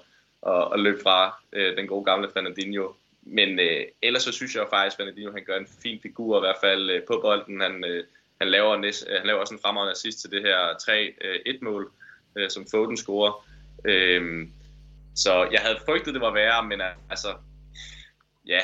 at, 0.47 0.69
at 0.73 0.81
løbe 0.81 1.03
fra 1.03 1.37
øh, 1.53 1.77
den 1.77 1.87
gode 1.87 2.05
gamle 2.05 2.31
Fernandinho. 2.33 2.93
Men 3.23 3.59
øh, 3.59 3.85
ellers 4.03 4.23
så 4.23 4.33
synes 4.33 4.55
jeg 4.55 4.67
faktisk, 4.71 4.95
at 4.95 5.03
Fernandinho 5.03 5.33
han 5.33 5.45
gør 5.45 5.59
en 5.59 5.69
fin 5.83 6.01
figur, 6.01 6.37
i 6.37 6.41
hvert 6.41 6.61
fald 6.61 6.91
øh, 6.91 7.03
på 7.03 7.19
bolden. 7.23 7.61
Han, 7.61 7.85
øh, 7.85 8.05
han, 8.45 8.51
laver 8.51 8.77
næst, 8.77 9.07
øh, 9.11 9.17
han 9.19 9.27
laver 9.27 9.41
også 9.41 9.55
en 9.55 9.61
fremragende 9.65 9.93
assist 9.93 10.21
til 10.21 10.31
det 10.31 10.43
her 10.43 10.59
3-1-mål, 10.83 11.91
øh, 12.37 12.45
øh, 12.45 12.51
som 12.51 12.67
Foden 12.71 12.97
scorer. 12.97 13.47
Øh, 13.85 14.49
så 15.15 15.49
jeg 15.53 15.61
havde 15.61 15.79
frygtet, 15.87 16.15
det 16.15 16.21
var 16.21 16.33
værre, 16.33 16.67
men 16.67 16.81
altså, 17.11 17.35
ja, 18.47 18.61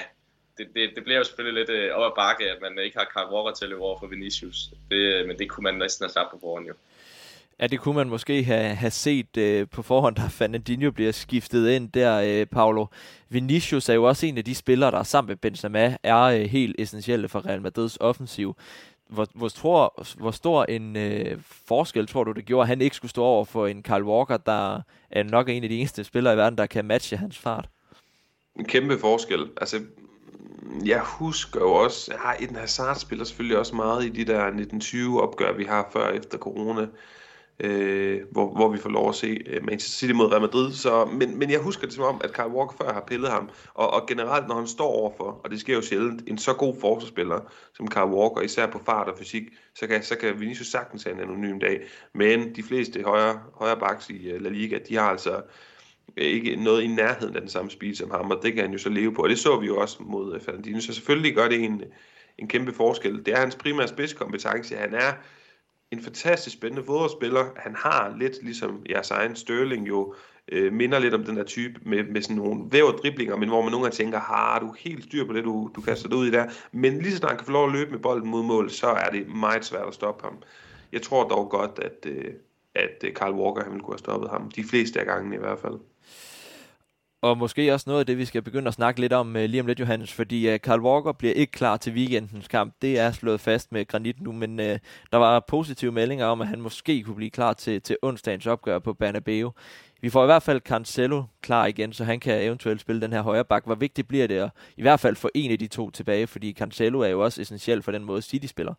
det, 0.58 0.66
det, 0.74 0.90
det 0.94 1.04
bliver 1.04 1.18
jo 1.18 1.24
selvfølgelig 1.24 1.58
lidt 1.60 1.70
øh, 1.70 1.94
op 1.94 2.12
ad 2.12 2.16
bakke, 2.16 2.50
at 2.50 2.58
man 2.62 2.84
ikke 2.84 2.98
har 2.98 3.06
Karl 3.14 3.32
Walker 3.34 3.52
til 3.52 3.64
at 3.64 3.68
løbe 3.68 3.82
over 3.82 3.98
for 3.98 4.06
Vinicius. 4.06 4.70
Det, 4.90 4.96
øh, 4.96 5.26
men 5.26 5.38
det 5.38 5.50
kunne 5.50 5.64
man 5.64 5.74
næsten 5.74 6.04
have 6.04 6.12
sagt 6.12 6.30
på 6.30 6.38
forhånd 6.40 6.66
jo. 6.66 6.74
Ja, 7.60 7.66
det 7.66 7.80
kunne 7.80 7.96
man 7.96 8.08
måske 8.08 8.44
have, 8.44 8.74
have 8.74 8.90
set 8.90 9.36
øh, 9.36 9.68
på 9.68 9.82
forhånd, 9.82 10.16
da 10.16 10.22
Fernandinho 10.30 10.90
bliver 10.90 11.12
skiftet 11.12 11.70
ind 11.70 11.92
der, 11.92 12.40
øh, 12.40 12.46
Paulo. 12.46 12.86
Vinicius 13.28 13.88
er 13.88 13.94
jo 13.94 14.04
også 14.04 14.26
en 14.26 14.38
af 14.38 14.44
de 14.44 14.54
spillere, 14.54 14.90
der 14.90 15.02
sammen 15.02 15.28
med 15.28 15.36
Benzema 15.36 15.96
er 16.02 16.20
øh, 16.20 16.40
helt 16.40 16.76
essentielle 16.78 17.28
for 17.28 17.46
Real 17.46 17.62
Madrids 17.62 17.96
offensiv. 18.00 18.56
Hvor, 19.10 19.26
hvor, 19.34 19.48
tror, 19.48 20.06
hvor 20.16 20.30
stor 20.30 20.64
en 20.64 20.96
øh, 20.96 21.38
forskel 21.66 22.06
tror 22.06 22.24
du, 22.24 22.32
det 22.32 22.44
gjorde, 22.44 22.62
at 22.62 22.68
han 22.68 22.80
ikke 22.80 22.96
skulle 22.96 23.10
stå 23.10 23.22
over 23.22 23.44
for 23.44 23.66
en 23.66 23.82
Carl 23.82 24.02
Walker, 24.02 24.36
der 24.36 24.80
er 25.10 25.22
nok 25.22 25.48
en 25.48 25.62
af 25.62 25.68
de 25.68 25.78
eneste 25.78 26.04
spillere 26.04 26.34
i 26.34 26.36
verden, 26.36 26.58
der 26.58 26.66
kan 26.66 26.84
matche 26.84 27.16
hans 27.16 27.38
fart? 27.38 27.68
En 28.56 28.64
kæmpe 28.64 28.98
forskel. 28.98 29.50
Altså, 29.60 29.80
jeg 30.84 31.00
husker 31.00 31.60
jo 31.60 31.72
også, 31.72 32.12
at 32.12 32.42
Eden 32.42 32.56
Hazard 32.56 32.96
spiller 32.96 33.24
selvfølgelig 33.24 33.58
også 33.58 33.74
meget 33.74 34.04
i 34.04 34.08
de 34.08 34.24
der 34.24 34.40
1920 34.40 35.22
opgør, 35.22 35.52
vi 35.52 35.64
har 35.64 35.88
før 35.92 36.10
efter 36.12 36.38
corona, 36.38 36.86
øh, 37.60 38.20
hvor, 38.30 38.54
hvor 38.54 38.68
vi 38.68 38.78
får 38.78 38.90
lov 38.90 39.08
at 39.08 39.14
se 39.14 39.40
øh, 39.46 39.64
Manchester 39.64 39.98
City 39.98 40.12
mod 40.12 40.32
Real 40.32 40.40
Madrid. 40.40 40.72
Så, 40.72 41.04
men, 41.04 41.38
men 41.38 41.50
jeg 41.50 41.60
husker 41.60 41.86
det 41.86 41.94
som 41.94 42.04
om, 42.04 42.20
at 42.24 42.32
Kyle 42.32 42.48
Walker 42.48 42.74
før 42.80 42.92
har 42.92 43.04
pillet 43.06 43.30
ham, 43.30 43.50
og, 43.74 43.90
og 43.90 44.08
generelt 44.08 44.48
når 44.48 44.54
han 44.54 44.66
står 44.66 44.88
overfor, 44.88 45.40
og 45.44 45.50
det 45.50 45.60
sker 45.60 45.74
jo 45.74 45.82
sjældent, 45.82 46.22
en 46.26 46.38
så 46.38 46.52
god 46.52 46.74
forsvarsspiller 46.80 47.52
som 47.74 47.88
Kyle 47.88 48.06
Walker, 48.06 48.40
især 48.40 48.66
på 48.66 48.80
fart 48.86 49.08
og 49.08 49.18
fysik, 49.18 49.42
så 49.74 49.86
kan, 49.86 50.02
så 50.02 50.16
kan 50.16 50.40
Vinicius 50.40 50.68
sagtens 50.68 51.04
have 51.04 51.14
en 51.16 51.20
anonym 51.20 51.60
dag. 51.60 51.80
Men 52.14 52.54
de 52.56 52.62
fleste 52.62 53.02
højre, 53.02 53.40
højre 53.54 53.76
backs 53.76 54.10
i 54.10 54.30
øh, 54.30 54.42
La 54.42 54.48
Liga, 54.48 54.78
de 54.88 54.96
har 54.96 55.10
altså 55.10 55.42
øh, 56.16 56.26
ikke 56.26 56.56
noget 56.56 56.82
i 56.82 56.86
nærheden 56.86 57.34
af 57.36 57.40
den 57.40 57.50
samme 57.50 57.70
speed 57.70 57.94
som 57.94 58.10
ham, 58.10 58.30
og 58.30 58.40
det 58.42 58.54
kan 58.54 58.62
han 58.62 58.72
jo 58.72 58.78
så 58.78 58.88
leve 58.88 59.14
på, 59.14 59.22
og 59.22 59.28
det 59.28 59.38
så 59.38 59.60
vi 59.60 59.66
jo 59.66 59.76
også 59.76 59.96
mod 60.00 60.34
øh, 60.34 60.40
Fernandinho, 60.40 60.80
så 60.80 60.92
selvfølgelig 60.92 61.34
gør 61.34 61.48
det 61.48 61.64
en, 61.64 61.82
en 62.38 62.48
kæmpe 62.48 62.72
forskel. 62.72 63.26
Det 63.26 63.34
er 63.34 63.38
hans 63.38 63.56
primære 63.56 63.88
spidskompetence, 63.88 64.76
han 64.76 64.94
er 64.94 65.12
en 65.90 66.03
fantastisk 66.03 66.57
spændende 66.57 66.85
fodboldspiller, 66.85 67.44
han 67.57 67.74
har 67.74 68.14
lidt 68.18 68.42
ligesom 68.42 68.83
jeres 68.90 69.11
egen 69.11 69.37
Sterling 69.37 69.88
jo, 69.88 70.14
øh, 70.53 70.72
minder 70.72 70.98
lidt 70.98 71.14
om 71.14 71.24
den 71.24 71.37
der 71.37 71.44
type 71.44 71.81
med, 71.83 72.05
med 72.05 72.22
sådan 72.22 72.37
nogle 72.37 72.64
væv 72.70 72.98
driblinger, 73.03 73.37
men 73.37 73.48
hvor 73.48 73.62
man 73.62 73.70
nogle 73.70 73.85
gange 73.85 73.96
tænker, 73.96 74.20
har 74.20 74.59
du 74.59 74.74
helt 74.79 75.05
styr 75.05 75.26
på 75.26 75.33
det, 75.33 75.44
du, 75.44 75.70
du 75.76 75.81
kaster 75.81 76.09
dig 76.09 76.18
ud 76.18 76.26
i 76.26 76.31
der. 76.31 76.46
Men 76.72 76.98
lige 76.98 77.12
så 77.12 77.18
snart 77.18 77.31
han 77.31 77.38
kan 77.38 77.46
få 77.46 77.53
lov 77.53 77.66
at 77.66 77.72
løbe 77.72 77.90
med 77.90 77.98
bolden 77.98 78.31
mod 78.31 78.42
mål, 78.42 78.70
så 78.70 78.87
er 78.87 79.11
det 79.11 79.29
meget 79.29 79.64
svært 79.64 79.88
at 79.88 79.94
stoppe 79.94 80.24
ham. 80.24 80.42
Jeg 80.92 81.03
tror 81.03 81.29
dog 81.29 81.50
godt, 81.50 81.79
at, 81.83 82.07
øh, 82.07 82.33
at 82.74 83.05
øh, 83.05 83.12
Carl 83.12 83.35
Walker 83.35 83.62
han 83.62 83.72
ville 83.72 83.85
kunne 83.85 83.94
have 83.94 83.98
stoppet 83.98 84.31
ham. 84.31 84.50
De 84.50 84.64
fleste 84.64 85.00
af 85.00 85.07
gangene 85.07 85.37
i 85.37 85.38
hvert 85.38 85.59
fald. 85.59 85.79
Og 87.22 87.38
måske 87.38 87.74
også 87.74 87.90
noget 87.90 88.00
af 88.00 88.06
det, 88.06 88.18
vi 88.18 88.24
skal 88.24 88.42
begynde 88.42 88.68
at 88.68 88.74
snakke 88.74 89.00
lidt 89.00 89.12
om 89.12 89.37
uh, 89.37 89.42
lige 89.42 89.61
om 89.61 89.66
lidt, 89.66 89.80
Johannes, 89.80 90.12
fordi 90.12 90.48
øh, 90.48 90.54
uh, 90.54 90.59
Carl 90.59 90.80
Walker 90.80 91.12
bliver 91.12 91.35
ikke 91.35 91.52
klar 91.52 91.76
til 91.76 91.92
weekendens 91.92 92.48
kamp. 92.48 92.74
Det 92.83 92.98
er 92.98 93.12
slået 93.12 93.40
fast 93.40 93.72
med 93.72 93.87
granit 93.87 94.20
nu, 94.20 94.33
men 94.33 94.61
uh, 94.61 94.64
der 95.12 95.16
var 95.16 95.40
positive 95.40 95.92
meldinger 95.92 96.26
om, 96.26 96.40
at 96.40 96.48
han 96.48 96.61
måske 96.61 97.02
kunne 97.02 97.16
blive 97.16 97.30
klar 97.30 97.52
til, 97.52 97.83
til 97.83 97.96
onsdagens 98.02 98.46
opgør 98.46 98.78
på 98.78 98.94
Banabeo. 98.94 99.52
Vi 100.00 100.11
får 100.11 100.22
i 100.22 100.26
hvert 100.26 100.42
fald 100.42 100.61
Cancelo 100.61 101.24
klar 101.42 101.66
igen, 101.66 101.92
så 101.92 102.04
han 102.04 102.20
kan 102.20 102.42
eventuelt 102.42 102.80
spille 102.80 103.00
den 103.00 103.12
her 103.12 103.22
højre 103.22 103.44
bak. 103.44 103.64
Hvor 103.64 103.74
vigtigt 103.74 104.09
bliver 104.09 104.26
det 104.26 104.38
at, 104.38 104.50
i 104.76 104.83
hvert 104.83 105.00
fald 105.00 105.16
få 105.16 105.30
en 105.35 105.50
af 105.50 105.59
de 105.59 105.66
to 105.66 105.90
tilbage, 105.90 106.26
fordi 106.26 106.52
Cancelo 106.52 107.00
er 107.00 107.09
jo 107.09 107.24
også 107.24 107.42
essentiel 107.42 107.83
for 107.83 107.92
den 107.92 108.04
måde, 108.04 108.22
City 108.22 108.46
spiller. 108.46 108.74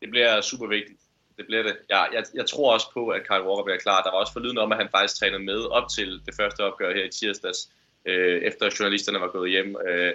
Det 0.00 0.10
bliver 0.10 0.40
super 0.40 0.66
vigtigt 0.66 1.03
det 1.38 1.46
bliver 1.46 1.62
det. 1.62 1.76
Ja, 1.90 2.02
jeg, 2.02 2.24
jeg 2.34 2.46
tror 2.46 2.72
også 2.72 2.86
på, 2.92 3.08
at 3.08 3.22
Kyle 3.28 3.46
Walker 3.46 3.64
bliver 3.64 3.78
klar. 3.78 4.02
Der 4.02 4.10
var 4.10 4.18
også 4.18 4.32
forlydende 4.32 4.62
om, 4.62 4.72
at 4.72 4.78
han 4.78 4.88
faktisk 4.90 5.20
træner 5.20 5.38
med 5.38 5.60
op 5.64 5.88
til 5.88 6.20
det 6.26 6.34
første 6.34 6.60
opgør 6.60 6.94
her 6.94 7.04
i 7.04 7.08
tirsdags, 7.08 7.70
øh, 8.04 8.42
efter 8.42 8.70
journalisterne 8.78 9.20
var 9.20 9.28
gået 9.28 9.50
hjem. 9.50 9.76
Øh, 9.88 10.12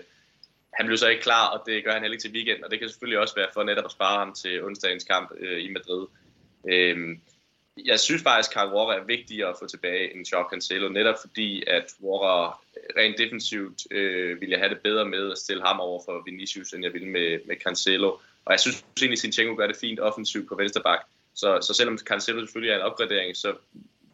han 0.74 0.86
blev 0.86 0.98
så 0.98 1.08
ikke 1.08 1.24
klar, 1.24 1.48
og 1.48 1.64
det 1.66 1.84
gør 1.84 1.92
han 1.92 2.02
heller 2.02 2.14
ikke 2.14 2.22
til 2.22 2.32
weekend, 2.32 2.64
og 2.64 2.72
det 2.72 2.80
kan 2.80 2.90
selvfølgelig 2.90 3.20
også 3.20 3.36
være 3.36 3.48
for 3.54 3.64
netop 3.64 3.86
at 3.86 3.92
spare 3.92 4.20
ham 4.20 4.34
til 4.34 4.64
onsdagens 4.64 5.04
kamp 5.04 5.32
øh, 5.40 5.64
i 5.64 5.70
Madrid. 5.72 6.08
Øh, 6.70 7.18
jeg 7.86 8.00
synes 8.00 8.24
faktisk, 8.24 8.56
at 8.56 8.62
Kyle 8.62 8.76
Walker 8.76 9.02
er 9.02 9.06
vigtigere 9.06 9.50
at 9.50 9.56
få 9.60 9.68
tilbage 9.68 10.16
end 10.16 10.26
Joao 10.32 10.50
Cancelo, 10.50 10.90
netop 10.90 11.16
fordi, 11.22 11.64
at 11.68 11.94
Walker 12.02 12.62
rent 12.98 13.18
defensivt 13.18 13.82
øh, 13.92 14.42
ville 14.42 14.52
jeg 14.52 14.60
have 14.60 14.74
det 14.74 14.82
bedre 14.82 15.06
med 15.06 15.32
at 15.32 15.38
stille 15.38 15.64
ham 15.64 15.80
over 15.80 16.02
for 16.06 16.24
Vinicius, 16.26 16.74
end 16.74 16.84
jeg 16.84 16.94
ville 16.94 17.08
med, 17.08 17.40
med 17.46 17.56
Cancelo. 17.56 18.18
Og 18.46 18.52
jeg 18.52 18.60
synes 18.60 18.86
egentlig, 18.98 19.18
at 19.18 19.20
Sinchenko 19.20 19.56
gør 19.56 19.68
det 19.68 19.78
fint 19.82 20.00
offensivt 20.00 20.50
på 20.50 20.56
venstre 20.56 20.82
bak. 20.82 21.00
Så, 21.34 21.60
så 21.62 21.74
selvom 21.74 21.98
Cancelo 21.98 22.40
selvfølgelig 22.40 22.72
er 22.72 22.76
en 22.76 22.82
opgradering, 22.82 23.36
så 23.38 23.54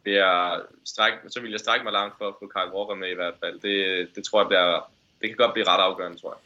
vil 0.03 0.13
jeg 0.13 0.61
strække, 0.85 1.17
så 1.29 1.41
vil 1.41 1.51
jeg 1.51 1.59
strække 1.59 1.83
mig 1.83 1.93
langt 1.93 2.17
for 2.17 2.27
at 2.27 2.33
få 2.39 2.51
Kyle 2.55 2.75
Walker 2.75 2.95
med 2.95 3.09
i 3.11 3.15
hvert 3.15 3.33
fald. 3.43 3.59
Det, 3.59 4.07
det 4.15 4.23
tror 4.23 4.41
jeg 4.41 4.47
bliver, 4.47 4.91
det 5.21 5.29
kan 5.29 5.37
godt 5.37 5.53
blive 5.53 5.67
ret 5.67 5.81
afgørende, 5.81 6.21
tror 6.21 6.29
jeg. 6.29 6.39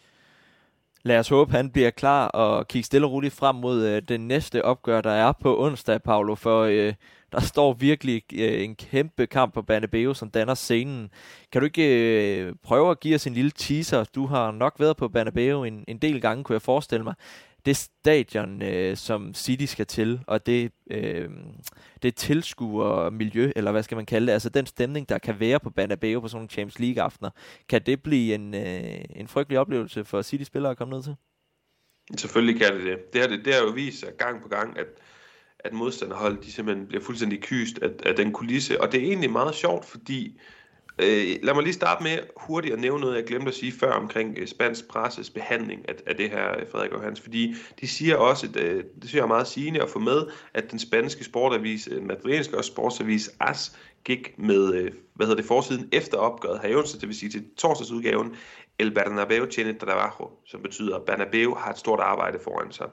Lad 1.03 1.19
os 1.19 1.29
håbe, 1.29 1.51
han 1.51 1.71
bliver 1.71 1.89
klar 1.89 2.27
og 2.27 2.67
kigge 2.67 2.85
stille 2.85 3.07
og 3.07 3.11
roligt 3.11 3.33
frem 3.33 3.55
mod 3.55 3.85
øh, 3.85 4.01
den 4.01 4.27
næste 4.27 4.65
opgør, 4.65 5.01
der 5.01 5.11
er 5.11 5.31
på 5.31 5.63
onsdag, 5.63 6.03
Paolo, 6.03 6.35
for 6.35 6.63
øh, 6.63 6.93
der 7.31 7.39
står 7.39 7.73
virkelig 7.73 8.23
øh, 8.33 8.63
en 8.63 8.75
kæmpe 8.75 9.27
kamp 9.27 9.53
på 9.53 9.61
Banebeo, 9.61 10.13
som 10.13 10.29
danner 10.29 10.53
scenen. 10.53 11.09
Kan 11.51 11.61
du 11.61 11.65
ikke 11.65 12.39
øh, 12.39 12.53
prøve 12.63 12.91
at 12.91 12.99
give 12.99 13.15
os 13.15 13.27
en 13.27 13.33
lille 13.33 13.51
teaser? 13.51 14.03
Du 14.03 14.25
har 14.25 14.51
nok 14.51 14.75
været 14.79 14.97
på 14.97 15.07
Banebeo 15.07 15.63
en, 15.63 15.85
en 15.87 15.97
del 15.97 16.21
gange, 16.21 16.43
kunne 16.43 16.53
jeg 16.53 16.61
forestille 16.61 17.03
mig 17.03 17.13
det 17.65 17.77
stadion, 17.77 18.61
øh, 18.61 18.97
som 18.97 19.33
City 19.33 19.65
skal 19.65 19.85
til, 19.85 20.19
og 20.27 20.45
det, 20.45 20.71
øh, 20.91 21.29
det 22.01 22.15
tilskuer 22.15 23.09
miljø, 23.09 23.51
eller 23.55 23.71
hvad 23.71 23.83
skal 23.83 23.95
man 23.95 24.05
kalde 24.05 24.27
det, 24.27 24.33
altså 24.33 24.49
den 24.49 24.65
stemning, 24.65 25.09
der 25.09 25.17
kan 25.17 25.39
være 25.39 25.59
på 25.59 25.69
Banabeo 25.69 26.19
på 26.19 26.27
sådan 26.27 26.37
nogle 26.37 26.49
Champions 26.49 26.79
League-aftener, 26.79 27.29
kan 27.69 27.81
det 27.85 28.03
blive 28.03 28.35
en, 28.35 28.53
øh, 28.53 29.05
en 29.15 29.27
frygtelig 29.27 29.59
oplevelse 29.59 30.05
for 30.05 30.21
City-spillere 30.21 30.71
at 30.71 30.77
komme 30.77 30.93
ned 30.93 31.03
til? 31.03 31.15
Selvfølgelig 32.17 32.61
kan 32.61 32.73
det 32.73 32.83
det. 32.83 33.13
Det 33.13 33.21
har, 33.21 33.27
det, 33.27 33.45
det 33.45 33.53
har 33.53 33.61
jo 33.61 33.69
vist 33.69 33.99
sig 33.99 34.09
gang 34.17 34.41
på 34.41 34.47
gang, 34.47 34.79
at, 34.79 34.87
at 35.59 35.73
modstanderhold 35.73 36.37
de 36.43 36.51
simpelthen 36.51 36.87
bliver 36.87 37.03
fuldstændig 37.03 37.41
kyst 37.41 37.79
af, 37.81 37.89
af 38.05 38.15
den 38.15 38.33
kulisse. 38.33 38.81
Og 38.81 38.91
det 38.91 38.99
er 38.99 39.07
egentlig 39.07 39.31
meget 39.31 39.55
sjovt, 39.55 39.85
fordi 39.85 40.39
Øh, 40.99 41.35
lad 41.43 41.53
mig 41.53 41.63
lige 41.63 41.73
starte 41.73 42.03
med 42.03 42.17
hurtigt 42.37 42.73
at 42.73 42.79
nævne 42.79 43.01
noget, 43.01 43.15
jeg 43.15 43.23
glemte 43.23 43.47
at 43.47 43.55
sige 43.55 43.71
før 43.71 43.91
omkring 43.91 44.37
øh, 44.37 44.47
spansk 44.47 44.87
presses 44.87 45.29
behandling 45.29 45.89
af, 45.89 45.93
af 46.07 46.15
det 46.15 46.29
her, 46.29 46.59
øh, 46.59 46.67
Frederik 46.71 46.91
og 46.91 47.01
Hans, 47.01 47.21
fordi 47.21 47.55
de 47.81 47.87
siger 47.87 48.15
også, 48.15 48.47
at, 48.47 48.63
øh, 48.63 48.75
det 48.75 49.03
synes 49.03 49.13
jeg 49.13 49.21
er 49.21 49.27
meget 49.27 49.47
sigende 49.47 49.81
at 49.81 49.89
få 49.89 49.99
med, 49.99 50.27
at 50.53 50.71
den 50.71 50.79
spanske 50.79 51.23
sportavis, 51.23 51.89
den 51.91 52.07
madrilenske 52.07 52.57
og 52.57 52.65
sportsavis 52.65 53.29
AS, 53.39 53.77
gik 54.03 54.33
med, 54.37 54.73
øh, 54.73 54.91
hvad 55.13 55.27
hedder 55.27 55.41
det, 55.41 55.45
forsiden 55.45 55.89
efter 55.91 56.17
opgøret 56.17 56.59
her 56.61 56.81
det 57.01 57.07
vil 57.07 57.15
sige 57.15 57.29
til 57.29 57.45
torsdagsudgaven, 57.57 58.35
El 58.79 58.91
Bernabeu 58.91 59.45
tiene 59.45 59.73
trabajo, 59.73 60.29
som 60.45 60.61
betyder, 60.61 60.95
at 60.95 61.03
Bernabeu 61.03 61.55
har 61.55 61.71
et 61.71 61.77
stort 61.77 61.99
arbejde 61.99 62.39
foran 62.43 62.71
sig. 62.71 62.87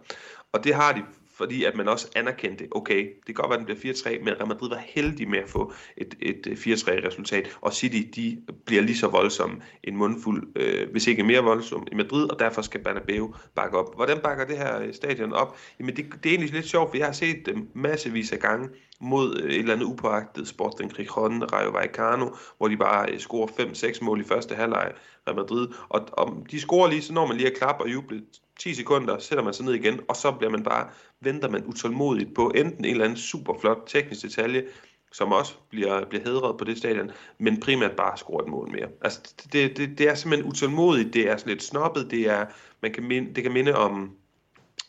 Og 0.53 0.65
det 0.65 0.75
har 0.75 0.93
de 0.93 1.03
fordi 1.37 1.65
at 1.65 1.77
man 1.77 1.89
også 1.89 2.09
anerkendte, 2.17 2.69
okay, 2.71 2.99
det 2.99 3.27
kan 3.27 3.35
godt 3.35 3.51
være, 3.51 3.61
at 3.61 3.67
den 3.67 3.77
bliver 3.77 3.95
4-3, 3.95 4.25
men 4.25 4.35
Real 4.35 4.49
Madrid 4.49 4.69
var 4.69 4.83
heldig 4.87 5.29
med 5.29 5.39
at 5.39 5.49
få 5.49 5.73
et, 5.97 6.15
et 6.21 6.47
øh, 6.47 6.53
4-3-resultat, 6.53 7.59
og 7.61 7.73
City, 7.73 8.21
de 8.21 8.43
bliver 8.67 8.83
lige 8.83 8.97
så 8.97 9.09
voldsomme 9.09 9.57
en 9.85 9.97
mundfuld, 9.97 10.49
øh, 10.57 10.91
hvis 10.91 11.07
ikke 11.07 11.23
mere 11.23 11.41
voldsomme 11.41 11.87
i 11.93 11.95
Madrid, 11.95 12.31
og 12.31 12.39
derfor 12.39 12.63
skal 12.63 12.83
Bernabeu 12.83 13.35
bakke 13.55 13.79
op. 13.79 13.95
Hvordan 13.95 14.19
bakker 14.19 14.45
det 14.45 14.57
her 14.57 14.81
øh, 14.81 14.95
stadion 14.95 15.33
op? 15.33 15.57
Jamen, 15.81 15.97
det, 15.97 16.05
det 16.23 16.27
er 16.27 16.35
egentlig 16.35 16.53
lidt 16.53 16.69
sjovt, 16.69 16.91
for 16.91 16.97
jeg 16.97 17.07
har 17.07 17.13
set 17.13 17.47
dem 17.47 17.69
massevis 17.75 18.33
af 18.33 18.39
gange 18.39 18.69
mod 19.01 19.41
øh, 19.43 19.51
et 19.51 19.59
eller 19.59 19.75
andet 19.75 19.87
upåagtet 19.87 20.49
Sporting 20.49 20.93
Gijón, 20.93 21.45
Rayo 21.53 21.71
Vallecano, 21.71 22.29
hvor 22.59 22.69
de 22.69 22.77
bare 22.77 23.19
scorer 23.19 23.47
5-6 23.47 24.05
mål 24.05 24.21
i 24.21 24.25
første 24.25 24.55
halvleg 24.55 24.93
Real 25.27 25.37
Madrid, 25.37 25.69
og, 25.89 26.09
og 26.13 26.47
de 26.51 26.61
scorer 26.61 26.89
lige, 26.89 27.03
så 27.03 27.13
når 27.13 27.27
man 27.27 27.37
lige 27.37 27.51
at 27.51 27.59
klappe 27.59 27.85
og 27.85 27.93
juble 27.93 28.23
10 28.61 28.75
sekunder, 28.75 29.19
sætter 29.19 29.45
man 29.45 29.55
sig 29.55 29.65
ned 29.65 29.75
igen, 29.75 30.01
og 30.09 30.17
så 30.17 30.33
bliver 30.33 30.51
man 30.51 30.63
bare, 30.63 30.89
venter 31.21 31.51
man 31.51 31.65
utålmodigt 31.65 32.35
på 32.35 32.53
enten 32.55 32.85
en 32.85 32.91
eller 32.91 33.05
anden 33.05 33.19
super 33.19 33.55
flot 33.61 33.83
teknisk 33.87 34.23
detalje, 34.23 34.65
som 35.13 35.33
også 35.33 35.55
bliver, 35.71 36.05
bliver 36.09 36.25
hedret 36.25 36.59
på 36.59 36.65
det 36.65 36.79
stadion, 36.79 37.11
men 37.39 37.61
primært 37.61 37.97
bare 37.97 38.17
score 38.17 38.45
et 38.45 38.51
mål 38.51 38.71
mere. 38.71 38.89
Altså, 39.01 39.35
det, 39.53 39.77
det, 39.77 39.99
det 39.99 40.09
er 40.09 40.15
simpelthen 40.15 40.51
utålmodigt, 40.51 41.15
det 41.15 41.29
er 41.29 41.37
sådan 41.37 41.53
lidt 41.53 41.63
snobbet, 41.63 42.11
det, 42.11 42.21
er, 42.21 42.47
man 42.83 42.93
kan 42.93 43.05
minde, 43.05 43.35
det 43.35 43.43
kan 43.43 43.53
minde 43.53 43.77
om, 43.77 44.17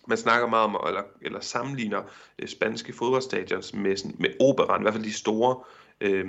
man 0.08 0.18
snakker 0.18 0.48
meget 0.48 0.66
om, 0.66 0.78
eller, 0.88 1.02
eller 1.22 1.40
sammenligner 1.40 2.02
øh, 2.40 2.48
spanske 2.48 2.94
fodboldstadions 2.94 3.74
med, 3.74 3.98
sådan, 3.98 4.16
med 4.20 4.30
operan, 4.40 4.82
i 4.82 4.84
hvert 4.84 4.94
fald 4.94 5.04
de 5.04 5.14
store, 5.14 5.64
øh, 6.02 6.26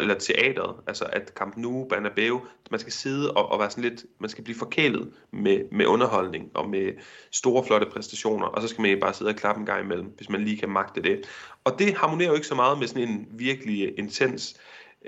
eller 0.00 0.14
teateret, 0.14 0.76
altså 0.86 1.04
at 1.04 1.32
Camp 1.34 1.56
Nou, 1.56 1.88
Bernabeu, 1.88 2.40
man 2.70 2.80
skal 2.80 2.92
sidde 2.92 3.32
og, 3.32 3.52
og 3.52 3.58
være 3.58 3.70
sådan 3.70 3.84
lidt, 3.84 4.04
man 4.18 4.30
skal 4.30 4.44
blive 4.44 4.58
forkælet 4.58 5.12
med, 5.30 5.60
med 5.72 5.86
underholdning 5.86 6.50
og 6.54 6.68
med 6.68 6.92
store 7.30 7.64
flotte 7.64 7.86
præstationer, 7.92 8.46
og 8.46 8.62
så 8.62 8.68
skal 8.68 8.82
man 8.82 9.00
bare 9.00 9.14
sidde 9.14 9.28
og 9.28 9.36
klappe 9.36 9.60
en 9.60 9.66
gang 9.66 9.84
imellem, 9.84 10.12
hvis 10.16 10.28
man 10.28 10.44
lige 10.44 10.58
kan 10.58 10.68
magte 10.68 11.02
det. 11.02 11.28
Og 11.64 11.78
det 11.78 11.94
harmonerer 11.94 12.28
jo 12.28 12.34
ikke 12.34 12.46
så 12.46 12.54
meget 12.54 12.78
med 12.78 12.86
sådan 12.86 13.08
en 13.08 13.26
virkelig 13.30 13.86
øh, 13.86 13.92
intens 13.98 14.60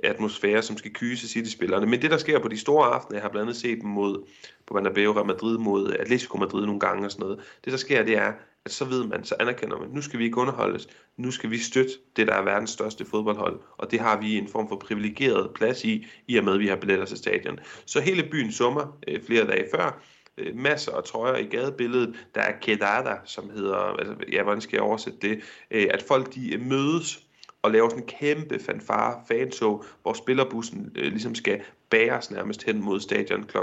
atmosfære, 0.05 0.63
som 0.63 0.77
skal 0.77 0.93
kyse 0.93 1.29
City-spillerne. 1.29 1.87
Men 1.87 2.03
det, 2.03 2.11
der 2.11 2.19
sker 2.19 2.39
på 2.39 2.49
de 2.49 2.59
store 2.59 2.87
aftener, 2.87 3.17
jeg 3.17 3.23
har 3.23 3.31
blandt 3.31 3.49
andet 3.49 3.61
set 3.61 3.81
dem 3.81 3.91
mod, 3.91 4.27
på 4.67 4.75
Bernabeu, 4.75 5.13
Real 5.13 5.27
Madrid 5.27 5.59
mod 5.59 5.93
Atletico 5.93 6.39
Madrid 6.39 6.67
nogle 6.67 6.81
gange 6.81 7.05
og 7.05 7.11
sådan 7.11 7.23
noget. 7.23 7.41
Det, 7.65 7.73
der 7.73 7.79
sker, 7.79 8.03
det 8.03 8.17
er, 8.17 8.33
at 8.65 8.73
så 8.73 8.85
ved 8.85 9.05
man, 9.05 9.25
så 9.25 9.35
anerkender 9.41 9.79
man, 9.79 9.89
nu 9.89 10.03
skal 10.03 10.19
vi 10.19 10.25
ikke 10.25 10.39
underholdes, 10.39 10.89
nu 11.17 11.31
skal 11.31 11.51
vi 11.51 11.59
støtte 11.59 11.93
det, 12.17 12.27
der 12.27 12.35
er 12.35 12.43
verdens 12.43 12.71
største 12.71 13.05
fodboldhold, 13.05 13.61
og 13.79 13.91
det 13.91 14.01
har 14.01 14.21
vi 14.21 14.39
en 14.39 14.49
form 14.49 14.69
for 14.69 14.77
privilegeret 14.77 15.51
plads 15.55 15.85
i, 15.85 16.07
i 16.29 16.37
og 16.37 16.45
med, 16.45 16.55
at 16.55 16.61
vi 16.61 16.67
har 16.67 16.77
billetter 16.77 17.05
til 17.05 17.17
stadion. 17.19 17.59
Så 17.87 18.01
hele 18.01 18.23
byen 18.31 18.53
summer 18.53 18.99
øh, 19.09 19.23
flere 19.23 19.47
dage 19.47 19.67
før, 19.75 20.03
øh, 20.39 20.57
masser 20.57 20.93
af 20.93 21.05
trøjer 21.05 21.37
i 21.37 21.45
gadebilledet, 21.45 22.17
der 22.35 22.41
er 22.41 22.53
kedada, 22.63 23.17
som 23.25 23.51
hedder, 23.51 23.77
altså, 23.77 24.15
ja, 24.33 24.43
hvordan 24.43 24.61
skal 24.61 24.77
jeg 24.77 24.83
oversætte 24.83 25.19
det, 25.23 25.41
øh, 25.71 25.87
at 25.91 26.03
folk 26.03 26.35
de 26.35 26.59
mødes 26.59 27.30
og 27.63 27.71
laver 27.71 27.89
sådan 27.89 28.03
en 28.03 28.09
kæmpe 28.09 28.59
fanfare 28.59 29.21
fantog, 29.29 29.85
hvor 30.03 30.13
spillerbussen 30.13 30.93
øh, 30.97 31.05
ligesom 31.05 31.35
skal 31.35 31.61
bæres 31.91 32.31
nærmest 32.31 32.63
hen 32.63 32.83
mod 32.85 33.01
stadion 33.01 33.45
kl. 33.45 33.57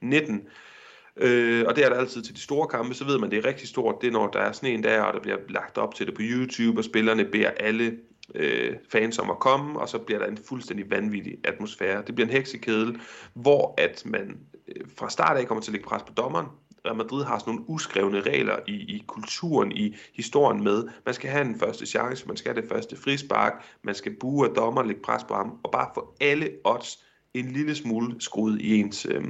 19. 0.00 0.42
Øh, 1.16 1.64
og 1.68 1.76
det 1.76 1.84
er 1.84 1.88
der 1.88 1.96
altid 1.96 2.22
til 2.22 2.34
de 2.34 2.40
store 2.40 2.68
kampe, 2.68 2.94
så 2.94 3.04
ved 3.04 3.18
man, 3.18 3.30
det 3.30 3.38
er 3.38 3.44
rigtig 3.44 3.68
stort, 3.68 3.94
det 4.00 4.06
er 4.06 4.12
når 4.12 4.26
der 4.26 4.38
er 4.38 4.52
sådan 4.52 4.74
en 4.74 4.84
der, 4.84 5.02
og 5.02 5.14
der 5.14 5.20
bliver 5.20 5.36
lagt 5.48 5.78
op 5.78 5.94
til 5.94 6.06
det 6.06 6.14
på 6.14 6.22
YouTube, 6.24 6.80
og 6.80 6.84
spillerne 6.84 7.24
beder 7.24 7.50
alle 7.50 7.98
øh, 8.34 8.76
fans 8.92 9.18
om 9.18 9.30
at 9.30 9.38
komme, 9.38 9.80
og 9.80 9.88
så 9.88 9.98
bliver 9.98 10.18
der 10.18 10.26
en 10.26 10.38
fuldstændig 10.48 10.90
vanvittig 10.90 11.38
atmosfære. 11.44 12.02
Det 12.06 12.14
bliver 12.14 12.28
en 12.28 12.32
heksekedel, 12.32 13.00
hvor 13.34 13.74
at 13.78 14.02
man 14.06 14.38
øh, 14.68 14.84
fra 14.98 15.10
start 15.10 15.36
af 15.36 15.46
kommer 15.46 15.62
til 15.62 15.70
at 15.70 15.72
lægge 15.72 15.88
pres 15.88 16.02
på 16.02 16.12
dommeren, 16.16 16.46
Real 16.86 16.96
Madrid 16.96 17.24
har 17.24 17.38
sådan 17.38 17.54
nogle 17.54 17.70
uskrevne 17.70 18.20
regler 18.20 18.56
i, 18.66 18.72
i 18.72 19.04
kulturen, 19.06 19.72
i 19.72 19.96
historien 20.14 20.64
med. 20.64 20.88
Man 21.04 21.14
skal 21.14 21.30
have 21.30 21.44
den 21.44 21.58
første 21.58 21.86
chance, 21.86 22.26
man 22.26 22.36
skal 22.36 22.52
have 22.52 22.62
det 22.62 22.70
første 22.70 22.96
frispark, 22.96 23.64
man 23.82 23.94
skal 23.94 24.16
bue 24.20 24.48
af 24.48 24.54
dommer, 24.54 24.82
lægge 24.82 25.02
pres 25.02 25.24
på 25.24 25.34
ham, 25.34 25.58
og 25.62 25.70
bare 25.72 25.90
få 25.94 26.14
alle 26.20 26.50
odds 26.64 27.04
en 27.34 27.52
lille 27.52 27.74
smule 27.74 28.20
skruet 28.20 28.60
i 28.60 28.80
ens, 28.80 29.06
øh, 29.10 29.24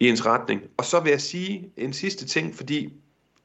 i 0.00 0.08
ens 0.08 0.26
retning. 0.26 0.62
Og 0.76 0.84
så 0.84 1.00
vil 1.00 1.10
jeg 1.10 1.20
sige 1.20 1.72
en 1.76 1.92
sidste 1.92 2.26
ting, 2.26 2.54
fordi 2.54 2.92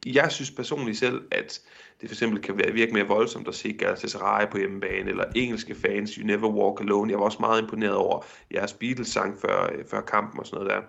jeg 0.05 0.31
synes 0.31 0.51
personligt 0.51 0.97
selv, 0.97 1.21
at 1.31 1.61
det 2.01 2.09
for 2.09 2.15
eksempel 2.15 2.41
kan 2.41 2.57
virke 2.73 2.93
mere 2.93 3.07
voldsomt 3.07 3.47
at 3.47 3.55
se 3.55 3.73
Galatasaray 3.73 4.51
på 4.51 4.57
hjemmebane, 4.57 5.09
eller 5.09 5.25
engelske 5.35 5.75
fans, 5.75 6.11
You 6.11 6.25
Never 6.25 6.49
Walk 6.49 6.81
Alone. 6.81 7.11
Jeg 7.11 7.19
var 7.19 7.25
også 7.25 7.37
meget 7.39 7.61
imponeret 7.61 7.95
over 7.95 8.25
jeres 8.53 8.73
Beatles-sang 8.73 9.39
før, 9.41 9.71
øh, 9.73 9.85
før 9.85 10.01
kampen 10.01 10.39
og 10.39 10.47
sådan 10.47 10.65
noget 10.65 10.75
der. 10.75 10.87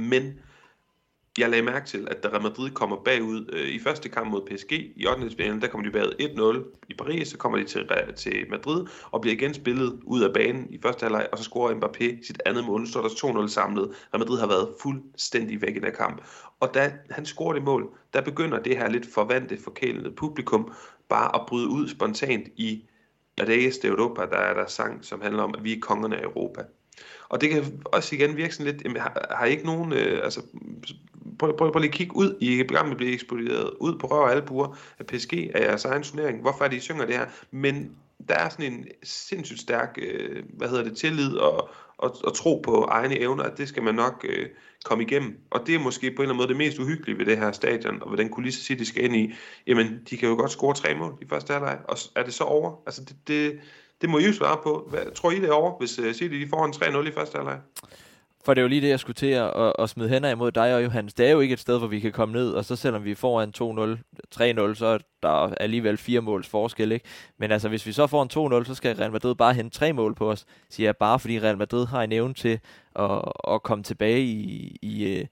Men 0.00 0.40
jeg 1.38 1.50
lagde 1.50 1.64
mærke 1.64 1.86
til, 1.86 2.08
at 2.10 2.22
da 2.22 2.28
Real 2.28 2.42
Madrid 2.42 2.70
kommer 2.70 2.96
bagud 2.96 3.50
øh, 3.52 3.68
i 3.68 3.78
første 3.78 4.08
kamp 4.08 4.30
mod 4.30 4.40
PSG 4.46 4.72
i 4.72 5.06
8. 5.06 5.60
der 5.60 5.68
kommer 5.68 5.90
de 5.90 5.92
bagud 5.92 6.62
1-0 6.74 6.84
i 6.88 6.94
Paris, 6.94 7.28
så 7.28 7.36
kommer 7.36 7.58
de 7.58 7.64
til, 7.64 7.90
til 8.16 8.46
Madrid 8.50 8.86
og 9.10 9.20
bliver 9.20 9.34
igen 9.34 9.54
spillet 9.54 10.00
ud 10.04 10.22
af 10.22 10.32
banen 10.34 10.66
i 10.70 10.78
første 10.82 11.04
halvleg, 11.04 11.26
og 11.32 11.38
så 11.38 11.44
scorer 11.44 11.74
Mbappé 11.74 12.26
sit 12.26 12.42
andet 12.46 12.64
mål. 12.64 12.80
Nu 12.80 12.86
står 12.86 13.02
der 13.02 13.08
2-0 13.08 13.48
samlet. 13.48 13.90
Real 14.14 14.18
Madrid 14.18 14.38
har 14.38 14.46
været 14.46 14.68
fuldstændig 14.82 15.62
væk 15.62 15.76
i 15.76 15.80
den 15.80 15.92
kamp. 15.98 16.22
Og 16.60 16.74
da 16.74 16.92
han 17.10 17.26
scorer 17.26 17.52
det 17.52 17.62
mål, 17.62 17.88
der 18.12 18.20
begynder 18.20 18.58
det 18.58 18.76
her 18.78 18.88
lidt 18.88 19.06
forvandte, 19.14 19.58
forkælende 19.64 20.10
publikum 20.10 20.72
bare 21.08 21.40
at 21.40 21.46
bryde 21.48 21.68
ud 21.68 21.88
spontant 21.88 22.48
i 22.56 22.84
Reyes 23.40 23.78
de 23.78 23.86
Europa, 23.86 24.22
der 24.22 24.36
er 24.36 24.54
der 24.54 24.66
sang, 24.66 25.04
som 25.04 25.20
handler 25.20 25.42
om, 25.42 25.54
at 25.58 25.64
vi 25.64 25.72
er 25.72 25.80
kongerne 25.80 26.16
af 26.16 26.22
Europa. 26.22 26.62
Og 27.28 27.40
det 27.40 27.50
kan 27.50 27.82
også 27.84 28.14
igen 28.14 28.36
virke 28.36 28.54
sådan 28.54 28.72
lidt, 28.72 28.84
jamen, 28.84 29.02
har, 29.02 29.36
har 29.38 29.46
I 29.46 29.50
ikke 29.50 29.66
nogen, 29.66 29.92
øh, 29.92 30.20
altså 30.24 30.42
prøv, 31.38 31.56
prøv, 31.56 31.72
prøv 31.72 31.80
lige 31.80 31.88
at 31.88 31.94
kigge 31.94 32.16
ud. 32.16 32.36
I 32.40 32.60
er 32.60 32.64
i 32.86 32.90
at 32.90 32.96
blive 32.96 33.12
eksploderet 33.12 33.70
ud 33.80 33.98
på 33.98 34.06
røv 34.06 34.20
og 34.20 34.32
albuer 34.32 34.78
af 34.98 35.06
PSG 35.06 35.32
af 35.54 35.60
jeres 35.60 35.84
egen 35.84 36.02
turnering. 36.02 36.40
Hvorfor 36.40 36.64
er 36.64 36.68
det, 36.68 36.76
I 36.76 36.80
synger 36.80 37.06
det 37.06 37.14
her? 37.14 37.26
Men 37.50 37.90
der 38.28 38.34
er 38.34 38.48
sådan 38.48 38.72
en 38.72 38.86
sindssygt 39.02 39.60
stærk, 39.60 39.98
øh, 40.02 40.42
hvad 40.48 40.68
hedder 40.68 40.84
det, 40.84 40.96
tillid 40.96 41.36
og, 41.36 41.68
og, 41.98 42.16
og 42.24 42.34
tro 42.34 42.60
på 42.64 42.84
egne 42.84 43.18
evner, 43.18 43.44
at 43.44 43.58
det 43.58 43.68
skal 43.68 43.82
man 43.82 43.94
nok 43.94 44.26
øh, 44.28 44.46
komme 44.84 45.04
igennem. 45.04 45.38
Og 45.50 45.66
det 45.66 45.74
er 45.74 45.78
måske 45.78 46.10
på 46.10 46.22
en 46.22 46.22
eller 46.22 46.22
anden 46.22 46.36
måde 46.36 46.48
det 46.48 46.56
mest 46.56 46.78
uhyggelige 46.78 47.18
ved 47.18 47.26
det 47.26 47.38
her 47.38 47.52
stadion, 47.52 48.02
og 48.02 48.10
ved 48.10 48.18
den 48.18 48.28
kulisse 48.28 48.64
City 48.64 48.82
skal 48.82 49.04
ind 49.04 49.16
i. 49.16 49.32
Jamen, 49.66 50.00
de 50.10 50.16
kan 50.16 50.28
jo 50.28 50.34
godt 50.34 50.50
score 50.50 50.74
tre 50.74 50.94
mål 50.94 51.18
i 51.22 51.28
første 51.28 51.52
halvleg, 51.52 51.78
og 51.84 51.98
er 52.16 52.22
det 52.22 52.34
så 52.34 52.44
over? 52.44 52.82
Altså, 52.86 53.04
det, 53.04 53.16
det, 53.28 53.60
det 54.00 54.10
må 54.10 54.18
I 54.18 54.26
jo 54.26 54.32
svare 54.32 54.58
på. 54.62 54.86
Hvad, 54.90 55.14
tror 55.14 55.30
I 55.30 55.40
det 55.40 55.50
over, 55.50 55.78
hvis 55.78 55.98
øh, 55.98 56.08
uh, 56.08 56.12
City 56.12 56.34
de 56.34 56.48
får 56.48 56.64
en 56.64 56.72
3-0 56.72 57.08
i 57.08 57.12
første 57.12 57.36
halvleg? 57.36 57.58
For 58.44 58.54
det 58.54 58.60
er 58.60 58.62
jo 58.62 58.68
lige 58.68 58.80
det, 58.80 58.88
jeg 58.88 59.00
skulle 59.00 59.14
til 59.14 59.26
at, 59.26 59.50
at, 59.56 59.72
at 59.78 59.90
smide 59.90 60.08
hænder 60.08 60.30
imod 60.30 60.52
dig 60.52 60.74
og 60.74 60.84
Johannes. 60.84 61.14
Det 61.14 61.26
er 61.26 61.30
jo 61.30 61.40
ikke 61.40 61.52
et 61.52 61.60
sted, 61.60 61.78
hvor 61.78 61.86
vi 61.86 62.00
kan 62.00 62.12
komme 62.12 62.34
ned, 62.34 62.50
og 62.50 62.64
så 62.64 62.76
selvom 62.76 63.04
vi 63.04 63.14
får 63.14 63.42
en 63.42 63.52
2-0, 63.56 64.40
3-0, 64.70 64.74
så 64.74 64.86
er 64.86 64.98
der 65.22 65.54
alligevel 65.54 65.96
fire 65.96 66.20
måls 66.20 66.48
forskel. 66.48 66.92
Ikke? 66.92 67.06
Men 67.38 67.52
altså, 67.52 67.68
hvis 67.68 67.86
vi 67.86 67.92
så 67.92 68.06
får 68.06 68.22
en 68.22 68.60
2-0, 68.62 68.64
så 68.64 68.74
skal 68.74 68.96
Real 68.96 69.12
Madrid 69.12 69.34
bare 69.34 69.54
hente 69.54 69.78
tre 69.78 69.92
mål 69.92 70.14
på 70.14 70.30
os, 70.30 70.44
siger 70.70 70.86
jeg 70.86 70.96
bare, 70.96 71.18
fordi 71.18 71.40
Real 71.40 71.58
Madrid 71.58 71.86
har 71.86 72.02
en 72.02 72.12
evne 72.12 72.34
til 72.34 72.60
at, 72.96 73.22
at 73.50 73.62
komme 73.62 73.84
tilbage 73.84 74.20
i, 74.20 74.76
i, 74.82 75.18
øh, 75.18 75.26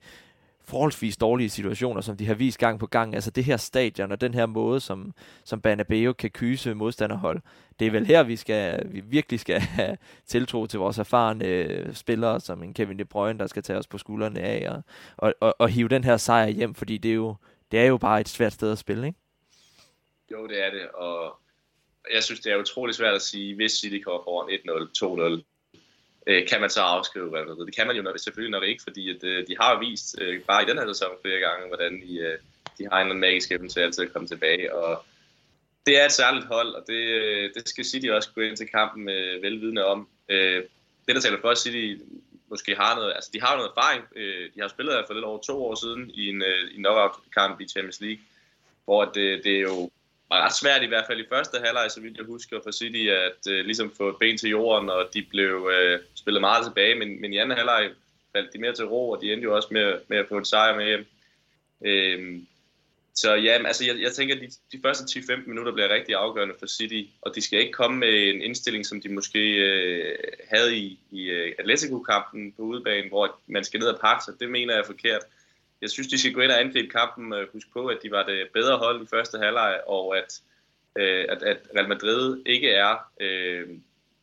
forholdsvis 0.67 1.17
dårlige 1.17 1.49
situationer, 1.49 2.01
som 2.01 2.17
de 2.17 2.25
har 2.25 2.33
vist 2.33 2.57
gang 2.57 2.79
på 2.79 2.87
gang. 2.87 3.15
Altså 3.15 3.31
det 3.31 3.43
her 3.43 3.57
stadion 3.57 4.11
og 4.11 4.21
den 4.21 4.33
her 4.33 4.45
måde, 4.45 4.79
som, 4.79 5.13
som 5.43 5.61
Banabeo 5.61 6.13
kan 6.13 6.29
kyse 6.29 6.73
modstanderhold. 6.73 7.41
Det 7.79 7.87
er 7.87 7.91
vel 7.91 8.05
her, 8.05 8.23
vi, 8.23 8.35
skal, 8.35 8.93
vi 8.93 8.99
virkelig 8.99 9.39
skal 9.39 9.59
have 9.79 9.97
tiltro 10.25 10.65
til 10.65 10.79
vores 10.79 10.97
erfarne 10.97 11.45
øh, 11.45 11.93
spillere, 11.93 12.39
som 12.39 12.63
en 12.63 12.73
Kevin 12.73 12.99
De 12.99 13.05
Bruyne, 13.05 13.39
der 13.39 13.47
skal 13.47 13.63
tage 13.63 13.79
os 13.79 13.87
på 13.87 13.97
skuldrene 13.97 14.39
af 14.39 14.69
og, 14.69 14.83
og, 15.17 15.33
og, 15.41 15.55
og 15.59 15.69
hive 15.69 15.87
den 15.87 16.03
her 16.03 16.17
sejr 16.17 16.47
hjem, 16.47 16.73
fordi 16.73 16.97
det 16.97 17.11
er, 17.11 17.15
jo, 17.15 17.35
det 17.71 17.79
er 17.79 17.85
jo 17.85 17.97
bare 17.97 18.21
et 18.21 18.29
svært 18.29 18.53
sted 18.53 18.71
at 18.71 18.77
spille, 18.77 19.07
ikke? 19.07 19.19
Jo, 20.31 20.47
det 20.47 20.65
er 20.65 20.69
det, 20.69 20.87
og 20.89 21.39
jeg 22.13 22.23
synes, 22.23 22.39
det 22.39 22.51
er 22.51 22.57
utrolig 22.57 22.95
svært 22.95 23.15
at 23.15 23.21
sige, 23.21 23.55
hvis 23.55 23.71
City 23.71 23.99
kommer 24.03 24.23
foran 24.23 24.49
1-0, 24.49 25.37
2-0, 25.37 25.56
øh, 26.27 26.47
kan 26.47 26.61
man 26.61 26.69
så 26.69 26.81
afskrive 26.81 27.35
Real 27.35 27.47
Madrid. 27.47 27.65
Det 27.65 27.75
kan 27.75 27.87
man 27.87 27.95
jo 27.95 28.01
nok, 28.01 28.19
selvfølgelig 28.19 28.51
nok 28.51 28.63
ikke, 28.63 28.83
fordi 28.83 29.09
at, 29.15 29.23
øh, 29.23 29.47
de 29.47 29.55
har 29.61 29.79
vist, 29.79 30.15
øh, 30.21 30.41
bare 30.41 30.63
i 30.63 30.65
den 30.65 30.77
her 30.77 30.87
sæson 30.87 31.11
flere 31.21 31.39
gange, 31.39 31.67
hvordan 31.67 32.01
de, 32.01 32.17
øh, 32.17 32.37
de 32.77 32.87
har 32.91 33.01
en 33.01 33.19
magisk 33.19 33.51
evne 33.51 33.69
til 33.69 33.79
altid 33.79 34.03
at 34.03 34.13
komme 34.13 34.27
tilbage. 34.27 34.75
Og 34.75 35.05
det 35.85 35.99
er 36.01 36.05
et 36.05 36.11
særligt 36.11 36.45
hold, 36.45 36.73
og 36.73 36.83
det, 36.87 37.03
øh, 37.21 37.53
det 37.55 37.69
skal 37.69 37.85
City 37.85 38.07
også 38.07 38.29
gå 38.35 38.41
ind 38.41 38.57
til 38.57 38.67
kampen 38.67 39.05
med 39.05 39.41
velvidende 39.41 39.85
om. 39.85 40.07
Øh, 40.29 40.63
det, 41.07 41.15
der 41.15 41.21
taler 41.21 41.41
for 41.41 41.55
City 41.55 42.03
måske 42.49 42.75
har 42.75 42.95
noget, 42.95 43.13
altså 43.15 43.29
de 43.33 43.41
har 43.41 43.55
noget 43.55 43.71
erfaring. 43.75 44.03
Øh, 44.15 44.49
de 44.55 44.61
har 44.61 44.67
spillet 44.67 44.95
her 44.95 45.03
for 45.07 45.13
lidt 45.13 45.25
over 45.25 45.41
to 45.41 45.65
år 45.65 45.75
siden 45.75 46.11
i 46.13 46.29
en, 46.29 46.41
øh, 46.41 46.75
en 46.75 46.83
knockout-kamp 46.83 47.61
i 47.61 47.67
Champions 47.67 48.01
League, 48.01 48.23
hvor 48.85 49.05
det, 49.05 49.21
øh, 49.21 49.43
det 49.43 49.55
er 49.57 49.61
jo 49.61 49.91
var 50.29 50.45
ret 50.45 50.55
svært 50.55 50.83
i 50.83 50.85
hvert 50.85 51.05
fald 51.07 51.19
i 51.19 51.29
første 51.29 51.57
halvleg, 51.59 51.91
så 51.91 52.01
vidt 52.01 52.17
jeg 52.17 52.25
husker 52.25 52.59
for 52.63 52.71
City, 52.71 53.07
at 53.07 53.51
øh, 53.51 53.65
ligesom 53.65 53.93
få 53.97 54.09
et 54.09 54.15
ben 54.19 54.37
til 54.37 54.49
jorden, 54.49 54.89
og 54.89 55.09
de 55.13 55.25
blev 55.29 55.69
øh, 55.73 55.99
spillet 56.15 56.41
meget 56.41 56.65
tilbage, 56.65 56.95
men, 56.95 57.21
men 57.21 57.33
i 57.33 57.37
anden 57.37 57.57
halvleg 57.57 57.89
faldt 58.33 58.53
de 58.53 58.59
mere 58.59 58.73
til 58.73 58.85
ro, 58.85 59.09
og 59.09 59.21
de 59.21 59.33
endte 59.33 59.43
jo 59.43 59.55
også 59.55 59.67
med, 59.71 59.99
med 60.07 60.17
at 60.17 60.27
få 60.29 60.37
et 60.37 60.47
sejr 60.47 60.75
med 60.75 60.85
hjem. 60.85 61.05
Øh, 61.85 62.41
så 63.17 63.35
ja, 63.35 63.67
altså 63.67 63.85
jeg, 63.85 64.01
jeg 64.01 64.11
tænker, 64.11 64.35
at 64.35 64.41
de, 64.41 64.77
de 64.77 64.81
første 64.81 65.19
10-15 65.19 65.47
minutter 65.47 65.71
bliver 65.71 65.89
rigtig 65.89 66.15
afgørende 66.15 66.55
for 66.59 66.67
City, 66.67 67.03
og 67.21 67.35
de 67.35 67.41
skal 67.41 67.59
ikke 67.59 67.71
komme 67.71 67.97
med 67.97 68.29
en 68.29 68.41
indstilling, 68.41 68.85
som 68.85 69.01
de 69.01 69.09
måske 69.09 69.39
øh, 69.55 70.17
havde 70.49 70.77
i, 70.77 70.99
i 71.11 71.23
øh, 71.23 71.53
Atletico-kampen 71.59 72.51
på 72.51 72.61
udebanen, 72.61 73.09
hvor 73.09 73.39
man 73.47 73.63
skal 73.63 73.79
ned 73.79 73.87
og 73.87 73.99
pakke 73.99 74.23
sig. 74.23 74.33
Det 74.39 74.49
mener 74.49 74.73
jeg 74.73 74.81
er 74.81 74.85
forkert. 74.85 75.21
Jeg 75.81 75.89
synes, 75.89 76.07
de 76.07 76.19
skal 76.19 76.33
gå 76.33 76.41
ind 76.41 76.51
og 76.51 76.59
angribe 76.59 76.89
kampen. 76.89 77.33
Øh, 77.33 77.47
husk 77.53 77.73
på, 77.73 77.87
at 77.87 77.97
de 78.03 78.11
var 78.11 78.23
det 78.23 78.47
bedre 78.53 78.77
hold 78.77 79.03
i 79.03 79.07
første 79.07 79.37
halvleg, 79.37 79.81
og 79.87 80.17
at, 80.17 80.41
øh, 80.95 81.25
at, 81.29 81.43
at 81.43 81.57
Real 81.75 81.89
Madrid 81.89 82.41
ikke 82.45 82.69
er 82.69 82.95
øh, 83.19 83.69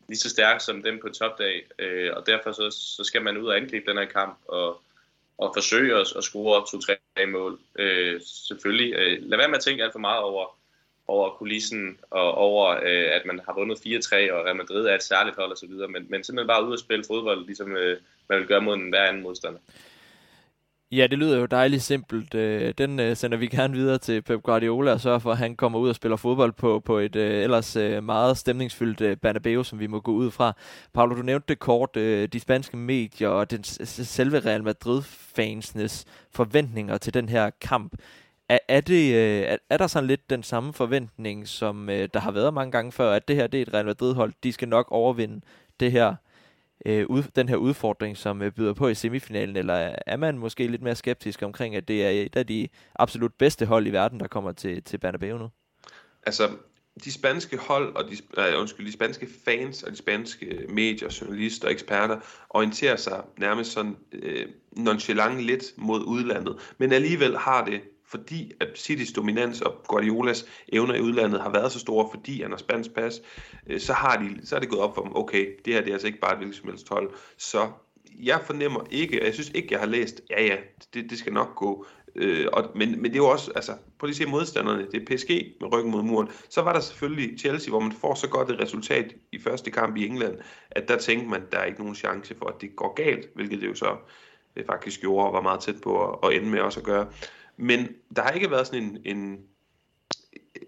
lige 0.08 0.18
så 0.18 0.30
stærk 0.30 0.60
som 0.60 0.82
dem 0.82 1.00
på 1.00 1.08
topdag, 1.08 1.66
øh, 1.78 2.10
og 2.16 2.26
derfor 2.26 2.52
så, 2.52 2.70
så 2.70 3.04
skal 3.04 3.22
man 3.22 3.38
ud 3.38 3.46
og 3.46 3.56
angribe 3.56 3.90
den 3.90 3.98
her 3.98 4.04
kamp, 4.04 4.38
og 4.48 4.80
og 5.38 5.50
forsøge 5.56 5.94
at, 6.00 6.16
at 6.16 6.24
score 6.24 6.66
to-tre 6.70 7.26
mål. 7.26 7.58
Øh, 7.78 8.20
selvfølgelig. 8.24 8.94
Øh, 8.94 9.22
lad 9.22 9.38
være 9.38 9.48
med 9.48 9.56
at 9.56 9.62
tænke 9.62 9.84
alt 9.84 9.92
for 9.92 9.98
meget 9.98 10.22
over, 10.22 10.56
over 11.06 11.30
kulissen 11.30 11.98
og 12.10 12.34
over, 12.34 12.70
øh, 12.70 13.14
at 13.14 13.26
man 13.26 13.40
har 13.46 13.54
vundet 13.54 13.76
4-3, 13.76 14.32
og 14.32 14.44
Real 14.44 14.56
Madrid 14.56 14.86
er 14.86 14.94
et 14.94 15.02
særligt 15.02 15.36
hold 15.36 15.52
osv., 15.52 15.70
men, 15.70 16.06
men 16.08 16.24
simpelthen 16.24 16.46
bare 16.46 16.66
ud 16.66 16.72
og 16.72 16.78
spille 16.78 17.04
fodbold, 17.04 17.46
ligesom 17.46 17.76
øh, 17.76 17.98
man 18.28 18.38
vil 18.38 18.48
gøre 18.48 18.60
mod 18.60 18.74
en 18.74 18.88
hver 18.88 19.04
anden 19.04 19.22
modstander. 19.22 19.58
Ja, 20.92 21.06
det 21.06 21.18
lyder 21.18 21.38
jo 21.38 21.46
dejligt 21.46 21.82
simpelt. 21.82 22.34
Øh, 22.34 22.74
den 22.78 23.00
øh, 23.00 23.16
sender 23.16 23.38
vi 23.38 23.46
gerne 23.46 23.74
videre 23.74 23.98
til 23.98 24.22
Pep 24.22 24.42
Guardiola 24.42 24.92
og 24.92 25.00
sørger 25.00 25.18
for, 25.18 25.32
at 25.32 25.38
han 25.38 25.56
kommer 25.56 25.78
ud 25.78 25.88
og 25.88 25.94
spiller 25.94 26.16
fodbold 26.16 26.52
på, 26.52 26.80
på 26.80 26.98
et 26.98 27.16
øh, 27.16 27.42
ellers 27.42 27.76
meget 28.02 28.38
stemningsfyldt 28.38 29.20
Bernabeu, 29.20 29.62
som 29.62 29.80
vi 29.80 29.86
må 29.86 30.00
gå 30.00 30.12
ud 30.12 30.30
fra. 30.30 30.52
Paolo, 30.94 31.14
du 31.14 31.22
nævnte 31.22 31.46
det 31.48 31.58
kort, 31.58 31.94
de 31.94 32.40
spanske 32.40 32.76
medier 32.76 33.28
og 33.28 33.50
den 33.50 33.64
selve 33.64 34.40
Real 34.40 34.62
Madrid-fansnes 34.62 36.04
forventninger 36.30 36.98
til 36.98 37.14
den 37.14 37.28
her 37.28 37.50
kamp. 37.60 37.92
Er, 38.48 38.58
er, 38.68 38.80
det, 38.80 39.18
er, 39.50 39.56
er 39.70 39.76
der 39.76 39.86
sådan 39.86 40.06
lidt 40.06 40.30
den 40.30 40.42
samme 40.42 40.72
forventning, 40.72 41.48
som 41.48 41.86
der 41.86 42.18
har 42.18 42.30
været 42.30 42.54
mange 42.54 42.72
gange 42.72 42.92
før, 42.92 43.12
at 43.12 43.28
det 43.28 43.36
her 43.36 43.46
det 43.46 43.58
er 43.58 43.62
et 43.62 43.74
Real 43.74 43.86
Madrid-hold, 43.86 44.32
de 44.42 44.52
skal 44.52 44.68
nok 44.68 44.86
overvinde 44.90 45.40
det 45.80 45.92
her 45.92 46.14
øh, 46.86 47.06
ud, 47.08 47.22
den 47.36 47.48
her 47.48 47.56
udfordring, 47.56 48.16
som 48.16 48.42
øh, 48.42 48.52
byder 48.52 48.74
på 48.74 48.88
i 48.88 48.94
semifinalen, 48.94 49.56
eller 49.56 49.96
er 50.06 50.16
man 50.16 50.38
måske 50.38 50.66
lidt 50.66 50.82
mere 50.82 50.94
skeptisk 50.94 51.42
omkring, 51.42 51.76
at 51.76 51.88
det 51.88 52.06
er 52.06 52.10
et 52.10 52.36
af 52.36 52.46
de 52.46 52.68
absolut 52.94 53.34
bedste 53.38 53.66
hold 53.66 53.86
i 53.86 53.90
verden, 53.90 54.20
der 54.20 54.26
kommer 54.26 54.52
til, 54.52 54.82
til 54.82 54.98
Bernabeu 54.98 55.38
nu? 55.38 55.48
Altså, 56.22 56.50
de 57.04 57.12
spanske 57.12 57.56
hold, 57.56 57.96
og 57.96 58.04
de, 58.04 58.16
øh, 58.38 58.60
undskyld, 58.60 58.86
de 58.86 58.92
spanske 58.92 59.28
fans 59.44 59.82
og 59.82 59.90
de 59.90 59.96
spanske 59.96 60.46
øh, 60.46 60.70
medier, 60.70 61.18
journalister 61.20 61.66
og 61.66 61.72
eksperter 61.72 62.20
orienterer 62.50 62.96
sig 62.96 63.24
nærmest 63.38 63.72
sådan 63.72 63.96
øh, 64.12 64.46
nonchalant 64.72 65.42
lidt 65.42 65.64
mod 65.76 66.04
udlandet, 66.04 66.74
men 66.78 66.92
alligevel 66.92 67.38
har 67.38 67.64
det 67.64 67.80
fordi 68.06 68.52
at 68.60 68.68
Citys 68.74 69.12
dominans 69.12 69.60
og 69.60 69.74
Guardiolas 69.88 70.46
evner 70.68 70.94
i 70.94 71.00
udlandet 71.00 71.40
har 71.40 71.50
været 71.50 71.72
så 71.72 71.78
store, 71.78 72.08
fordi 72.10 72.42
han 72.42 72.50
har 72.50 72.58
spansk 72.58 72.94
pas, 72.94 73.20
øh, 73.66 73.80
så, 73.80 73.92
har 73.92 74.16
de, 74.16 74.46
så 74.46 74.56
er 74.56 74.60
det 74.60 74.68
gået 74.68 74.82
op 74.82 74.94
for 74.94 75.02
dem, 75.02 75.16
okay, 75.16 75.46
det 75.64 75.72
her 75.72 75.80
det 75.80 75.88
er 75.88 75.94
altså 75.94 76.06
ikke 76.06 76.20
bare 76.20 76.32
et 76.32 76.38
hvilket 76.38 76.56
som 76.56 76.68
helst 76.68 76.88
hold. 76.88 77.10
Så 77.38 77.70
jeg 78.22 78.40
fornemmer 78.46 78.80
ikke, 78.90 79.20
og 79.20 79.26
jeg 79.26 79.34
synes 79.34 79.50
ikke, 79.54 79.68
jeg 79.70 79.80
har 79.80 79.86
læst, 79.86 80.20
ja 80.30 80.44
ja, 80.44 80.56
det, 80.94 81.10
det 81.10 81.18
skal 81.18 81.32
nok 81.32 81.54
gå, 81.54 81.86
Øh, 82.16 82.46
og, 82.52 82.70
men, 82.74 82.90
men 82.90 83.04
det 83.04 83.12
er 83.12 83.16
jo 83.16 83.28
også, 83.28 83.52
altså, 83.54 83.72
prøv 83.98 84.06
lige 84.06 84.14
at 84.14 84.16
se 84.16 84.30
modstanderne, 84.30 84.86
det 84.92 85.02
er 85.02 85.16
PSG 85.16 85.30
med 85.60 85.72
ryggen 85.72 85.92
mod 85.92 86.02
muren. 86.02 86.28
Så 86.48 86.62
var 86.62 86.72
der 86.72 86.80
selvfølgelig 86.80 87.38
Chelsea, 87.38 87.70
hvor 87.70 87.80
man 87.80 87.92
får 87.92 88.14
så 88.14 88.28
godt 88.28 88.50
et 88.50 88.60
resultat 88.60 89.14
i 89.32 89.38
første 89.38 89.70
kamp 89.70 89.96
i 89.96 90.06
England, 90.06 90.38
at 90.70 90.88
der 90.88 90.98
tænkte 90.98 91.28
man, 91.28 91.42
der 91.52 91.58
er 91.58 91.64
ikke 91.64 91.78
nogen 91.80 91.94
chance 91.94 92.34
for, 92.38 92.46
at 92.46 92.60
det 92.60 92.76
går 92.76 92.94
galt, 92.94 93.28
hvilket 93.34 93.60
det 93.60 93.68
jo 93.68 93.74
så 93.74 93.96
det 94.54 94.60
øh, 94.60 94.66
faktisk 94.66 95.00
gjorde 95.00 95.26
og 95.26 95.32
var 95.32 95.40
meget 95.40 95.60
tæt 95.60 95.80
på 95.82 96.08
at, 96.08 96.30
at 96.30 96.36
ende 96.36 96.50
med 96.50 96.60
også 96.60 96.80
at 96.80 96.86
gøre. 96.86 97.06
Men 97.56 97.88
der 98.16 98.22
har 98.22 98.30
ikke 98.30 98.50
været 98.50 98.66
sådan 98.66 98.82
en, 98.82 99.16
en 99.16 99.38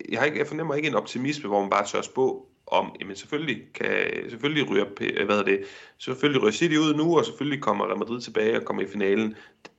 jeg, 0.09 0.19
har 0.19 0.27
ikke, 0.27 0.39
jeg 0.39 0.47
fornemmer 0.47 0.75
ikke 0.75 0.89
en 0.89 0.95
optimisme, 0.95 1.49
hvor 1.49 1.61
man 1.61 1.71
bare 1.71 1.87
tør 1.87 2.03
spå 2.03 2.49
om, 2.67 2.97
jamen 3.01 3.17
selvfølgelig, 3.17 3.63
kan, 3.75 3.91
selvfølgelig 4.31 4.71
ryger, 4.71 5.25
hvad 5.25 5.45
det, 5.45 5.65
selvfølgelig 5.99 6.43
ryger 6.43 6.53
City 6.53 6.77
ud 6.77 6.95
nu, 6.95 7.19
og 7.19 7.25
selvfølgelig 7.25 7.63
kommer 7.63 7.87
Real 7.87 7.99
Madrid 7.99 8.21
tilbage 8.21 8.57
og 8.57 8.65
kommer 8.65 8.83
i 8.83 8.87
finalen. 8.87 9.35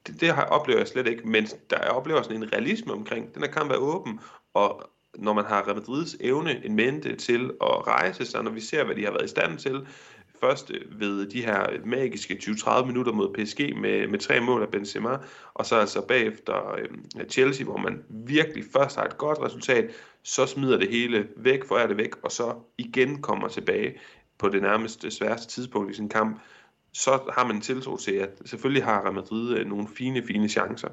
Det, 0.08 0.22
det 0.22 0.30
har, 0.30 0.46
oplever 0.46 0.80
jeg 0.80 0.88
slet 0.88 1.08
ikke, 1.08 1.28
men 1.28 1.46
der 1.70 1.78
jeg 1.82 1.92
oplever 1.92 2.22
sådan 2.22 2.44
en 2.44 2.54
realisme 2.54 2.94
omkring, 2.94 3.36
den 3.36 3.44
her 3.44 3.52
kamp 3.52 3.72
er 3.72 3.76
åben, 3.76 4.20
og 4.54 4.90
når 5.16 5.34
man 5.34 5.46
har 5.46 5.68
Real 5.68 5.76
Madrids 5.76 6.16
evne 6.20 6.66
en 6.66 6.76
mente 6.76 7.16
til 7.16 7.52
at 7.62 7.88
rejse 7.88 8.26
sig, 8.26 8.44
når 8.44 8.52
vi 8.52 8.62
ser, 8.62 8.84
hvad 8.84 8.96
de 8.96 9.06
har 9.06 9.12
været 9.12 9.26
i 9.26 9.28
stand 9.28 9.58
til, 9.58 9.88
Først 10.42 10.72
ved 10.92 11.26
de 11.26 11.42
her 11.42 11.86
magiske 11.86 12.40
20-30 12.44 12.86
minutter 12.86 13.12
mod 13.12 13.34
PSG 13.34 13.76
med, 13.82 14.08
med 14.08 14.20
tre 14.20 14.40
mål 14.40 14.62
af 14.62 14.70
Benzema, 14.70 15.18
og 15.54 15.66
så 15.66 15.76
altså 15.76 16.02
bagefter 16.08 16.76
øh, 16.76 16.88
Chelsea, 17.30 17.66
hvor 17.66 17.78
man 17.78 18.04
virkelig 18.10 18.64
først 18.74 18.96
har 18.96 19.04
et 19.04 19.18
godt 19.18 19.40
resultat, 19.42 19.92
så 20.24 20.46
smider 20.46 20.78
det 20.78 20.90
hele 20.90 21.28
væk, 21.36 21.68
får 21.68 21.78
det 21.78 21.98
væk, 21.98 22.24
og 22.24 22.32
så 22.32 22.54
igen 22.78 23.22
kommer 23.22 23.48
tilbage 23.48 23.94
på 24.38 24.50
det 24.50 24.62
nærmest 24.62 25.06
sværeste 25.14 25.48
tidspunkt 25.48 25.92
i 25.92 25.96
sin 25.96 26.10
kamp, 26.10 26.40
så 26.94 27.20
har 27.38 27.46
man 27.46 27.56
en 27.56 27.62
tiltro 27.62 27.98
til, 27.98 28.12
at 28.12 28.30
selvfølgelig 28.46 28.84
har 28.84 29.02
Real 29.02 29.14
Madrid 29.14 29.58
øh, 29.58 29.68
nogle 29.68 29.88
fine, 29.98 30.24
fine 30.28 30.50
chancer. 30.50 30.90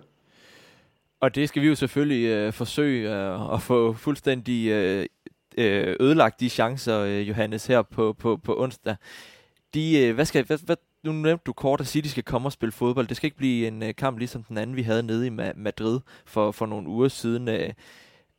Og 1.20 1.34
det 1.34 1.49
skal 1.49 1.62
vi 1.62 1.68
jo 1.68 1.74
selvfølgelig 1.74 2.24
øh, 2.24 2.53
forsøge 2.53 3.16
øh, 3.16 3.55
at 3.55 3.62
få 3.62 3.92
fuldstændig 3.92 4.68
øh, 4.68 5.07
øh 5.59 5.97
ødelagt 6.01 6.40
de 6.40 6.49
chancer, 6.49 7.01
øh, 7.01 7.28
Johannes, 7.28 7.66
her 7.66 7.82
på, 7.82 8.12
på, 8.12 8.36
på 8.36 8.62
onsdag 8.62 8.97
de, 9.75 9.99
øh, 9.99 10.14
hvad 10.14 10.25
skal, 10.25 10.45
hvad, 10.45 10.59
hvad, 10.66 10.77
nu 11.03 11.12
nævnte 11.12 11.43
du 11.47 11.53
kort 11.53 11.81
at 11.81 11.87
sige, 11.87 12.01
at 12.01 12.05
de 12.05 12.11
skal 12.11 12.22
komme 12.22 12.49
og 12.49 12.53
spille 12.53 12.72
fodbold. 12.72 13.07
Det 13.07 13.16
skal 13.16 13.27
ikke 13.27 13.37
blive 13.37 13.66
en 13.66 13.83
øh, 13.83 13.95
kamp 13.95 14.18
ligesom 14.18 14.43
den 14.43 14.59
anden, 14.59 14.77
vi 14.77 14.83
havde 14.83 15.03
nede 15.03 15.27
i 15.27 15.31
Madrid 15.57 16.01
for, 16.27 16.53
for 16.53 16.66
nogle 16.66 16.89
uger 16.89 17.09
siden. 17.09 17.49
Øh, 17.49 17.70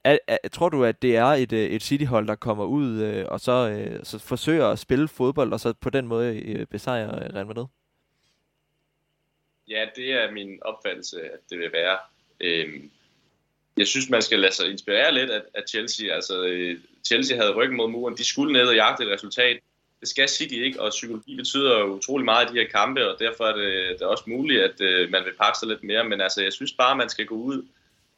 er, 0.03 0.17
er, 0.27 0.37
tror 0.51 0.69
du, 0.69 0.83
at 0.83 1.01
det 1.01 1.15
er 1.15 1.25
et, 1.25 1.53
øh, 1.53 1.69
et 1.69 1.83
City-hold, 1.83 2.27
der 2.27 2.35
kommer 2.35 2.65
ud 2.65 3.01
øh, 3.01 3.25
og 3.27 3.39
så, 3.39 3.69
øh, 3.69 3.99
så 4.03 4.19
forsøger 4.19 4.67
at 4.67 4.79
spille 4.79 5.07
fodbold, 5.07 5.53
og 5.53 5.59
så 5.59 5.73
på 5.73 5.89
den 5.89 6.07
måde 6.07 6.39
øh, 6.39 6.65
besejre 6.65 7.33
Real 7.33 7.47
Madrid? 7.47 7.65
Ja, 9.67 9.85
det 9.95 10.11
er 10.11 10.31
min 10.31 10.59
opfattelse, 10.61 11.21
at 11.21 11.39
det 11.49 11.59
vil 11.59 11.71
være. 11.73 11.97
Øhm, 12.39 12.91
jeg 13.77 13.87
synes, 13.87 14.09
man 14.09 14.21
skal 14.21 14.39
lade 14.39 14.53
sig 14.53 14.71
inspirere 14.71 15.13
lidt 15.13 15.29
af, 15.29 15.41
af 15.53 15.63
Chelsea. 15.69 16.15
Altså, 16.15 16.45
øh, 16.45 16.79
Chelsea 17.05 17.37
havde 17.37 17.55
ryggen 17.55 17.77
mod 17.77 17.89
muren. 17.89 18.17
De 18.17 18.23
skulle 18.23 18.53
ned 18.53 18.67
og 18.67 18.75
jagte 18.75 19.03
et 19.03 19.09
resultat 19.09 19.59
det 20.05 20.09
skal 20.09 20.29
City 20.29 20.53
ikke, 20.53 20.81
og 20.81 20.89
psykologi 20.89 21.35
betyder 21.35 21.83
utrolig 21.83 22.25
meget 22.25 22.49
i 22.49 22.53
de 22.53 22.59
her 22.59 22.67
kampe, 22.67 23.09
og 23.09 23.19
derfor 23.19 23.43
er 23.43 23.55
det, 23.55 23.99
det 23.99 24.01
er 24.01 24.05
også 24.05 24.23
muligt, 24.27 24.63
at 24.63 24.81
øh, 24.81 25.11
man 25.11 25.25
vil 25.25 25.33
pakke 25.41 25.59
sig 25.59 25.67
lidt 25.67 25.83
mere, 25.83 26.03
men 26.03 26.21
altså, 26.21 26.41
jeg 26.43 26.53
synes 26.53 26.73
bare, 26.73 26.95
man 26.95 27.09
skal 27.09 27.25
gå 27.25 27.35
ud, 27.35 27.65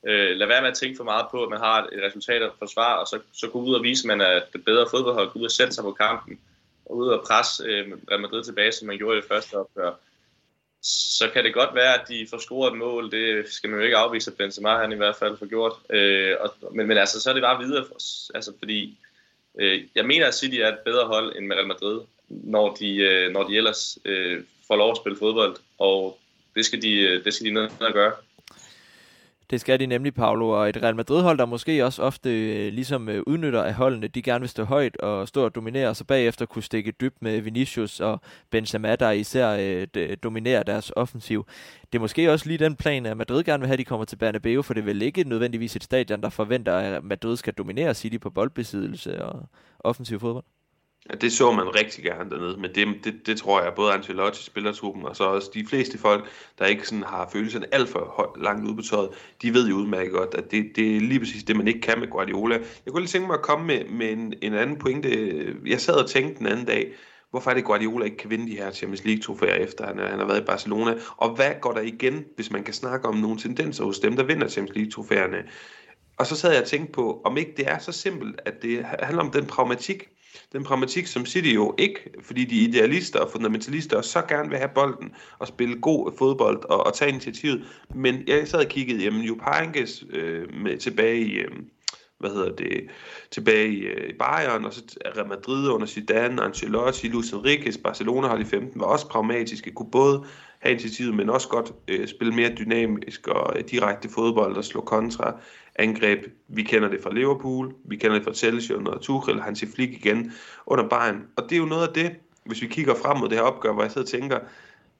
øh, 0.08 0.36
lad 0.38 0.48
være 0.48 0.62
med 0.62 0.70
at 0.70 0.78
tænke 0.78 0.98
for 0.98 1.04
meget 1.04 1.26
på, 1.32 1.44
at 1.44 1.50
man 1.50 1.60
har 1.60 1.84
et 1.84 2.04
resultat 2.04 2.42
at 2.42 2.52
forsvare, 2.60 3.00
og 3.00 3.08
så, 3.08 3.20
så 3.34 3.48
gå 3.48 3.60
ud 3.60 3.74
og 3.74 3.84
vise, 3.84 4.04
at 4.04 4.08
man 4.08 4.22
er 4.22 4.42
det 4.54 4.66
bedre 4.66 4.88
fodboldhold, 4.92 5.30
gå 5.30 5.40
ud 5.40 5.46
og 5.46 5.52
sætte 5.52 5.74
sig 5.74 5.84
på 5.84 5.92
kampen, 5.92 6.40
og 6.86 6.98
ud 6.98 7.08
og 7.08 7.24
presse 7.28 7.64
øh, 7.64 7.92
Real 8.12 8.22
Madrid 8.22 8.44
tilbage, 8.44 8.72
som 8.72 8.88
man 8.88 8.98
gjorde 8.98 9.18
i 9.18 9.22
det 9.22 9.30
første 9.30 9.54
opgør. 9.54 9.92
Så 10.82 11.30
kan 11.34 11.44
det 11.44 11.54
godt 11.54 11.76
være, 11.76 12.02
at 12.02 12.08
de 12.08 12.28
får 12.30 12.38
scoret 12.38 12.72
et 12.72 12.78
mål, 12.78 13.12
det 13.12 13.50
skal 13.50 13.70
man 13.70 13.80
jo 13.80 13.86
ikke 13.86 13.98
afvise, 13.98 14.32
at 14.32 14.38
Benzema 14.38 14.78
han 14.78 14.92
i 14.92 14.96
hvert 14.96 15.16
fald 15.16 15.38
får 15.38 15.46
gjort, 15.46 15.74
øh, 15.90 16.36
og, 16.40 16.76
men, 16.76 16.88
men 16.88 16.98
altså, 16.98 17.22
så 17.22 17.30
er 17.30 17.34
det 17.34 17.44
bare 17.44 17.64
videre, 17.64 17.86
for, 17.86 17.96
altså, 18.36 18.54
fordi 18.60 18.98
Øh, 19.60 19.84
jeg 19.96 20.06
mener, 20.06 20.28
at 20.28 20.36
City 20.36 20.56
er 20.56 20.68
et 20.68 20.80
bedre 20.86 21.08
hold 21.08 21.36
end 21.36 21.54
Real 21.54 21.68
Madrid, 21.68 22.00
når 22.30 22.76
de, 22.76 22.96
øh, 22.98 23.32
når 23.32 23.48
de 23.48 23.58
ellers 23.58 24.00
øh, 24.06 24.44
får 24.68 24.76
lov 24.76 24.92
at 24.92 24.98
spille 24.98 25.18
fodbold, 25.18 25.56
og 25.80 26.20
det 26.56 26.66
skal 26.66 26.82
de, 26.82 27.02
øh, 27.02 27.24
det 27.24 27.34
skal 27.34 27.46
de 27.46 27.54
ned 27.54 27.70
og 27.80 27.94
gøre. 27.94 28.12
Det 29.50 29.62
skal 29.62 29.80
de 29.80 29.86
nemlig, 29.86 30.14
Paolo, 30.14 30.50
og 30.50 30.70
et 30.70 30.84
Real 30.84 30.96
Madrid-hold, 30.96 31.38
der 31.38 31.46
måske 31.46 31.86
også 31.86 32.02
ofte 32.04 32.30
øh, 32.30 32.74
ligesom 32.74 33.10
øh, 33.10 33.24
udnytter 33.28 33.64
af 33.64 33.74
holdene, 33.74 34.08
de 34.08 34.22
gerne 34.22 34.40
vil 34.40 34.50
stå 34.50 34.64
højt 34.64 34.98
og 34.98 35.28
stå 35.28 35.46
og 35.46 35.56
dominere, 35.56 35.90
og 35.90 35.96
så 35.96 36.04
bagefter 36.04 36.46
kunne 36.46 36.64
stikke 36.64 36.92
dybt 36.92 37.22
med 37.22 37.42
Vinicius 37.42 38.00
og 38.00 38.22
Benzema, 38.50 38.96
der 38.96 39.12
især 39.12 39.58
øh, 39.96 40.18
dominerer 40.24 40.64
deres 40.64 40.92
offensiv. 40.96 41.46
Det 41.92 41.98
er 41.98 42.00
måske 42.00 42.32
også 42.32 42.48
lige 42.48 42.58
den 42.58 42.76
plan, 42.76 43.06
at 43.06 43.18
Madrid 43.18 43.44
gerne 43.44 43.60
vil 43.62 43.68
have, 43.68 43.74
at 43.74 43.80
de 43.80 43.86
kommer 43.86 44.06
til 44.06 44.16
Bernabeu, 44.16 44.62
for 44.62 44.74
det 44.74 44.82
er 44.82 44.86
vel 44.86 45.02
ikke 45.02 45.24
nødvendigvis 45.24 45.76
et 45.76 45.84
stadion, 45.84 46.22
der 46.22 46.30
forventer, 46.30 46.78
at 46.78 47.04
Madrid 47.04 47.38
skal 47.38 47.54
dominere 47.54 47.94
City 47.94 48.18
på 48.18 48.30
boldbesiddelse 48.30 49.26
og 49.26 49.50
offensiv 49.80 50.20
fodbold. 50.20 50.57
Ja, 51.10 51.16
det 51.16 51.32
så 51.32 51.52
man 51.52 51.76
rigtig 51.76 52.04
gerne 52.04 52.30
dernede, 52.30 52.58
men 52.58 52.76
det, 52.76 52.88
det, 53.04 53.28
det 53.28 53.38
tror 53.38 53.62
jeg, 53.62 53.74
både 53.76 53.94
Ancelotti, 53.94 54.44
spillertruppen, 54.44 55.06
og 55.06 55.16
så 55.16 55.24
også 55.24 55.52
de 55.54 55.66
fleste 55.66 55.98
folk, 55.98 56.30
der 56.60 56.66
ikke 56.66 56.88
sådan 56.88 57.04
har 57.04 57.30
følelserne 57.34 57.66
alt 57.76 57.90
for 57.90 58.38
langt 58.42 58.70
udbetøjet, 58.70 59.10
de 59.42 59.54
ved 59.54 59.68
jo 59.70 59.76
udmærket 59.76 60.12
godt, 60.12 60.34
at 60.34 60.52
det, 60.52 60.72
det 60.76 60.96
er 60.96 61.02
lige 61.02 61.20
præcis 61.20 61.44
det, 61.44 61.56
man 61.56 61.68
ikke 61.68 61.82
kan 61.82 62.00
med 62.00 62.08
Guardiola. 62.08 62.56
Jeg 62.56 62.94
kunne 62.94 63.02
lige 63.02 63.12
tænke 63.12 63.28
mig 63.28 63.34
at 63.34 63.42
komme 63.42 63.66
med, 63.66 63.86
med 63.86 64.12
en, 64.12 64.34
en 64.42 64.54
anden 64.54 64.80
pointe. 64.80 65.56
Jeg 65.66 65.82
sad 65.82 65.94
og 65.94 66.10
tænkte 66.10 66.40
den 66.40 66.48
anden 66.48 66.66
dag, 66.66 66.94
hvorfor 67.30 67.50
er 67.50 67.56
det 67.56 67.66
Guardiola 67.66 68.06
ikke 68.06 68.18
kan 68.18 68.30
vinde 68.30 68.52
de 68.52 68.58
her 68.58 68.72
Champions 68.72 69.06
League 69.06 69.22
trofæer 69.22 69.56
efter 69.56 69.86
han, 69.86 70.00
han 70.00 70.20
har 70.20 70.26
været 70.26 70.42
i 70.42 70.46
Barcelona, 70.46 70.96
og 71.18 71.36
hvad 71.36 71.52
går 71.62 71.74
der 71.74 71.82
igen, 71.82 72.26
hvis 72.36 72.52
man 72.52 72.64
kan 72.64 72.74
snakke 72.74 73.08
om 73.08 73.16
nogle 73.16 73.38
tendenser 73.38 73.84
hos 73.84 74.00
dem, 74.00 74.16
der 74.16 74.24
vinder 74.24 74.48
Champions 74.48 74.76
League 74.76 74.92
trofæerne. 74.92 75.38
Og 76.18 76.28
så 76.28 76.36
sad 76.36 76.52
jeg 76.52 76.62
og 76.62 76.68
tænkte 76.68 76.92
på, 76.92 77.22
om 77.26 77.38
ikke 77.38 77.54
det 77.58 77.68
er 77.68 77.78
så 77.78 77.92
simpelt, 77.92 78.40
at 78.46 78.62
det 78.62 78.86
handler 79.00 79.24
om 79.24 79.32
den 79.32 79.46
pragmatik, 79.46 80.10
den 80.54 80.64
pragmatik, 80.64 81.08
som 81.08 81.26
City 81.26 81.56
jo 81.56 81.76
ikke, 81.78 82.12
fordi 82.22 82.46
de 82.46 82.56
idealister 82.56 83.20
og 83.20 83.32
fundamentalister 83.32 84.02
så 84.02 84.22
gerne 84.22 84.50
vil 84.50 84.58
have 84.58 84.70
bolden 84.76 85.12
og 85.40 85.48
spille 85.48 85.82
god 85.82 86.12
fodbold 86.18 86.66
og, 86.70 86.86
og 86.86 86.94
tage 86.94 87.12
initiativet. 87.12 87.64
Men 87.96 88.24
jeg 88.28 88.48
sad 88.48 88.60
og 88.60 88.66
kiggede, 88.66 89.04
jamen 89.04 89.22
Jupp 89.22 89.42
øh, 90.10 90.54
med, 90.54 90.78
tilbage 90.78 91.20
i, 91.20 91.34
øh, 91.34 91.52
hvad 92.20 92.30
hedder 92.30 92.56
det, 92.56 92.90
tilbage 93.32 93.68
i, 93.68 93.80
øh, 93.80 94.10
i 94.10 94.14
Bayern, 94.14 94.66
og 94.66 94.74
så 94.74 94.84
Real 95.18 95.28
Madrid 95.28 95.70
under 95.70 95.88
Zidane, 95.88 96.44
Ancelotti, 96.44 97.08
Luis 97.08 97.32
Enriquez, 97.32 97.78
Barcelona 97.78 98.28
har 98.28 98.38
i 98.38 98.44
15, 98.44 98.80
var 98.80 98.86
også 98.86 99.08
pragmatiske, 99.08 99.72
kunne 99.72 99.92
både 99.92 100.24
have 100.60 100.72
initiativet, 100.72 101.16
men 101.16 101.30
også 101.30 101.50
godt 101.50 101.72
øh, 101.88 102.08
spille 102.08 102.34
mere 102.34 102.56
dynamisk 102.60 103.28
og 103.28 103.54
øh, 103.58 103.64
direkte 103.72 104.10
fodbold 104.10 104.58
og 104.58 104.64
slå 104.64 104.82
kontra 104.82 105.40
angreb. 105.78 106.26
Vi 106.48 106.64
kender 106.64 106.90
det 106.90 107.00
fra 107.04 107.14
Liverpool, 107.14 107.76
vi 107.86 107.96
kender 107.96 108.16
det 108.16 108.24
fra 108.24 108.34
Chelsea 108.34 108.78
under 108.78 108.98
Tuchel, 108.98 109.42
Hansi 109.42 109.66
Flick 109.66 109.94
igen 109.94 110.32
under 110.66 110.90
Bayern. 110.90 111.24
Og 111.36 111.44
det 111.44 111.52
er 111.52 111.60
jo 111.60 111.66
noget 111.66 111.88
af 111.88 111.94
det, 111.94 112.16
hvis 112.46 112.62
vi 112.62 112.68
kigger 112.68 112.96
frem 112.96 113.18
mod 113.18 113.30
det 113.30 113.38
her 113.38 113.44
opgør, 113.44 113.74
hvor 113.74 113.82
jeg 113.82 113.92
sidder 113.92 114.06
og 114.06 114.12
tænker, 114.12 114.40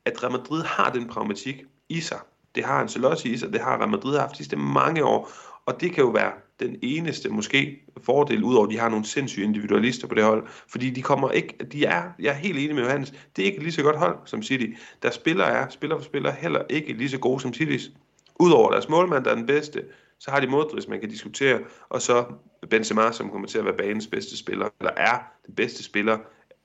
at 0.06 0.24
Real 0.24 0.32
Madrid 0.32 0.64
har 0.64 0.92
den 0.92 1.08
pragmatik 1.08 1.64
i 1.90 2.00
sig. 2.00 2.20
Det 2.56 2.64
har 2.66 2.82
Ancelotti 2.82 3.34
i 3.34 3.38
sig, 3.38 3.54
det 3.54 3.62
har 3.62 3.78
Real 3.78 3.90
Madrid 3.90 4.18
haft 4.18 4.38
sidste 4.38 4.56
mange 4.56 5.06
år, 5.06 5.32
og 5.66 5.82
det 5.82 5.92
kan 5.92 6.04
jo 6.04 6.10
være 6.10 6.32
den 6.60 6.76
eneste 6.82 7.30
måske 7.30 7.84
fordel, 8.04 8.44
udover 8.44 8.66
at 8.66 8.72
de 8.72 8.80
har 8.80 8.90
nogle 8.90 9.06
sindssyge 9.06 9.46
individualister 9.46 10.08
på 10.08 10.16
det 10.16 10.24
hold, 10.24 10.48
fordi 10.68 10.90
de 10.90 11.02
kommer 11.02 11.32
ikke, 11.32 11.58
de 11.72 11.86
er, 11.86 12.04
jeg 12.20 12.30
er 12.30 12.34
helt 12.34 12.60
enig 12.60 12.76
med 12.76 12.84
Johannes, 12.84 13.14
det 13.36 13.42
er 13.42 13.46
ikke 13.46 13.60
lige 13.60 13.72
så 13.72 13.84
godt 13.84 13.98
hold 13.98 14.18
som 14.26 14.44
City. 14.44 14.66
Der 15.04 15.12
spiller 15.12 15.46
er, 15.46 15.70
spiller 15.70 15.98
for 15.98 16.04
spiller 16.04 16.32
heller 16.32 16.62
ikke 16.70 16.94
lige 16.94 17.10
så 17.10 17.18
gode 17.18 17.40
som 17.40 17.54
Citys. 17.54 17.92
Udover 18.40 18.72
deres 18.72 18.90
målmand, 18.90 19.24
der 19.24 19.32
er 19.32 19.36
den 19.36 19.46
bedste, 19.46 19.84
så 20.20 20.32
har 20.32 20.40
de 20.40 20.48
Modric, 20.48 20.88
man 20.88 21.00
kan 21.00 21.10
diskutere, 21.10 21.60
og 21.90 22.02
så 22.02 22.26
Benzema, 22.70 23.12
som 23.12 23.30
kommer 23.30 23.48
til 23.48 23.58
at 23.58 23.66
være 23.66 23.78
banens 23.78 24.08
bedste 24.08 24.38
spiller, 24.38 24.70
eller 24.80 24.92
er 24.98 25.20
den 25.46 25.56
bedste 25.56 25.84
spiller 25.84 26.18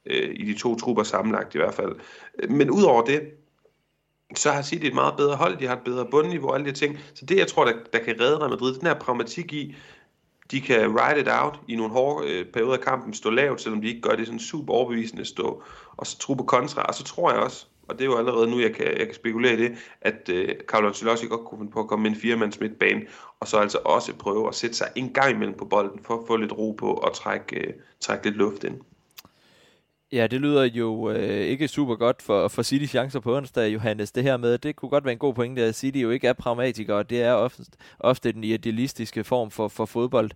øh, 0.06 0.34
i 0.36 0.52
de 0.52 0.58
to 0.58 0.76
trupper 0.76 1.02
sammenlagt 1.02 1.54
i 1.54 1.58
hvert 1.58 1.74
fald. 1.74 1.96
Men 2.48 2.70
udover 2.70 3.04
det, 3.04 3.22
så 4.36 4.50
har 4.50 4.62
City 4.62 4.86
et 4.86 4.94
meget 4.94 5.14
bedre 5.16 5.36
hold, 5.36 5.56
de 5.56 5.66
har 5.66 5.76
et 5.76 5.84
bedre 5.84 6.06
bundniveau 6.10 6.48
og 6.48 6.54
alle 6.54 6.66
de 6.66 6.72
ting. 6.72 6.98
Så 7.14 7.26
det, 7.26 7.38
jeg 7.38 7.46
tror, 7.46 7.64
der, 7.64 7.72
der 7.92 7.98
kan 7.98 8.20
redde 8.20 8.38
Real 8.38 8.50
Madrid, 8.50 8.74
den 8.74 8.86
her 8.86 8.94
pragmatik 8.94 9.52
i, 9.52 9.74
de 10.50 10.60
kan 10.60 11.00
ride 11.00 11.20
it 11.20 11.28
out 11.30 11.60
i 11.68 11.76
nogle 11.76 11.92
hårde 11.92 12.28
øh, 12.28 12.46
perioder 12.46 12.72
af 12.72 12.80
kampen, 12.80 13.14
stå 13.14 13.30
lavt, 13.30 13.60
selvom 13.60 13.80
de 13.80 13.88
ikke 13.88 14.00
gør 14.00 14.16
det 14.16 14.26
sådan 14.26 14.40
super 14.40 14.74
overbevisende 14.74 15.24
stå, 15.24 15.62
og 15.96 16.06
så 16.06 16.18
tro 16.18 16.34
på 16.34 16.44
kontra. 16.44 16.82
Og 16.82 16.94
så 16.94 17.04
tror 17.04 17.32
jeg 17.32 17.40
også, 17.40 17.66
og 17.88 17.98
det 17.98 18.04
er 18.04 18.08
jo 18.08 18.18
allerede 18.18 18.50
nu, 18.50 18.60
jeg 18.60 18.74
kan, 18.74 18.86
jeg 18.86 19.06
kan 19.06 19.14
spekulere 19.14 19.52
i 19.52 19.56
det, 19.56 19.72
at 20.00 20.28
øh, 20.28 20.48
Carlo 20.66 20.88
Ancelotti 20.88 21.26
godt 21.26 21.44
kunne 21.44 21.58
finde 21.58 21.72
på 21.72 21.80
at 21.80 21.86
komme 21.86 22.02
med 22.02 22.10
en 22.10 22.16
firemands 22.16 22.60
midtbane, 22.60 23.02
og 23.40 23.48
så 23.48 23.58
altså 23.58 23.78
også 23.84 24.14
prøve 24.14 24.48
at 24.48 24.54
sætte 24.54 24.76
sig 24.76 24.88
en 24.96 25.12
gang 25.12 25.30
imellem 25.30 25.56
på 25.56 25.64
bolden, 25.64 26.00
for 26.04 26.14
at 26.14 26.26
få 26.26 26.36
lidt 26.36 26.52
ro 26.52 26.72
på 26.72 26.92
og 26.92 27.14
trække, 27.14 27.56
øh, 27.56 27.72
trække 28.00 28.24
lidt 28.24 28.36
luft 28.36 28.64
ind. 28.64 28.80
Ja, 30.12 30.26
det 30.26 30.40
lyder 30.40 30.64
jo 30.64 31.10
øh, 31.10 31.40
ikke 31.40 31.68
super 31.68 31.94
godt 31.94 32.22
for, 32.22 32.48
for 32.48 32.62
City 32.62 32.86
chancer 32.86 33.20
på 33.20 33.36
onsdag, 33.36 33.72
Johannes. 33.72 34.12
Det 34.12 34.22
her 34.22 34.36
med, 34.36 34.58
det 34.58 34.76
kunne 34.76 34.88
godt 34.88 35.04
være 35.04 35.12
en 35.12 35.18
god 35.18 35.34
pointe, 35.34 35.62
at 35.62 35.74
City 35.74 35.98
jo 35.98 36.10
ikke 36.10 36.28
er 36.28 36.32
pragmatikere, 36.32 36.96
og 36.96 37.10
det 37.10 37.22
er 37.22 37.32
ofte, 37.32 37.62
ofte 37.98 38.32
den 38.32 38.44
idealistiske 38.44 39.24
form 39.24 39.50
for, 39.50 39.68
for 39.68 39.84
fodbold 39.84 40.30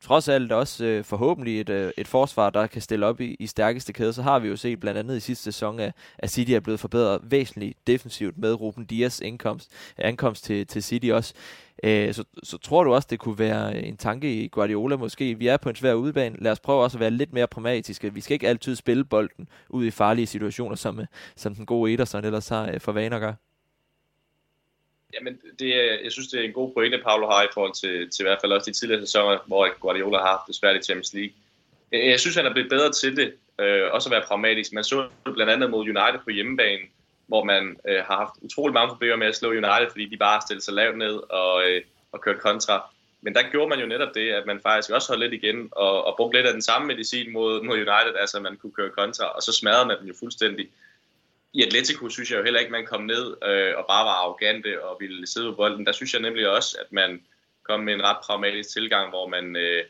trods 0.00 0.28
alt 0.28 0.52
også 0.52 0.84
øh, 0.84 1.04
forhåbentlig 1.04 1.60
et, 1.60 1.68
øh, 1.68 1.92
et 1.96 2.08
forsvar, 2.08 2.50
der 2.50 2.66
kan 2.66 2.82
stille 2.82 3.06
op 3.06 3.20
i, 3.20 3.36
i 3.38 3.46
stærkeste 3.46 3.92
kæde, 3.92 4.12
så 4.12 4.22
har 4.22 4.38
vi 4.38 4.48
jo 4.48 4.56
set 4.56 4.80
blandt 4.80 4.98
andet 4.98 5.16
i 5.16 5.20
sidste 5.20 5.44
sæson, 5.44 5.80
at, 5.80 5.92
at 6.18 6.30
City 6.30 6.52
er 6.52 6.60
blevet 6.60 6.80
forbedret 6.80 7.20
væsentligt 7.22 7.86
defensivt 7.86 8.38
med 8.38 8.54
Ruben 8.54 8.84
Dias 8.84 9.20
indkomst, 9.20 9.70
ankomst 9.98 10.44
til, 10.44 10.66
til 10.66 10.82
City 10.82 11.06
også. 11.06 11.34
Øh, 11.82 12.14
så, 12.14 12.24
så 12.42 12.58
tror 12.58 12.84
du 12.84 12.94
også, 12.94 13.08
det 13.10 13.18
kunne 13.18 13.38
være 13.38 13.82
en 13.82 13.96
tanke 13.96 14.44
i 14.44 14.48
Guardiola 14.48 14.96
måske. 14.96 15.34
Vi 15.38 15.46
er 15.46 15.56
på 15.56 15.68
en 15.68 15.74
svær 15.74 15.94
udebane. 15.94 16.36
Lad 16.38 16.52
os 16.52 16.60
prøve 16.60 16.82
også 16.82 16.96
at 16.96 17.00
være 17.00 17.10
lidt 17.10 17.32
mere 17.32 17.46
pragmatiske. 17.46 18.14
Vi 18.14 18.20
skal 18.20 18.34
ikke 18.34 18.48
altid 18.48 18.76
spille 18.76 19.04
bolden 19.04 19.48
ud 19.68 19.84
i 19.84 19.90
farlige 19.90 20.26
situationer, 20.26 20.76
som, 20.76 21.00
øh, 21.00 21.06
som 21.36 21.54
den 21.54 21.66
gode 21.66 21.92
Ederson 21.92 22.24
ellers 22.24 22.48
har 22.48 22.68
øh, 22.68 22.80
for 22.80 22.92
vaner 22.92 23.18
gør. 23.18 23.49
Jamen, 25.14 25.40
det 25.58 25.68
jeg 26.04 26.12
synes, 26.12 26.28
det 26.28 26.40
er 26.40 26.44
en 26.44 26.52
god 26.52 26.72
pointe, 26.72 26.98
Paolo 26.98 27.26
har 27.26 27.42
i 27.42 27.52
forhold 27.54 27.74
til, 27.74 28.10
til 28.10 28.22
i 28.22 28.26
hvert 28.26 28.38
fald 28.40 28.52
også 28.52 28.70
de 28.70 28.76
tidligere 28.76 29.06
sæsoner, 29.06 29.38
hvor 29.46 29.78
Guardiola 29.80 30.18
har 30.18 30.26
haft 30.26 30.46
det 30.46 30.54
svært 30.54 30.76
i 30.76 30.84
Champions 30.84 31.14
League. 31.14 31.34
Jeg 31.92 32.20
synes, 32.20 32.36
han 32.36 32.46
er 32.46 32.52
blevet 32.52 32.70
bedre 32.70 32.92
til 32.92 33.16
det, 33.16 33.34
øh, 33.60 33.92
også 33.92 34.08
at 34.08 34.12
være 34.12 34.28
pragmatisk. 34.28 34.72
Man 34.72 34.84
så 34.84 35.08
blandt 35.34 35.52
andet 35.52 35.70
mod 35.70 35.80
United 35.80 36.20
på 36.24 36.30
hjemmebane, 36.30 36.82
hvor 37.26 37.44
man 37.44 37.76
øh, 37.88 38.02
har 38.06 38.16
haft 38.16 38.34
utrolig 38.42 38.74
mange 38.74 38.88
problemer 38.88 39.16
med 39.16 39.26
at 39.26 39.36
slå 39.36 39.48
United, 39.48 39.90
fordi 39.90 40.06
de 40.06 40.16
bare 40.16 40.40
stillede 40.40 40.64
sig 40.64 40.74
lavt 40.74 40.98
ned 40.98 41.14
og, 41.30 41.70
øh, 41.70 41.82
og 42.12 42.20
kørte 42.20 42.38
kontra. 42.38 42.90
Men 43.22 43.34
der 43.34 43.50
gjorde 43.50 43.68
man 43.68 43.80
jo 43.80 43.86
netop 43.86 44.14
det, 44.14 44.30
at 44.30 44.46
man 44.46 44.60
faktisk 44.62 44.90
også 44.90 45.08
holdt 45.08 45.22
lidt 45.22 45.42
igen 45.42 45.68
og, 45.72 46.04
og 46.06 46.14
brugte 46.16 46.38
lidt 46.38 46.46
af 46.46 46.52
den 46.52 46.62
samme 46.62 46.86
medicin 46.86 47.32
mod, 47.32 47.62
mod 47.62 47.74
United, 47.74 48.14
altså 48.20 48.36
at 48.36 48.42
man 48.42 48.56
kunne 48.56 48.72
køre 48.72 48.90
kontra, 48.90 49.24
og 49.24 49.42
så 49.42 49.52
smadrede 49.52 49.86
man 49.86 49.98
dem 50.00 50.06
jo 50.06 50.14
fuldstændig 50.18 50.68
i 51.52 51.62
Atletico 51.62 52.08
synes 52.08 52.30
jeg 52.30 52.38
jo 52.38 52.44
heller 52.44 52.60
ikke, 52.60 52.72
man 52.72 52.86
kom 52.86 53.02
ned 53.02 53.36
øh, 53.44 53.72
og 53.76 53.84
bare 53.88 54.04
var 54.04 54.22
arrogante 54.22 54.84
og 54.84 54.96
ville 55.00 55.26
sidde 55.26 55.50
på 55.50 55.56
bolden. 55.56 55.86
Der 55.86 55.92
synes 55.92 56.12
jeg 56.14 56.22
nemlig 56.22 56.48
også, 56.48 56.76
at 56.80 56.92
man 56.92 57.22
kom 57.62 57.80
med 57.80 57.94
en 57.94 58.02
ret 58.02 58.16
pragmatisk 58.24 58.72
tilgang, 58.72 59.10
hvor 59.10 59.28
man 59.28 59.56
øh, 59.56 59.84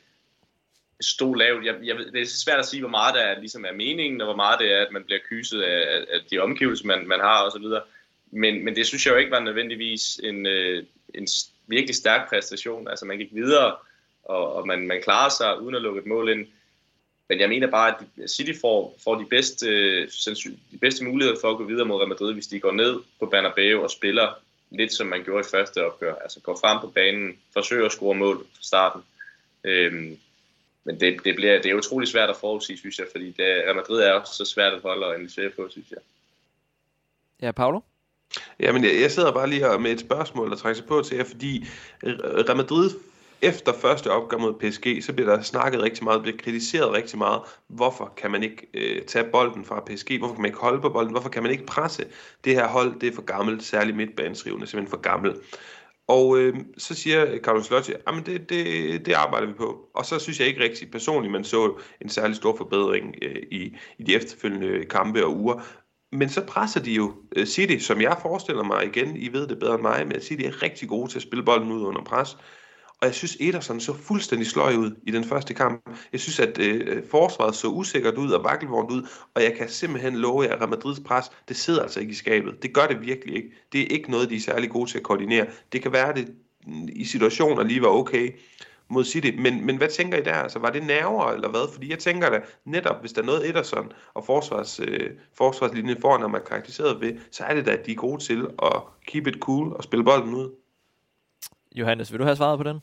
stod 1.01 1.37
lavt. 1.37 1.65
Jeg, 1.65 1.75
jeg, 1.83 1.99
det 1.99 2.23
er 2.23 2.27
svært 2.27 2.59
at 2.59 2.67
sige, 2.67 2.81
hvor 2.81 2.91
meget 2.91 3.15
der 3.15 3.21
er, 3.21 3.41
ligesom 3.41 3.65
er 3.65 3.73
meningen, 3.73 4.21
og 4.21 4.27
hvor 4.27 4.37
meget 4.37 4.61
det 4.61 4.73
er, 4.73 4.87
at 4.87 4.93
man 4.93 5.05
bliver 5.05 5.21
kyset 5.29 5.63
af, 5.63 6.05
af 6.13 6.21
de 6.31 6.39
omgivelser, 6.39 6.87
man, 6.87 7.09
man 7.09 7.21
har 7.21 7.47
osv. 7.47 7.65
Men, 8.31 8.65
men 8.65 8.77
det 8.77 8.87
synes 8.87 9.07
jeg 9.07 9.13
jo 9.13 9.19
ikke 9.19 9.31
var 9.31 9.41
nødvendigvis 9.41 10.21
en, 10.23 10.47
øh, 10.47 10.85
en 11.15 11.27
virkelig 11.67 11.95
stærk 11.95 12.29
præstation. 12.29 12.89
Altså 12.89 13.05
man 13.05 13.19
gik 13.19 13.35
videre, 13.35 13.77
og, 14.25 14.53
og 14.55 14.67
man, 14.67 14.87
man 14.87 15.03
klarede 15.03 15.35
sig 15.35 15.61
uden 15.61 15.75
at 15.75 15.83
lukke 15.83 16.01
et 16.01 16.07
mål 16.07 16.29
ind. 16.29 16.47
Men 17.31 17.41
jeg 17.41 17.49
mener 17.49 17.71
bare, 17.71 17.89
at 17.89 18.31
City 18.31 18.61
får, 18.61 18.99
får 19.05 19.15
de, 19.15 19.25
bedste, 19.25 19.67
de 20.73 20.79
bedste 20.81 21.05
muligheder 21.05 21.41
for 21.41 21.51
at 21.51 21.57
gå 21.57 21.65
videre 21.65 21.87
mod 21.87 21.97
Real 21.97 22.09
Madrid, 22.09 22.33
hvis 22.33 22.47
de 22.47 22.61
går 22.61 22.73
ned 22.73 23.01
på 23.21 23.27
Bernabeu 23.27 23.83
og 23.83 23.91
spiller 23.91 24.29
lidt 24.71 24.93
som 24.93 25.07
man 25.07 25.25
gjorde 25.25 25.41
i 25.47 25.51
første 25.51 25.87
opgør. 25.87 26.15
Altså 26.15 26.41
går 26.41 26.59
frem 26.61 26.81
på 26.81 26.87
banen, 26.87 27.39
forsøger 27.53 27.87
at 27.87 27.93
score 27.93 28.15
mål 28.15 28.37
fra 28.39 28.63
starten. 28.63 29.03
Øhm, 29.65 30.19
men 30.85 31.01
det, 31.01 31.25
det, 31.25 31.37
bliver, 31.37 31.63
det 31.63 31.71
er 31.71 31.75
utrolig 31.75 32.09
svært 32.09 32.31
at 32.31 32.37
forudsige, 32.37 32.79
synes 32.79 32.99
jeg, 32.99 33.07
fordi 33.13 33.27
det, 33.27 33.39
Real 33.39 33.77
Madrid 33.77 34.01
er 34.01 34.13
også 34.13 34.35
så 34.35 34.45
svært 34.45 34.73
at 34.73 34.83
holde 34.83 35.07
og 35.07 35.15
analysere 35.15 35.51
på, 35.51 35.69
synes 35.71 35.91
jeg. 35.91 35.99
Ja, 37.43 37.53
Paolo? 37.53 37.81
Jamen, 38.61 38.85
jeg, 38.85 39.01
jeg 39.01 39.11
sidder 39.11 39.33
bare 39.33 39.49
lige 39.49 39.61
her 39.61 39.79
med 39.79 39.93
et 39.93 40.01
spørgsmål, 40.01 40.51
der 40.51 40.57
trækker 40.57 40.77
sig 40.77 40.87
på 40.87 41.03
til 41.03 41.17
jer, 41.17 41.25
fordi 41.25 41.67
Real 42.03 42.57
Madrid 42.57 42.91
efter 43.43 43.73
første 43.73 44.11
opgør 44.11 44.39
mod 44.39 44.55
PSG, 44.55 45.05
så 45.05 45.13
bliver 45.13 45.37
der 45.37 45.43
snakket 45.43 45.83
rigtig 45.83 46.05
meget, 46.05 46.23
bliver 46.23 46.39
kritiseret 46.39 46.93
rigtig 46.93 47.19
meget. 47.19 47.41
Hvorfor 47.69 48.13
kan 48.17 48.31
man 48.31 48.43
ikke 48.43 48.67
øh, 48.75 49.03
tage 49.03 49.25
bolden 49.33 49.65
fra 49.65 49.81
PSG? 49.87 50.19
Hvorfor 50.19 50.35
kan 50.35 50.43
man 50.43 50.49
ikke 50.49 50.59
holde 50.59 50.81
på 50.81 50.89
bolden? 50.89 51.13
Hvorfor 51.13 51.29
kan 51.29 51.43
man 51.43 51.53
ikke 51.53 51.67
presse? 51.67 52.05
Det 52.45 52.55
her 52.55 52.69
hold, 52.69 53.01
det 53.01 53.09
er 53.09 53.15
for 53.15 53.23
gammelt, 53.23 53.63
særligt 53.63 53.97
midtbanesrivende, 53.97 54.67
simpelthen 54.67 54.91
for 54.91 55.01
gammelt. 55.01 55.37
Og 56.09 56.39
øh, 56.39 56.57
så 56.79 56.95
siger 56.95 57.39
Carlos 57.39 57.71
Lotti, 57.71 57.93
at 57.93 58.27
det, 58.27 58.51
det, 58.51 59.07
det 59.07 59.13
arbejder 59.13 59.47
vi 59.47 59.53
på. 59.53 59.91
Og 59.95 60.07
så 60.07 60.19
synes 60.19 60.41
jeg 60.41 60.49
ikke 60.49 60.63
rigtig 60.63 60.91
personligt, 60.91 61.33
man 61.33 61.45
så 61.45 61.81
en 62.01 62.09
særlig 62.09 62.37
stor 62.37 62.57
forbedring 62.57 63.15
øh, 63.23 63.43
i, 63.51 63.77
i 63.99 64.03
de 64.03 64.15
efterfølgende 64.15 64.85
kampe 64.85 65.25
og 65.25 65.37
uger. 65.37 65.63
Men 66.13 66.29
så 66.29 66.45
presser 66.47 66.81
de 66.81 66.93
jo 66.93 67.13
øh, 67.37 67.47
City, 67.47 67.85
som 67.85 68.01
jeg 68.01 68.17
forestiller 68.23 68.63
mig 68.63 68.87
igen, 68.87 69.17
I 69.17 69.33
ved 69.33 69.47
det 69.47 69.59
bedre 69.59 69.75
end 69.75 69.83
mig, 69.83 70.07
men 70.07 70.21
City 70.21 70.43
er 70.43 70.63
rigtig 70.63 70.89
gode 70.89 71.11
til 71.11 71.19
at 71.19 71.23
spille 71.23 71.45
bolden 71.45 71.73
ud 71.73 71.83
under 71.83 72.03
pres. 72.03 72.37
Og 73.01 73.07
jeg 73.07 73.15
synes, 73.15 73.37
Ederson 73.41 73.81
så 73.81 73.95
fuldstændig 73.95 74.47
sløj 74.47 74.75
ud 74.75 74.91
i 75.03 75.11
den 75.11 75.25
første 75.25 75.55
kamp. 75.55 75.91
Jeg 76.13 76.21
synes, 76.21 76.41
at 76.41 76.59
øh, 76.59 76.81
øh 76.87 77.03
forsvaret 77.11 77.55
så 77.55 77.69
usikkert 77.69 78.15
ud 78.15 78.31
og 78.31 78.45
vakkelvognt 78.45 78.91
ud, 78.91 79.09
og 79.35 79.43
jeg 79.43 79.55
kan 79.59 79.69
simpelthen 79.69 80.17
love 80.17 80.43
jer, 80.43 80.53
at 80.53 80.61
Real 80.61 80.71
Madrids 80.71 81.01
pres, 81.01 81.31
det 81.49 81.57
sidder 81.57 81.83
altså 81.83 82.01
ikke 82.01 82.11
i 82.11 82.15
skabet. 82.15 82.63
Det 82.63 82.75
gør 82.75 82.87
det 82.87 83.01
virkelig 83.01 83.37
ikke. 83.37 83.51
Det 83.73 83.81
er 83.81 83.87
ikke 83.87 84.11
noget, 84.11 84.31
de 84.31 84.37
er 84.37 84.41
særlig 84.41 84.71
gode 84.71 84.91
til 84.91 84.99
at 84.99 85.05
koordinere. 85.05 85.47
Det 85.73 85.83
kan 85.83 85.93
være, 85.93 86.09
at 86.09 86.17
det 86.17 86.35
mm, 86.67 86.89
i 86.93 87.05
situationer 87.05 87.63
lige 87.63 87.83
var 87.83 87.89
okay 87.89 88.31
mod 88.89 89.05
City. 89.05 89.31
Men, 89.39 89.67
men 89.67 89.77
hvad 89.77 89.89
tænker 89.89 90.19
I 90.19 90.23
der? 90.23 90.35
Altså, 90.35 90.59
var 90.59 90.71
det 90.71 90.87
nerver 90.87 91.31
eller 91.31 91.49
hvad? 91.49 91.73
Fordi 91.73 91.91
jeg 91.91 91.99
tænker 91.99 92.31
da, 92.31 92.41
netop 92.65 93.01
hvis 93.01 93.13
der 93.13 93.23
er 93.23 93.27
noget 93.27 93.49
Ederson 93.49 93.93
og 94.15 94.25
forsvars, 94.25 94.81
øh, 94.81 95.11
forsvarslinjen 95.35 96.01
foran, 96.01 96.21
når 96.21 96.29
man 96.29 96.41
er 96.41 96.45
karakteriseret 96.45 97.01
ved, 97.01 97.13
så 97.31 97.45
er 97.45 97.55
det 97.55 97.67
da, 97.67 97.71
at 97.71 97.87
de 97.87 97.91
er 97.91 97.97
gode 97.97 98.23
til 98.23 98.47
at 98.63 98.83
keep 99.07 99.27
it 99.27 99.37
cool 99.41 99.73
og 99.73 99.85
spille 99.85 100.05
bolden 100.05 100.35
ud. 100.35 100.51
Johannes, 101.75 102.13
vil 102.13 102.19
du 102.19 102.25
have 102.25 102.37
svaret 102.37 102.59
på 102.59 102.63
den? 102.63 102.81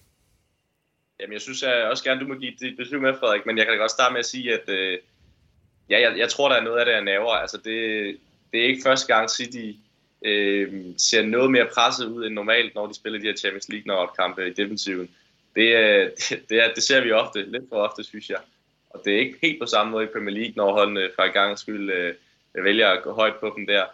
Jamen, 1.20 1.34
jeg 1.34 1.42
synes 1.42 1.62
jeg 1.62 1.84
også 1.84 2.04
gerne, 2.04 2.22
du 2.22 2.28
må 2.28 2.34
give 2.34 2.54
dit 2.60 2.78
besøg 2.78 3.02
med, 3.02 3.14
Frederik, 3.20 3.46
men 3.46 3.58
jeg 3.58 3.66
kan 3.66 3.74
da 3.74 3.80
godt 3.80 3.92
starte 3.92 4.14
med 4.14 4.20
at 4.20 4.26
sige, 4.26 4.54
at 4.54 4.70
øh, 4.70 4.98
ja, 5.90 6.02
jeg, 6.02 6.18
jeg 6.18 6.30
tror, 6.30 6.50
der 6.50 6.56
er 6.56 6.64
noget 6.64 6.80
af 6.80 6.86
det, 6.86 6.94
jeg 6.94 7.04
naver. 7.04 7.34
Altså, 7.34 7.58
det, 7.58 8.18
det 8.54 8.62
er 8.62 8.66
ikke 8.66 8.84
første 8.84 9.16
gang 9.16 9.30
City 9.30 9.72
øh, 10.26 10.86
ser 10.98 11.26
noget 11.26 11.52
mere 11.52 11.68
presset 11.74 12.06
ud 12.06 12.26
end 12.26 12.34
normalt, 12.34 12.76
når 12.76 12.88
de 12.88 12.94
spiller 12.94 13.20
de 13.20 13.28
her 13.28 13.36
Champions 13.36 13.70
League 13.70 13.88
når 13.88 14.16
kampe 14.20 14.48
i 14.48 14.54
defensiven. 14.54 15.10
Det, 15.56 15.76
øh, 15.76 16.12
det, 16.18 16.44
det, 16.50 16.64
er, 16.64 16.74
det 16.74 16.84
ser 16.84 17.04
vi 17.04 17.12
ofte, 17.12 17.52
lidt 17.52 17.70
for 17.70 17.76
ofte, 17.76 18.04
synes 18.04 18.30
jeg. 18.30 18.40
Og 18.90 19.02
det 19.06 19.16
er 19.16 19.20
ikke 19.20 19.40
helt 19.42 19.60
på 19.62 19.66
samme 19.66 19.92
måde 19.92 20.04
i 20.04 20.14
Premier 20.14 20.36
League, 20.36 20.54
når 20.56 20.74
holdene 20.74 21.10
fra 21.16 21.26
en 21.26 21.34
gang 21.34 21.60
skyld 21.60 21.92
øh, 21.92 22.14
vælger 22.64 22.88
at 22.88 23.04
gå 23.04 23.14
højt 23.14 23.36
på 23.36 23.54
dem 23.58 23.68
der. 23.68 23.86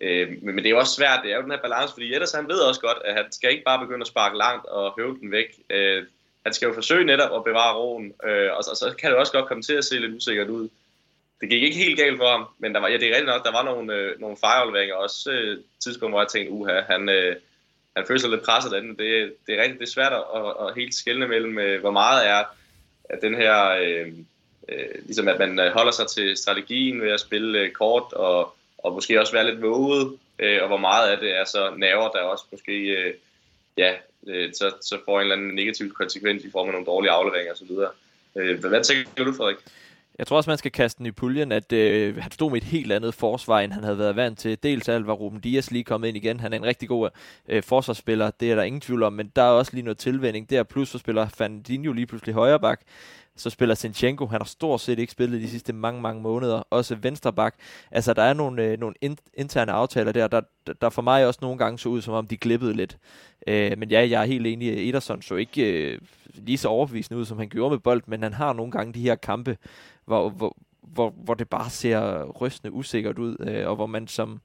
Øh, 0.00 0.28
men, 0.28 0.54
men 0.54 0.58
det 0.58 0.66
er 0.66 0.70
jo 0.70 0.78
også 0.78 0.94
svært, 0.94 1.20
det 1.24 1.32
er 1.32 1.36
jo 1.36 1.42
den 1.42 1.50
her 1.50 1.62
balance, 1.62 1.92
fordi 1.92 2.12
Jetters 2.12 2.32
han 2.32 2.48
ved 2.48 2.58
også 2.58 2.80
godt, 2.80 2.98
at 3.04 3.14
han 3.14 3.32
skal 3.32 3.50
ikke 3.50 3.64
bare 3.64 3.78
begynde 3.78 4.00
at 4.00 4.06
sparke 4.06 4.38
langt 4.38 4.66
og 4.66 4.94
høve 4.98 5.18
den 5.20 5.30
væk. 5.30 5.46
Øh, 5.70 6.04
han 6.44 6.54
skal 6.54 6.66
jo 6.66 6.74
forsøge 6.74 7.04
netop 7.04 7.36
at 7.36 7.44
bevare 7.44 7.76
roen, 7.76 8.14
øh, 8.24 8.52
og, 8.56 8.64
så, 8.64 8.70
og 8.70 8.76
så 8.76 8.94
kan 8.98 9.10
det 9.10 9.18
også 9.18 9.32
godt 9.32 9.48
komme 9.48 9.62
til 9.62 9.74
at 9.74 9.84
se 9.84 9.98
lidt 9.98 10.14
usikkert 10.14 10.48
ud. 10.48 10.68
Det 11.40 11.50
gik 11.50 11.62
ikke 11.62 11.76
helt 11.76 11.98
galt 11.98 12.18
for 12.18 12.30
ham, 12.30 12.46
men 12.58 12.74
der 12.74 12.80
var, 12.80 12.88
ja, 12.88 12.96
det 12.96 13.02
er 13.02 13.16
rigtigt 13.16 13.26
nok, 13.26 13.44
der 13.44 13.52
var 13.52 13.64
nogle, 13.64 13.94
øh, 13.94 14.20
nogle 14.20 14.36
fejlafleveringer, 14.36 14.94
også 14.94 15.30
øh, 15.30 15.58
tidspunkt, 15.84 16.12
hvor 16.12 16.20
jeg 16.20 16.28
tænkte, 16.28 16.52
uha, 16.52 16.80
han, 16.80 17.08
øh, 17.08 17.36
han 17.96 18.06
føler 18.06 18.20
sig 18.20 18.30
lidt 18.30 18.44
presset 18.44 18.72
af 18.72 18.80
den. 18.82 18.90
Det, 18.90 19.34
det 19.46 19.54
er 19.54 19.62
rigtig 19.62 19.80
det 19.80 19.86
er 19.86 19.90
svært 19.90 20.12
at, 20.12 20.24
at, 20.34 20.68
at 20.68 20.74
helt 20.76 20.94
skille 20.94 21.28
mellem, 21.28 21.58
øh, 21.58 21.80
hvor 21.80 21.90
meget 21.90 22.28
er 22.28 22.44
at 23.04 23.22
den 23.22 23.34
her, 23.34 23.70
øh, 23.70 24.08
øh, 24.68 25.04
ligesom 25.04 25.28
at 25.28 25.38
man 25.38 25.58
øh, 25.58 25.72
holder 25.72 25.92
sig 25.92 26.06
til 26.06 26.36
strategien 26.36 27.02
ved 27.02 27.10
at 27.10 27.20
spille 27.20 27.58
øh, 27.58 27.72
kort, 27.72 28.12
og, 28.12 28.54
og 28.78 28.92
måske 28.92 29.20
også 29.20 29.32
være 29.32 29.50
lidt 29.50 29.62
våget, 29.62 30.18
øh, 30.38 30.62
og 30.62 30.68
hvor 30.68 30.76
meget 30.76 31.10
af 31.10 31.18
det 31.18 31.36
er 31.38 31.44
så 31.44 31.74
nerver, 31.76 32.10
der 32.10 32.20
også 32.20 32.44
måske, 32.52 32.72
øh, 32.72 33.14
ja, 33.76 33.94
øh, 34.26 34.52
så, 34.52 34.74
så 34.80 34.98
får 35.04 35.16
en 35.16 35.22
eller 35.22 35.36
anden 35.36 35.54
negativ 35.54 35.92
konsekvens 35.92 36.44
i 36.44 36.50
form 36.50 36.66
af 36.66 36.72
nogle 36.72 36.86
dårlige 36.86 37.10
afleveringer 37.10 37.52
osv. 37.52 37.70
Øh, 38.36 38.64
hvad 38.64 38.84
tænker 38.84 39.24
du, 39.24 39.32
Frederik? 39.32 39.56
Jeg 40.20 40.26
tror 40.26 40.36
også, 40.36 40.50
man 40.50 40.58
skal 40.58 40.72
kaste 40.72 40.98
den 40.98 41.06
i 41.06 41.10
puljen, 41.10 41.52
at 41.52 41.72
øh, 41.72 42.16
han 42.16 42.32
stod 42.32 42.50
med 42.50 42.58
et 42.58 42.64
helt 42.64 42.92
andet 42.92 43.14
forsvar, 43.14 43.60
end 43.60 43.72
han 43.72 43.84
havde 43.84 43.98
været 43.98 44.16
vant 44.16 44.38
til. 44.38 44.58
Dels 44.62 44.88
alt 44.88 45.06
var 45.06 45.12
Ruben 45.12 45.40
Dias 45.40 45.70
lige 45.70 45.84
kommet 45.84 46.08
ind 46.08 46.16
igen. 46.16 46.40
Han 46.40 46.52
er 46.52 46.56
en 46.56 46.64
rigtig 46.64 46.88
god 46.88 47.10
øh, 47.48 47.62
forsvarsspiller, 47.62 48.30
det 48.30 48.50
er 48.50 48.54
der 48.54 48.62
ingen 48.62 48.80
tvivl 48.80 49.02
om, 49.02 49.12
men 49.12 49.32
der 49.36 49.42
er 49.42 49.50
også 49.50 49.72
lige 49.74 49.84
noget 49.84 49.98
tilvænding 49.98 50.50
der. 50.50 50.62
Plus 50.62 50.88
så 50.88 50.98
spiller 50.98 51.28
Fandinho 51.28 51.92
lige 51.92 52.06
pludselig 52.06 52.34
højre 52.34 52.60
bak. 52.60 52.80
Så 53.36 53.50
spiller 53.50 53.74
Sinchenko, 53.74 54.26
han 54.26 54.40
har 54.40 54.46
stort 54.46 54.80
set 54.80 54.98
ikke 54.98 55.12
spillet 55.12 55.42
de 55.42 55.50
sidste 55.50 55.72
mange, 55.72 56.00
mange 56.00 56.22
måneder. 56.22 56.62
Også 56.70 56.94
venstre 56.94 57.32
bak. 57.32 57.54
Altså, 57.90 58.14
der 58.14 58.22
er 58.22 58.34
nogle, 58.34 58.64
øh, 58.64 58.80
nogle 58.80 58.94
in, 59.00 59.18
interne 59.34 59.72
aftaler 59.72 60.12
der, 60.12 60.28
der, 60.28 60.40
der 60.80 60.90
for 60.90 61.02
mig 61.02 61.26
også 61.26 61.38
nogle 61.42 61.58
gange 61.58 61.78
så 61.78 61.88
ud, 61.88 62.02
som 62.02 62.14
om 62.14 62.26
de 62.26 62.36
glippede 62.36 62.72
lidt. 62.72 62.96
Øh, 63.46 63.78
men 63.78 63.90
ja, 63.90 64.08
jeg 64.10 64.22
er 64.22 64.26
helt 64.26 64.46
enig. 64.46 64.88
Ederson 64.88 65.22
så 65.22 65.34
ikke 65.34 65.72
øh, 65.72 65.98
lige 66.34 66.58
så 66.58 66.68
overbevisende 66.68 67.20
ud, 67.20 67.24
som 67.24 67.38
han 67.38 67.48
gjorde 67.48 67.70
med 67.70 67.78
bold, 67.78 68.02
men 68.06 68.22
han 68.22 68.32
har 68.32 68.52
nogle 68.52 68.72
gange 68.72 68.92
de 68.92 69.00
her 69.00 69.14
kampe, 69.14 69.56
hvor, 70.04 70.30
hvor, 70.30 70.56
hvor, 70.92 71.14
hvor 71.24 71.34
det 71.34 71.48
bare 71.48 71.70
ser 71.70 72.24
rystende 72.24 72.72
usikkert 72.72 73.18
ud, 73.18 73.36
øh, 73.40 73.68
og 73.68 73.76
hvor 73.76 73.86
man 73.86 74.08
som, 74.08 74.40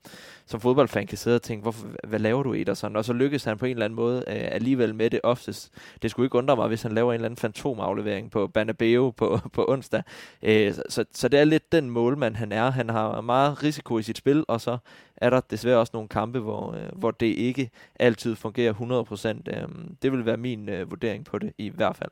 som 0.46 0.60
fodboldfan 0.60 1.08
kan 1.08 1.18
sidde 1.18 1.36
og 1.36 1.41
tænke, 1.41 1.62
hvorfor, 1.62 1.88
hvad 2.08 2.20
laver 2.20 2.43
du 2.43 2.54
Ederson? 2.54 2.96
Og 2.96 3.06
så 3.06 3.14
lykkes 3.14 3.43
han 3.43 3.58
på 3.58 3.66
en 3.66 3.72
eller 3.72 3.86
anden 3.86 3.96
måde 3.96 4.18
øh, 4.18 4.24
alligevel 4.52 4.96
med 4.96 5.10
det 5.10 5.20
oftest. 5.24 5.72
Det 6.02 6.12
skulle 6.12 6.26
ikke 6.26 6.38
undre 6.38 6.56
mig, 6.56 6.68
hvis 6.68 6.82
han 6.82 6.91
laver 6.91 7.12
en 7.12 7.16
eller 7.16 7.26
anden 7.26 7.38
fantomaflevering 7.38 8.32
på 8.32 8.48
Banabeo 8.48 9.12
på, 9.12 9.39
på 9.54 9.66
onsdag. 9.68 10.04
Øh, 10.43 10.74
så, 10.89 11.06
så 11.12 11.28
det 11.28 11.39
er 11.39 11.43
lidt 11.43 11.72
den 11.72 11.89
målmand, 11.89 12.36
han 12.36 12.52
er. 12.52 12.72
Han 12.72 12.89
har 12.89 13.22
meget 13.22 13.64
risiko 13.64 13.98
i 13.98 14.04
sit 14.04 14.18
spil, 14.18 14.46
og 14.48 14.62
så 14.62 14.78
er 15.18 15.30
der 15.30 15.39
desværre 15.39 15.78
også 15.78 15.91
nogle 15.93 16.10
kampe, 16.10 16.39
hvor, 16.39 16.74
øh, 16.74 16.89
hvor 16.96 17.12
det 17.12 17.26
ikke 17.26 17.70
altid 18.00 18.36
fungerer 18.36 18.74
100%. 18.74 19.28
Øh, 19.28 19.68
det 20.02 20.12
vil 20.12 20.26
være 20.26 20.38
min 20.38 20.70
øh, 20.70 20.89
vurdering 20.91 21.26
på 21.26 21.39
det 21.39 21.54
i 21.58 21.70
hvert 21.70 21.96
fald. 21.96 22.12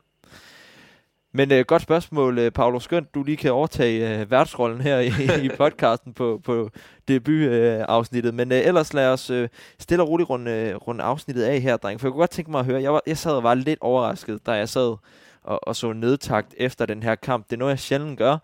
Men 1.36 1.52
øh, 1.52 1.64
godt 1.64 1.82
spørgsmål, 1.82 2.38
øh, 2.38 2.50
Paolo. 2.50 2.80
Skønt, 2.80 3.14
du 3.14 3.22
lige 3.22 3.36
kan 3.36 3.52
overtage 3.52 4.20
øh, 4.20 4.30
værtsrollen 4.30 4.80
her 4.80 4.98
i, 4.98 5.10
i 5.46 5.48
podcasten 5.48 6.12
på, 6.14 6.40
på 6.44 6.70
debut-afsnittet. 7.08 8.28
Øh, 8.28 8.34
Men 8.34 8.52
øh, 8.52 8.58
ellers 8.58 8.92
lad 8.92 9.08
os 9.08 9.30
øh, 9.30 9.48
stille 9.78 10.02
og 10.02 10.08
roligt 10.08 10.30
runde, 10.30 10.50
øh, 10.50 10.76
runde 10.76 11.04
afsnittet 11.04 11.42
af 11.42 11.60
her, 11.60 11.76
dreng. 11.76 12.00
For 12.00 12.06
jeg 12.06 12.12
kunne 12.12 12.20
godt 12.20 12.30
tænke 12.30 12.50
mig 12.50 12.60
at 12.60 12.66
høre, 12.66 12.82
jeg, 12.82 12.92
var, 12.92 13.02
jeg 13.06 13.18
sad 13.18 13.32
og 13.32 13.42
var 13.42 13.54
lidt 13.54 13.78
overrasket, 13.80 14.46
da 14.46 14.52
jeg 14.52 14.68
sad 14.68 14.96
og, 15.42 15.68
og 15.68 15.76
så 15.76 15.92
nedtagt 15.92 16.54
efter 16.56 16.86
den 16.86 17.02
her 17.02 17.14
kamp. 17.14 17.44
Det 17.50 17.56
er 17.56 17.58
noget, 17.58 17.70
jeg 17.70 17.78
sjældent 17.78 18.18
gør. 18.18 18.38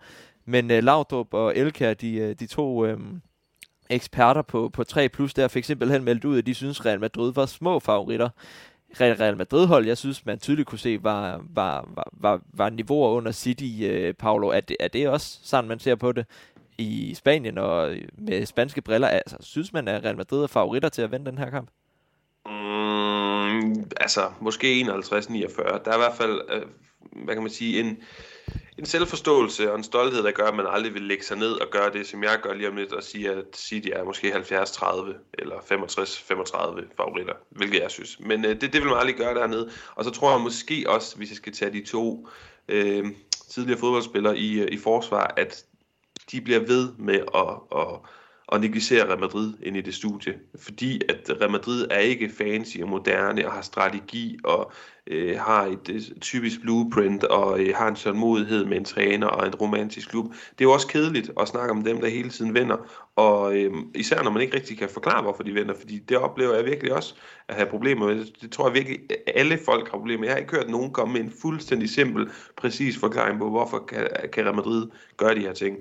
Men 0.45 0.71
øh, 0.71 0.83
Laudrup 0.83 1.33
og 1.33 1.57
Elkær, 1.57 1.93
de, 1.93 2.15
øh, 2.15 2.35
de 2.39 2.47
to... 2.47 2.85
Øh, 2.85 2.97
eksperter 3.91 4.41
på, 4.41 4.69
på 4.73 4.83
3 4.83 5.09
plus 5.09 5.33
der 5.33 5.47
fik 5.47 5.65
simpelthen 5.65 6.03
meldt 6.03 6.25
ud, 6.25 6.37
at 6.37 6.45
de 6.45 6.53
synes 6.53 6.85
Real 6.85 6.99
Madrid 6.99 7.33
var 7.33 7.45
små 7.45 7.79
favoritter. 7.79 8.29
Real 8.99 9.37
Madrid-hold, 9.37 9.85
jeg 9.85 9.97
synes, 9.97 10.25
man 10.25 10.39
tydeligt 10.39 10.67
kunne 10.67 10.79
se, 10.79 11.03
var, 11.03 11.41
var, 11.49 11.89
var, 11.95 12.09
var, 12.13 12.41
var 12.53 12.69
niveauer 12.69 13.09
under 13.09 13.31
City, 13.31 13.83
øh, 13.83 14.13
Paolo. 14.13 14.47
Er 14.47 14.59
det, 14.59 14.77
er 14.79 14.87
det 14.87 15.09
også 15.09 15.39
sådan, 15.43 15.67
man 15.67 15.79
ser 15.79 15.95
på 15.95 16.11
det 16.11 16.25
i 16.77 17.13
Spanien 17.13 17.57
og 17.57 17.95
med 18.17 18.45
spanske 18.45 18.81
briller? 18.81 19.07
Altså, 19.07 19.37
synes 19.39 19.73
man, 19.73 19.87
at 19.87 20.03
Real 20.03 20.17
Madrid 20.17 20.43
er 20.43 20.47
favoritter 20.47 20.89
til 20.89 21.01
at 21.01 21.11
vinde 21.11 21.25
den 21.25 21.37
her 21.37 21.49
kamp? 21.49 21.69
Mm, 22.45 23.91
altså, 23.99 24.21
måske 24.39 24.81
51-49. 24.81 24.87
Der 25.85 25.91
er 25.91 25.95
i 25.95 25.99
hvert 25.99 26.15
fald, 26.17 26.41
øh, 26.49 26.61
hvad 27.25 27.35
kan 27.35 27.43
man 27.43 27.51
sige, 27.51 27.79
en, 27.79 27.97
en 28.77 28.85
selvforståelse 28.85 29.71
og 29.71 29.77
en 29.77 29.83
stolthed, 29.83 30.23
der 30.23 30.31
gør, 30.31 30.47
at 30.47 30.55
man 30.55 30.65
aldrig 30.69 30.93
vil 30.93 31.01
lægge 31.01 31.23
sig 31.23 31.37
ned 31.37 31.51
og 31.51 31.67
gøre 31.71 31.93
det, 31.93 32.07
som 32.07 32.23
jeg 32.23 32.39
gør 32.43 32.53
lige 32.53 32.69
om 32.69 32.75
lidt, 32.75 32.93
og 32.93 33.03
sige, 33.03 33.31
at 33.31 33.45
City 33.55 33.89
er 33.93 34.03
måske 34.03 34.33
70-30 34.33 35.13
eller 35.33 35.55
65-35 35.55 36.95
favoritter, 36.97 37.33
hvilket 37.49 37.81
jeg 37.81 37.91
synes. 37.91 38.19
Men 38.19 38.45
øh, 38.45 38.61
det, 38.61 38.61
det 38.61 38.81
vil 38.81 38.89
man 38.89 38.97
aldrig 38.97 39.15
gøre 39.15 39.35
dernede. 39.35 39.71
Og 39.95 40.03
så 40.03 40.11
tror 40.11 40.31
jeg 40.31 40.41
måske 40.41 40.85
også, 40.87 41.17
hvis 41.17 41.29
jeg 41.29 41.37
skal 41.37 41.53
tage 41.53 41.73
de 41.73 41.85
to 41.85 42.27
øh, 42.67 43.05
tidligere 43.49 43.79
fodboldspillere 43.79 44.37
i, 44.37 44.59
øh, 44.59 44.67
i 44.71 44.77
forsvar, 44.77 45.33
at 45.37 45.65
de 46.31 46.41
bliver 46.41 46.59
ved 46.59 46.93
med 46.97 47.19
at, 47.35 47.79
at 47.81 47.99
og 48.51 48.59
negligere 48.59 49.07
Real 49.07 49.19
Madrid 49.19 49.53
ind 49.63 49.77
i 49.77 49.81
det 49.81 49.93
studie. 49.93 50.33
Fordi 50.55 51.01
at 51.09 51.31
Real 51.41 51.51
Madrid 51.51 51.87
er 51.89 51.99
ikke 51.99 52.29
fancy 52.37 52.77
og 52.77 52.89
moderne 52.89 53.47
og 53.47 53.53
har 53.53 53.61
strategi 53.61 54.37
og 54.43 54.71
øh, 55.07 55.39
har 55.39 55.65
et 55.65 55.89
øh, 55.89 56.01
typisk 56.21 56.61
blueprint 56.61 57.23
og 57.23 57.59
øh, 57.59 57.75
har 57.75 57.87
en 57.87 57.95
tålmodighed 57.95 58.65
med 58.65 58.77
en 58.77 58.85
træner 58.85 59.27
og 59.27 59.47
en 59.47 59.55
romantisk 59.55 60.09
klub. 60.09 60.25
Det 60.31 60.61
er 60.61 60.65
jo 60.65 60.71
også 60.71 60.87
kedeligt 60.87 61.31
at 61.39 61.47
snakke 61.47 61.71
om 61.71 61.83
dem, 61.83 62.01
der 62.01 62.09
hele 62.09 62.29
tiden 62.29 62.53
vinder. 62.53 62.77
Og 63.15 63.57
øh, 63.57 63.71
især 63.95 64.23
når 64.23 64.31
man 64.31 64.41
ikke 64.41 64.55
rigtig 64.55 64.77
kan 64.77 64.89
forklare, 64.89 65.21
hvorfor 65.21 65.43
de 65.43 65.51
vinder. 65.53 65.73
Fordi 65.73 65.99
det 65.99 66.17
oplever 66.17 66.55
jeg 66.55 66.65
virkelig 66.65 66.93
også 66.93 67.15
at 67.47 67.55
have 67.55 67.69
problemer 67.69 68.07
med. 68.07 68.25
Det 68.41 68.51
tror 68.51 68.67
jeg 68.67 68.73
virkelig, 68.73 68.99
alle 69.35 69.59
folk 69.65 69.91
har 69.91 69.97
problemer 69.97 70.19
med. 70.19 70.27
Jeg 70.27 70.35
har 70.35 70.39
ikke 70.39 70.55
hørt 70.55 70.69
nogen 70.69 70.93
komme 70.93 71.13
med 71.13 71.21
en 71.21 71.33
fuldstændig 71.41 71.89
simpel, 71.89 72.29
præcis 72.57 72.97
forklaring 72.97 73.39
på, 73.39 73.49
hvorfor 73.49 73.79
kan, 73.79 74.07
kan 74.33 74.45
Real 74.45 74.55
Madrid 74.55 74.87
gøre 75.17 75.35
de 75.35 75.39
her 75.39 75.53
ting. 75.53 75.77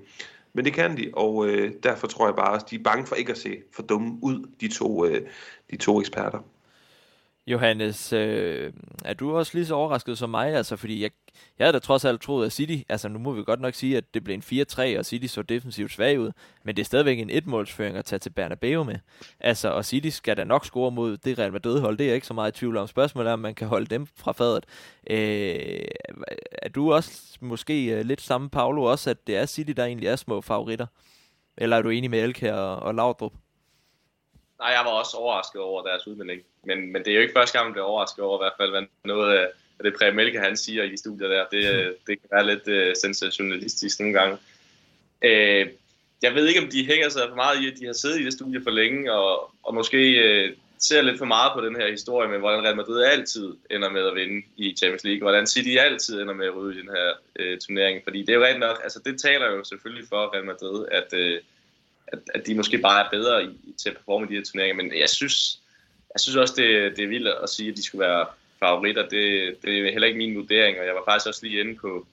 Men 0.53 0.65
det 0.65 0.73
kan 0.73 0.97
de, 0.97 1.11
og 1.13 1.47
øh, 1.47 1.73
derfor 1.83 2.07
tror 2.07 2.27
jeg 2.27 2.37
bare, 2.37 2.53
også, 2.53 2.67
de 2.71 2.77
er 2.77 2.83
bange 2.83 3.07
for 3.07 3.15
ikke 3.15 3.33
at 3.33 3.39
se 3.39 3.63
for 3.73 3.83
dumme 3.83 4.19
ud, 4.23 4.51
de 4.61 4.69
to, 4.69 5.07
øh, 5.07 5.27
de 5.71 5.77
to 5.77 6.01
eksperter. 6.01 6.39
Johannes, 7.51 8.13
øh, 8.13 8.73
er 9.05 9.15
du 9.15 9.37
også 9.37 9.55
lige 9.55 9.67
så 9.67 9.75
overrasket 9.75 10.19
som 10.19 10.31
mig? 10.31 10.55
Altså, 10.55 10.77
fordi 10.77 11.03
jeg, 11.03 11.11
jeg 11.59 11.67
havde 11.67 11.73
da 11.73 11.79
trods 11.79 12.05
alt 12.05 12.23
troet, 12.23 12.47
at 12.47 12.53
City, 12.53 12.83
altså 12.89 13.09
nu 13.09 13.19
må 13.19 13.33
vi 13.33 13.45
godt 13.45 13.61
nok 13.61 13.75
sige, 13.75 13.97
at 13.97 14.15
det 14.15 14.25
blev 14.25 14.35
en 14.35 14.43
4-3, 14.43 14.99
og 14.99 15.05
City 15.05 15.27
så 15.27 15.43
defensivt 15.43 15.93
svag 15.93 16.21
ud, 16.21 16.33
men 16.63 16.77
det 16.77 16.83
er 16.83 16.87
stadigvæk 16.87 17.19
en 17.19 17.31
etmålsføring 17.31 17.97
at 17.97 18.05
tage 18.05 18.19
til 18.19 18.31
Bernabeu 18.31 18.85
med. 18.85 18.99
Altså, 19.41 19.69
og 19.69 19.85
City 19.85 20.09
skal 20.09 20.37
da 20.37 20.45
nok 20.45 20.65
score 20.65 20.91
mod 20.91 21.17
det 21.17 21.39
Real 21.39 21.53
Madrid-hold, 21.53 21.99
det 21.99 22.05
er 22.05 22.09
jeg 22.09 22.15
ikke 22.15 22.27
så 22.27 22.35
meget 22.35 22.57
i 22.57 22.59
tvivl 22.59 22.77
om. 22.77 22.87
Spørgsmålet 22.87 23.29
er, 23.29 23.33
om 23.33 23.39
man 23.39 23.55
kan 23.55 23.69
holde 23.69 23.87
dem 23.87 24.07
fra 24.07 24.33
fadet. 24.33 24.67
Øh, 25.11 25.89
er 26.53 26.69
du 26.69 26.93
også 26.93 27.39
måske 27.41 27.87
øh, 27.87 28.05
lidt 28.05 28.21
samme, 28.21 28.51
Paolo, 28.51 28.83
også, 28.83 29.11
at 29.11 29.27
det 29.27 29.37
er 29.37 29.47
City, 29.47 29.73
der 29.73 29.85
egentlig 29.85 30.09
er 30.09 30.17
små 30.17 30.41
favoritter? 30.41 30.87
Eller 31.57 31.77
er 31.77 31.83
du 31.83 31.89
enig 31.89 32.11
med 32.11 32.23
Elke 32.23 32.55
og, 32.55 32.77
og 32.77 32.95
Laudrup? 32.95 33.33
Nej, 34.59 34.69
jeg 34.69 34.85
var 34.85 34.91
også 34.91 35.17
overrasket 35.17 35.61
over 35.61 35.83
deres 35.83 36.07
udmelding. 36.07 36.43
Men, 36.65 36.93
men 36.93 37.05
det 37.05 37.11
er 37.11 37.15
jo 37.15 37.21
ikke 37.21 37.35
første 37.37 37.59
gang, 37.59 37.67
man 37.67 37.73
bliver 37.73 37.87
overrasket 37.87 38.25
over 38.25 38.39
i 38.39 38.43
hvert 38.45 38.59
fald, 38.59 38.71
hvad 38.71 38.83
noget 39.05 39.39
af 39.39 39.49
det 39.85 39.95
Præge 39.99 40.13
Mælke, 40.13 40.39
han 40.39 40.57
siger 40.57 40.83
i 40.85 40.97
studiet 40.97 41.31
der. 41.31 41.45
Det, 41.53 41.97
det 42.07 42.21
kan 42.21 42.29
være 42.33 42.47
lidt 42.47 42.89
uh, 42.89 42.93
sensationalistisk 43.01 44.01
nogle 44.01 44.15
gange. 44.15 44.39
Uh, 45.25 45.73
jeg 46.23 46.35
ved 46.35 46.49
ikke, 46.49 46.61
om 46.61 46.69
de 46.69 46.87
hænger 46.87 47.09
sig 47.09 47.23
for 47.29 47.37
meget 47.37 47.63
i, 47.63 47.67
at 47.67 47.79
de 47.81 47.87
har 47.87 47.93
siddet 47.93 48.21
i 48.21 48.25
det 48.25 48.33
studie 48.33 48.63
for 48.63 48.71
længe, 48.71 49.13
og, 49.13 49.55
og 49.63 49.75
måske 49.75 49.99
uh, 50.25 50.57
ser 50.79 51.03
lidt 51.03 51.19
for 51.19 51.25
meget 51.25 51.53
på 51.55 51.61
den 51.61 51.77
her 51.77 51.91
historie 51.91 52.29
med, 52.29 52.39
hvordan 52.39 52.65
Real 52.65 52.77
Madrid 52.77 53.03
altid 53.03 53.55
ender 53.71 53.91
med 53.91 54.07
at 54.07 54.15
vinde 54.15 54.47
i 54.57 54.75
Champions 54.77 55.05
League, 55.05 55.21
hvordan 55.23 55.47
City 55.47 55.77
altid 55.79 56.21
ender 56.21 56.35
med 56.35 56.47
at 56.47 56.57
rydde 56.57 56.75
i 56.75 56.81
den 56.81 56.89
her 56.89 57.13
uh, 57.41 57.59
turnering. 57.59 58.01
Fordi 58.05 58.21
det 58.21 58.29
er 58.29 58.35
jo 58.35 58.45
rent 58.45 58.61
nok, 58.61 58.81
altså 58.83 59.01
det 59.05 59.21
taler 59.21 59.47
jo 59.47 59.65
selvfølgelig 59.65 60.09
for 60.09 60.35
Real 60.35 60.45
Madrid, 60.45 60.87
at, 60.91 61.13
uh, 61.13 61.39
at, 62.07 62.19
at 62.35 62.47
de 62.47 62.55
måske 62.55 62.79
bare 62.79 63.05
er 63.05 63.11
bedre 63.11 63.45
i, 63.45 63.75
til 63.79 63.89
at 63.89 63.97
performe 63.97 64.27
i 64.27 64.29
de 64.29 64.35
her 64.35 64.45
turneringer, 64.45 64.83
men 64.83 64.99
jeg 64.99 65.09
synes, 65.09 65.61
jeg 66.15 66.21
synes 66.21 66.37
også, 66.37 66.55
det, 66.57 66.97
det 66.97 67.05
er 67.05 67.09
vildt 67.09 67.29
at 67.43 67.49
sige, 67.49 67.71
at 67.71 67.77
de 67.77 67.83
skulle 67.83 68.07
være 68.07 68.27
favoritter. 68.59 69.03
Det, 69.03 69.57
det 69.63 69.79
er 69.79 69.93
heller 69.93 70.09
ikke 70.09 70.19
min 70.19 70.37
vurdering, 70.37 70.79
og 70.81 70.87
jeg 70.87 70.95
var 70.95 71.03
faktisk 71.05 71.29
også 71.29 71.47
lige 71.47 71.61
inde 71.61 71.77
på, 71.77 72.07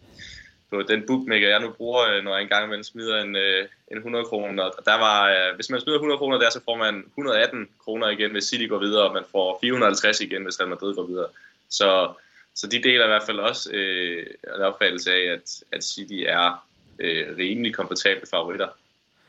på 0.69 0.81
den 0.81 1.03
bookmaker, 1.07 1.49
jeg 1.49 1.59
nu 1.59 1.69
bruger, 1.69 2.01
øh, 2.09 2.23
når 2.23 2.33
jeg 2.33 2.41
engang 2.41 2.65
imellem 2.65 2.83
smider 2.83 3.23
en, 3.23 3.35
øh, 3.35 3.67
en 3.91 3.97
100 3.97 4.25
kroner. 4.25 4.63
Og 4.63 4.85
der 4.85 4.97
var, 4.97 5.29
øh, 5.29 5.55
hvis 5.55 5.69
man 5.69 5.81
smider 5.81 5.97
100 5.97 6.17
kroner 6.17 6.37
der, 6.39 6.49
så 6.49 6.61
får 6.65 6.75
man 6.75 7.03
118 7.07 7.69
kroner 7.83 8.09
igen, 8.09 8.31
hvis 8.31 8.43
City 8.43 8.67
går 8.67 8.79
videre, 8.79 9.07
og 9.07 9.13
man 9.13 9.23
får 9.31 9.57
450 9.61 10.21
igen, 10.21 10.43
hvis 10.43 10.59
Real 10.59 10.69
Madrid 10.69 10.95
går 10.95 11.05
videre. 11.05 11.27
Så, 11.69 12.13
så 12.55 12.67
de 12.67 12.83
deler 12.83 13.05
i 13.05 13.07
hvert 13.07 13.23
fald 13.25 13.39
også 13.39 13.69
øh, 13.73 14.25
en 14.55 14.61
opfattelse 14.61 15.13
af, 15.13 15.33
at, 15.33 15.63
at 15.71 15.83
City 15.83 16.23
er 16.27 16.67
øh, 16.99 17.37
rimelig 17.37 17.73
komfortable 17.73 18.27
favoritter. 18.31 18.67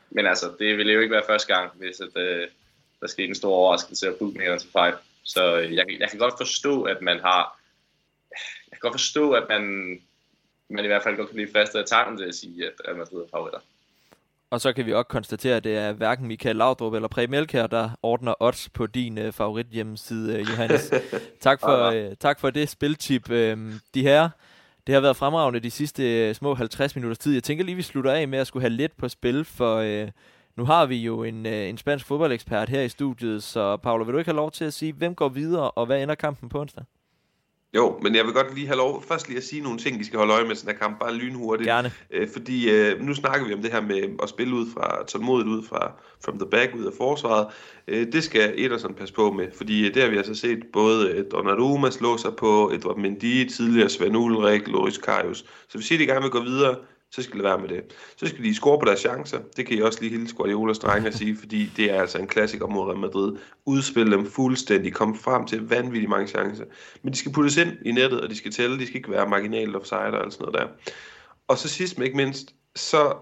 Men 0.09 0.27
altså, 0.27 0.51
det 0.59 0.77
ville 0.77 0.93
jo 0.93 0.99
ikke 0.99 1.13
være 1.13 1.23
første 1.27 1.55
gang, 1.55 1.71
hvis 1.75 1.99
at, 1.99 2.21
øh, 2.21 2.47
der 3.01 3.07
skete 3.07 3.27
en 3.27 3.35
stor 3.35 3.55
overraskelse, 3.55 4.09
og 4.09 4.15
bookmakeren 4.19 4.59
til 4.59 4.71
fejl. 4.71 4.93
Så 5.23 5.57
øh, 5.59 5.75
jeg, 5.75 5.85
jeg 5.99 6.09
kan 6.09 6.19
godt 6.19 6.33
forstå, 6.37 6.83
at 6.83 7.01
man 7.01 7.19
har... 7.19 7.59
Jeg 8.71 8.71
kan 8.71 8.79
godt 8.81 8.93
forstå, 8.93 9.31
at 9.31 9.45
man 9.49 10.01
men 10.69 10.85
i 10.85 10.87
hvert 10.87 11.03
fald 11.03 11.17
godt 11.17 11.29
kan 11.29 11.35
blive 11.35 11.51
fast 11.53 11.75
af 11.75 11.85
tanken 11.85 12.17
til 12.17 12.25
at 12.25 12.35
sige, 12.35 12.65
at 12.65 12.73
Real 12.87 12.97
Madrid 12.97 13.21
er 13.21 13.27
favoritter. 13.31 13.59
Og 14.49 14.61
så 14.61 14.73
kan 14.73 14.85
vi 14.85 14.93
også 14.93 15.07
konstatere, 15.07 15.55
at 15.55 15.63
det 15.63 15.77
er 15.77 15.91
hverken 15.91 16.27
Michael 16.27 16.55
Laudrup 16.55 16.93
eller 16.93 17.07
Præm 17.07 17.29
Melkær, 17.29 17.67
der 17.67 17.89
ordner 18.03 18.33
odds 18.39 18.69
på 18.69 18.87
din 18.87 19.17
uh, 19.17 19.33
favorit 19.33 19.67
hjemmeside, 19.67 20.39
uh, 20.39 20.49
Johannes. 20.49 20.91
tak, 21.41 21.59
for, 21.59 21.89
uh, 21.89 22.13
tak 22.19 22.39
for 22.39 22.49
det 22.49 22.69
spiltip. 22.69 23.29
Uh, 23.29 23.35
de 23.93 24.01
her, 24.01 24.29
det 24.87 24.93
har 24.93 25.01
været 25.01 25.17
fremragende 25.17 25.59
de 25.59 25.71
sidste 25.71 26.29
uh, 26.29 26.35
små 26.35 26.55
50 26.55 26.95
minutters 26.95 27.17
tid. 27.17 27.33
Jeg 27.33 27.43
tænker 27.43 27.63
lige, 27.63 27.75
vi 27.75 27.81
slutter 27.81 28.11
af 28.11 28.27
med 28.27 28.39
at 28.39 28.47
skulle 28.47 28.63
have 28.63 28.73
lidt 28.73 28.97
på 28.97 29.09
spil, 29.09 29.45
for 29.45 30.01
uh, 30.03 30.09
nu 30.59 30.65
har 30.65 30.85
vi 30.85 30.95
jo 30.95 31.23
en, 31.23 31.45
uh, 31.45 31.51
en 31.51 31.77
spansk 31.77 32.05
fodboldekspert 32.05 32.69
her 32.69 32.81
i 32.81 32.89
studiet, 32.89 33.43
så 33.43 33.77
Paolo, 33.77 34.03
vil 34.03 34.13
du 34.13 34.17
ikke 34.17 34.31
have 34.31 34.35
lov 34.35 34.51
til 34.51 34.65
at 34.65 34.73
sige, 34.73 34.93
hvem 34.93 35.15
går 35.15 35.29
videre, 35.29 35.71
og 35.71 35.85
hvad 35.85 36.03
ender 36.03 36.15
kampen 36.15 36.49
på 36.49 36.61
onsdag? 36.61 36.83
Jo, 37.75 37.99
men 38.01 38.15
jeg 38.15 38.25
vil 38.25 38.33
godt 38.33 38.55
lige 38.55 38.67
have 38.67 38.77
lov 38.77 39.03
først 39.03 39.27
lige 39.27 39.37
at 39.37 39.43
sige 39.43 39.61
nogle 39.61 39.79
ting, 39.79 39.99
vi 39.99 40.03
skal 40.03 40.19
holde 40.19 40.33
øje 40.33 40.45
med 40.45 40.55
sådan 40.55 40.75
en 40.75 40.79
kamp, 40.79 40.99
bare 40.99 41.13
lynhurtigt. 41.13 41.67
Gerne. 41.67 41.91
Øh, 42.11 42.27
fordi 42.33 42.71
øh, 42.71 43.01
nu 43.01 43.13
snakker 43.13 43.47
vi 43.47 43.53
om 43.53 43.61
det 43.61 43.71
her 43.71 43.81
med 43.81 44.01
at 44.23 44.29
spille 44.29 44.55
ud 44.55 44.65
fra, 44.73 45.05
tålmodigt 45.07 45.49
ud 45.49 45.63
fra 45.63 45.91
from 46.25 46.39
the 46.39 46.49
back, 46.49 46.75
ud 46.75 46.85
af 46.85 46.93
forsvaret. 46.97 47.47
Øh, 47.87 48.11
det 48.11 48.23
skal 48.23 48.53
Ederson 48.57 48.93
passe 48.93 49.13
på 49.13 49.31
med, 49.31 49.47
fordi 49.57 49.87
øh, 49.87 49.93
det 49.93 50.03
har 50.03 50.09
vi 50.09 50.17
altså 50.17 50.35
set 50.35 50.59
både 50.73 51.09
øh, 51.09 51.25
Donnarumma 51.31 51.89
slå 51.89 52.17
sig 52.17 52.35
på, 52.35 52.71
Edward 52.73 52.97
Mendy, 52.97 53.49
tidligere 53.49 53.89
Sven 53.89 54.15
Ulrik, 54.15 54.67
Loris 54.67 54.97
Karius. 54.97 55.45
Så 55.69 55.77
hvis 55.77 55.91
I 55.91 55.97
de 55.97 56.05
gerne 56.05 56.21
vil 56.21 56.31
gå 56.31 56.43
videre, 56.43 56.75
så 57.11 57.23
skal 57.23 57.35
det 57.35 57.43
være 57.43 57.59
med 57.59 57.69
det. 57.69 57.95
Så 58.17 58.27
skal 58.27 58.43
de 58.43 58.55
score 58.55 58.79
på 58.79 58.85
deres 58.85 58.99
chancer. 58.99 59.39
Det 59.57 59.65
kan 59.65 59.77
I 59.77 59.81
også 59.81 60.01
lige 60.01 60.17
hilse 60.17 60.35
Guardiola 60.35 60.73
strenge 60.73 61.07
og 61.07 61.13
sige, 61.13 61.37
fordi 61.37 61.71
det 61.77 61.91
er 61.91 62.01
altså 62.01 62.17
en 62.17 62.27
klassiker 62.27 62.67
mod 62.67 62.87
Real 62.87 62.99
Madrid. 62.99 63.37
Udspille 63.65 64.17
dem 64.17 64.25
fuldstændig, 64.25 64.93
komme 64.93 65.17
frem 65.17 65.45
til 65.45 65.69
vanvittigt 65.69 66.09
mange 66.09 66.27
chancer. 66.27 66.65
Men 67.03 67.13
de 67.13 67.17
skal 67.17 67.31
puttes 67.31 67.57
ind 67.57 67.71
i 67.85 67.91
nettet, 67.91 68.21
og 68.21 68.29
de 68.29 68.35
skal 68.35 68.51
tælle. 68.51 68.79
De 68.79 68.85
skal 68.85 68.97
ikke 68.97 69.11
være 69.11 69.29
marginalt 69.29 69.75
offside 69.75 69.99
og 69.99 70.31
sådan 70.31 70.45
noget 70.45 70.61
der. 70.61 70.91
Og 71.47 71.57
så 71.57 71.67
sidst 71.67 71.97
men 71.97 72.05
ikke 72.05 72.17
mindst, 72.17 72.55
så 72.75 73.13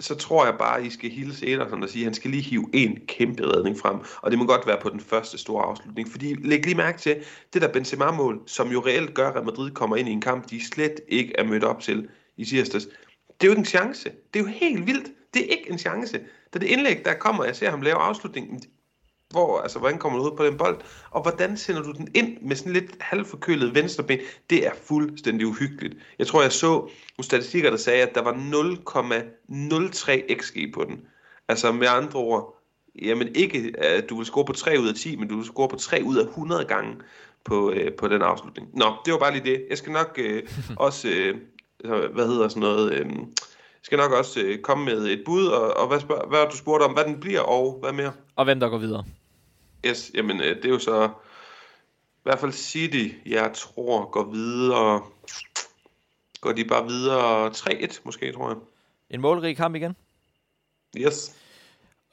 så 0.00 0.14
tror 0.14 0.44
jeg 0.44 0.54
bare, 0.58 0.78
at 0.78 0.86
I 0.86 0.90
skal 0.90 1.10
hilse 1.10 1.46
Ederson 1.46 1.82
og 1.82 1.88
sige, 1.88 2.02
at 2.02 2.06
han 2.06 2.14
skal 2.14 2.30
lige 2.30 2.42
hive 2.42 2.70
en 2.72 2.98
kæmpe 3.08 3.56
redning 3.56 3.78
frem. 3.78 3.96
Og 4.22 4.30
det 4.30 4.38
må 4.38 4.46
godt 4.46 4.66
være 4.66 4.78
på 4.82 4.88
den 4.88 5.00
første 5.00 5.38
store 5.38 5.64
afslutning. 5.64 6.08
Fordi 6.08 6.34
læg 6.34 6.64
lige 6.64 6.76
mærke 6.76 6.98
til, 6.98 7.16
det 7.52 7.62
der 7.62 7.72
Benzema-mål, 7.72 8.40
som 8.46 8.68
jo 8.68 8.80
reelt 8.80 9.14
gør, 9.14 9.30
at 9.30 9.44
Madrid 9.44 9.70
kommer 9.70 9.96
ind 9.96 10.08
i 10.08 10.12
en 10.12 10.20
kamp, 10.20 10.50
de 10.50 10.66
slet 10.66 11.00
ikke 11.08 11.32
er 11.38 11.44
mødt 11.44 11.64
op 11.64 11.80
til 11.80 12.08
i 12.36 12.44
tirsdags. 12.44 12.88
Det 13.40 13.42
er 13.42 13.46
jo 13.46 13.50
ikke 13.50 13.60
en 13.60 13.64
chance. 13.64 14.10
Det 14.34 14.40
er 14.40 14.44
jo 14.44 14.50
helt 14.50 14.86
vildt. 14.86 15.08
Det 15.34 15.42
er 15.42 15.56
ikke 15.56 15.70
en 15.70 15.78
chance. 15.78 16.20
Da 16.54 16.58
det 16.58 16.66
indlæg, 16.66 17.04
der 17.04 17.14
kommer, 17.14 17.44
jeg 17.44 17.56
ser 17.56 17.70
ham 17.70 17.82
lave 17.82 17.96
afslutningen, 17.96 18.62
hvor, 19.30 19.60
altså, 19.60 19.78
hvordan 19.78 19.98
kommer 19.98 20.18
du 20.18 20.24
ud 20.24 20.36
på 20.36 20.44
den 20.44 20.56
bold, 20.56 20.80
og 21.10 21.22
hvordan 21.22 21.56
sender 21.56 21.82
du 21.82 21.92
den 21.92 22.08
ind 22.14 22.38
med 22.42 22.56
sådan 22.56 22.72
lidt 22.72 22.96
halvforkølet 23.00 23.74
venstreben, 23.74 24.18
det 24.50 24.66
er 24.66 24.70
fuldstændig 24.82 25.46
uhyggeligt. 25.46 25.96
Jeg 26.18 26.26
tror, 26.26 26.42
jeg 26.42 26.52
så 26.52 26.68
nogle 26.68 27.24
statistikker, 27.24 27.70
der 27.70 27.76
sagde, 27.76 28.02
at 28.02 28.14
der 28.14 28.22
var 28.22 28.32
0,03 28.32 30.42
xg 30.42 30.72
på 30.74 30.84
den. 30.84 31.00
Altså 31.48 31.72
med 31.72 31.88
andre 31.88 32.20
ord, 32.20 32.62
jamen 33.02 33.28
ikke, 33.34 33.74
at 33.78 34.10
du 34.10 34.16
vil 34.16 34.26
score 34.26 34.44
på 34.44 34.52
3 34.52 34.76
ud 34.80 34.88
af 34.88 34.94
10, 34.94 35.16
men 35.16 35.28
du 35.28 35.36
vil 35.36 35.44
score 35.44 35.68
på 35.68 35.76
3 35.76 36.00
ud 36.04 36.16
af 36.16 36.24
100 36.24 36.64
gange 36.64 36.96
på, 37.44 37.72
øh, 37.72 37.92
på 37.92 38.08
den 38.08 38.22
afslutning. 38.22 38.68
Nå, 38.74 38.94
det 39.04 39.12
var 39.12 39.18
bare 39.18 39.32
lige 39.32 39.44
det. 39.44 39.66
Jeg 39.70 39.78
skal 39.78 39.92
nok 39.92 40.18
øh, 40.18 40.42
også 40.76 41.08
øh, 41.08 41.36
hvad 41.84 42.26
hedder 42.26 42.48
sådan 42.48 42.60
noget, 42.60 42.92
øh, 42.92 43.06
skal 43.82 43.98
nok 43.98 44.12
også 44.12 44.40
øh, 44.40 44.58
komme 44.58 44.84
med 44.84 45.06
et 45.06 45.22
bud, 45.24 45.46
og, 45.46 45.76
og 45.76 45.88
hvad, 45.88 46.00
spørg, 46.00 46.28
hvad 46.28 46.50
du 46.50 46.56
spurgte 46.56 46.84
om, 46.84 46.92
hvad 46.92 47.04
den 47.04 47.20
bliver, 47.20 47.40
og 47.40 47.78
hvad 47.80 47.92
mere? 47.92 48.12
Og 48.36 48.44
hvem 48.44 48.60
der 48.60 48.68
går 48.68 48.78
videre. 48.78 49.04
Yes, 49.86 50.10
jamen 50.14 50.40
øh, 50.40 50.56
det 50.56 50.64
er 50.64 50.68
jo 50.68 50.78
så, 50.78 51.04
i 52.16 52.22
hvert 52.22 52.38
fald 52.38 52.52
City, 52.52 53.08
jeg 53.26 53.52
tror, 53.54 54.10
går 54.10 54.24
videre, 54.24 55.02
går 56.40 56.52
de 56.52 56.64
bare 56.64 56.86
videre 56.86 57.48
3-1 57.48 58.00
måske, 58.04 58.32
tror 58.32 58.48
jeg. 58.48 58.56
En 59.10 59.20
målrig 59.20 59.56
kamp 59.56 59.74
igen? 59.74 59.96
Yes. 60.96 61.36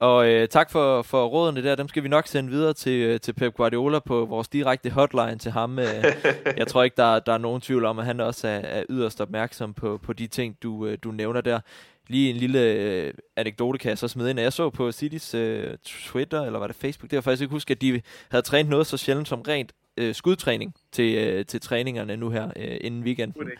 Og 0.03 0.29
øh, 0.29 0.47
tak 0.47 0.71
for, 0.71 1.01
for 1.01 1.25
rådene 1.25 1.63
der. 1.63 1.75
Dem 1.75 1.87
skal 1.87 2.03
vi 2.03 2.07
nok 2.07 2.27
sende 2.27 2.49
videre 2.49 2.73
til, 2.73 3.01
øh, 3.01 3.19
til 3.19 3.33
Pep 3.33 3.53
Guardiola 3.53 3.99
på 3.99 4.25
vores 4.25 4.47
direkte 4.47 4.89
hotline 4.89 5.37
til 5.37 5.51
ham. 5.51 5.79
Øh, 5.79 5.85
jeg 6.57 6.67
tror 6.67 6.83
ikke, 6.83 6.95
der, 6.97 7.19
der 7.19 7.33
er 7.33 7.37
nogen 7.37 7.61
tvivl 7.61 7.85
om, 7.85 7.99
at 7.99 8.05
han 8.05 8.19
også 8.19 8.47
er, 8.47 8.59
er 8.59 8.83
yderst 8.89 9.21
opmærksom 9.21 9.73
på, 9.73 9.99
på 10.03 10.13
de 10.13 10.27
ting, 10.27 10.57
du, 10.63 10.85
øh, 10.85 10.97
du 11.03 11.11
nævner 11.11 11.41
der. 11.41 11.59
Lige 12.07 12.29
en 12.29 12.35
lille 12.35 12.59
øh, 12.59 13.13
anekdote 13.35 13.79
kan 13.79 13.89
jeg 13.89 13.97
så 13.97 14.07
smide 14.07 14.29
ind. 14.29 14.39
Jeg 14.39 14.53
så 14.53 14.69
på 14.69 14.91
Citys 14.91 15.33
øh, 15.33 15.77
Twitter, 15.85 16.41
eller 16.41 16.59
var 16.59 16.67
det 16.67 16.75
Facebook, 16.75 17.11
det 17.11 17.15
var 17.15 17.21
faktisk 17.21 17.41
ikke 17.41 17.51
huske, 17.51 17.71
at 17.71 17.81
de 17.81 18.01
havde 18.29 18.45
trænet 18.45 18.69
noget 18.69 18.87
så 18.87 18.97
sjældent 18.97 19.27
som 19.27 19.41
rent 19.41 19.71
øh, 19.97 20.15
skudtræning 20.15 20.75
til, 20.91 21.17
øh, 21.17 21.45
til 21.45 21.61
træningerne 21.61 22.17
nu 22.17 22.29
her 22.29 22.51
øh, 22.55 22.77
inden 22.81 23.03
weekenden. 23.03 23.41
Okay. 23.41 23.55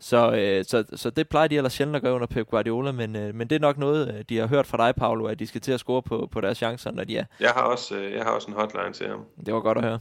Så, 0.00 0.32
øh, 0.32 0.64
så, 0.64 0.84
så 0.94 1.10
det 1.10 1.28
plejer 1.28 1.48
de 1.48 1.56
ellers 1.56 1.72
sjældent 1.72 1.96
at 1.96 2.02
gøre 2.02 2.14
under 2.14 2.26
Pep 2.26 2.48
Guardiola, 2.48 2.92
men, 2.92 3.16
øh, 3.16 3.34
men 3.34 3.48
det 3.48 3.56
er 3.56 3.60
nok 3.60 3.78
noget, 3.78 4.14
øh, 4.14 4.24
de 4.28 4.36
har 4.38 4.46
hørt 4.46 4.66
fra 4.66 4.86
dig, 4.86 4.94
Paolo, 4.94 5.26
at 5.26 5.38
de 5.38 5.46
skal 5.46 5.60
til 5.60 5.72
at 5.72 5.80
score 5.80 6.02
på, 6.02 6.28
på 6.32 6.40
deres 6.40 6.58
chancer, 6.58 6.90
når 6.90 7.04
de 7.04 7.16
er. 7.16 7.24
Jeg 7.40 7.50
har 7.50 7.62
også, 7.62 7.96
øh, 7.96 8.12
jeg 8.12 8.22
har 8.24 8.30
også 8.30 8.48
en 8.48 8.54
hotline 8.54 8.92
til 8.92 9.08
ham. 9.08 9.24
Det 9.46 9.54
var 9.54 9.60
godt 9.60 9.78
at 9.78 9.84
høre. 9.84 10.00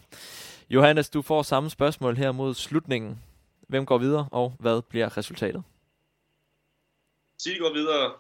Johannes, 0.70 1.10
du 1.10 1.22
får 1.22 1.41
samme 1.41 1.70
spørgsmål 1.70 2.18
her 2.18 2.32
mod 2.32 2.54
slutningen. 2.54 3.20
Hvem 3.68 3.86
går 3.86 3.98
videre, 3.98 4.28
og 4.32 4.54
hvad 4.60 4.82
bliver 4.82 5.18
resultatet? 5.18 5.64
City 7.41 7.60
går 7.60 7.74
videre, 7.74 8.12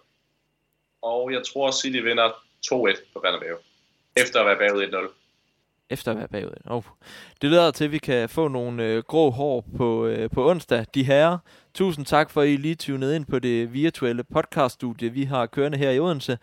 og 1.01 1.31
jeg 1.31 1.41
tror, 1.53 1.71
City 1.71 1.97
vinder 1.97 2.29
2-1 2.65 3.13
på 3.13 3.19
Bernabeu. 3.19 3.57
Efter 4.15 4.39
at 4.39 4.45
være 4.45 4.57
bagud 4.57 4.83
1-0 4.83 5.24
efter 5.89 6.11
at 6.11 6.17
være 6.17 6.27
bagud. 6.27 6.55
Oh. 6.65 6.83
Det 7.41 7.49
leder 7.49 7.71
til, 7.71 7.85
at 7.85 7.91
vi 7.91 7.97
kan 7.97 8.29
få 8.29 8.47
nogle 8.47 8.83
øh, 8.83 9.03
grå 9.03 9.29
hår 9.29 9.65
på, 9.77 10.05
øh, 10.05 10.29
på 10.29 10.49
onsdag. 10.49 10.85
De 10.95 11.03
herrer, 11.03 11.37
tusind 11.73 12.05
tak 12.05 12.29
for, 12.29 12.41
at 12.41 12.47
I 12.47 12.55
lige 12.55 12.75
tunede 12.75 13.15
ind 13.15 13.25
på 13.25 13.39
det 13.39 13.73
virtuelle 13.73 14.23
podcaststudie, 14.23 15.09
vi 15.09 15.23
har 15.23 15.45
kørende 15.45 15.77
her 15.77 15.91
i 15.91 15.99
Odense. 15.99 16.37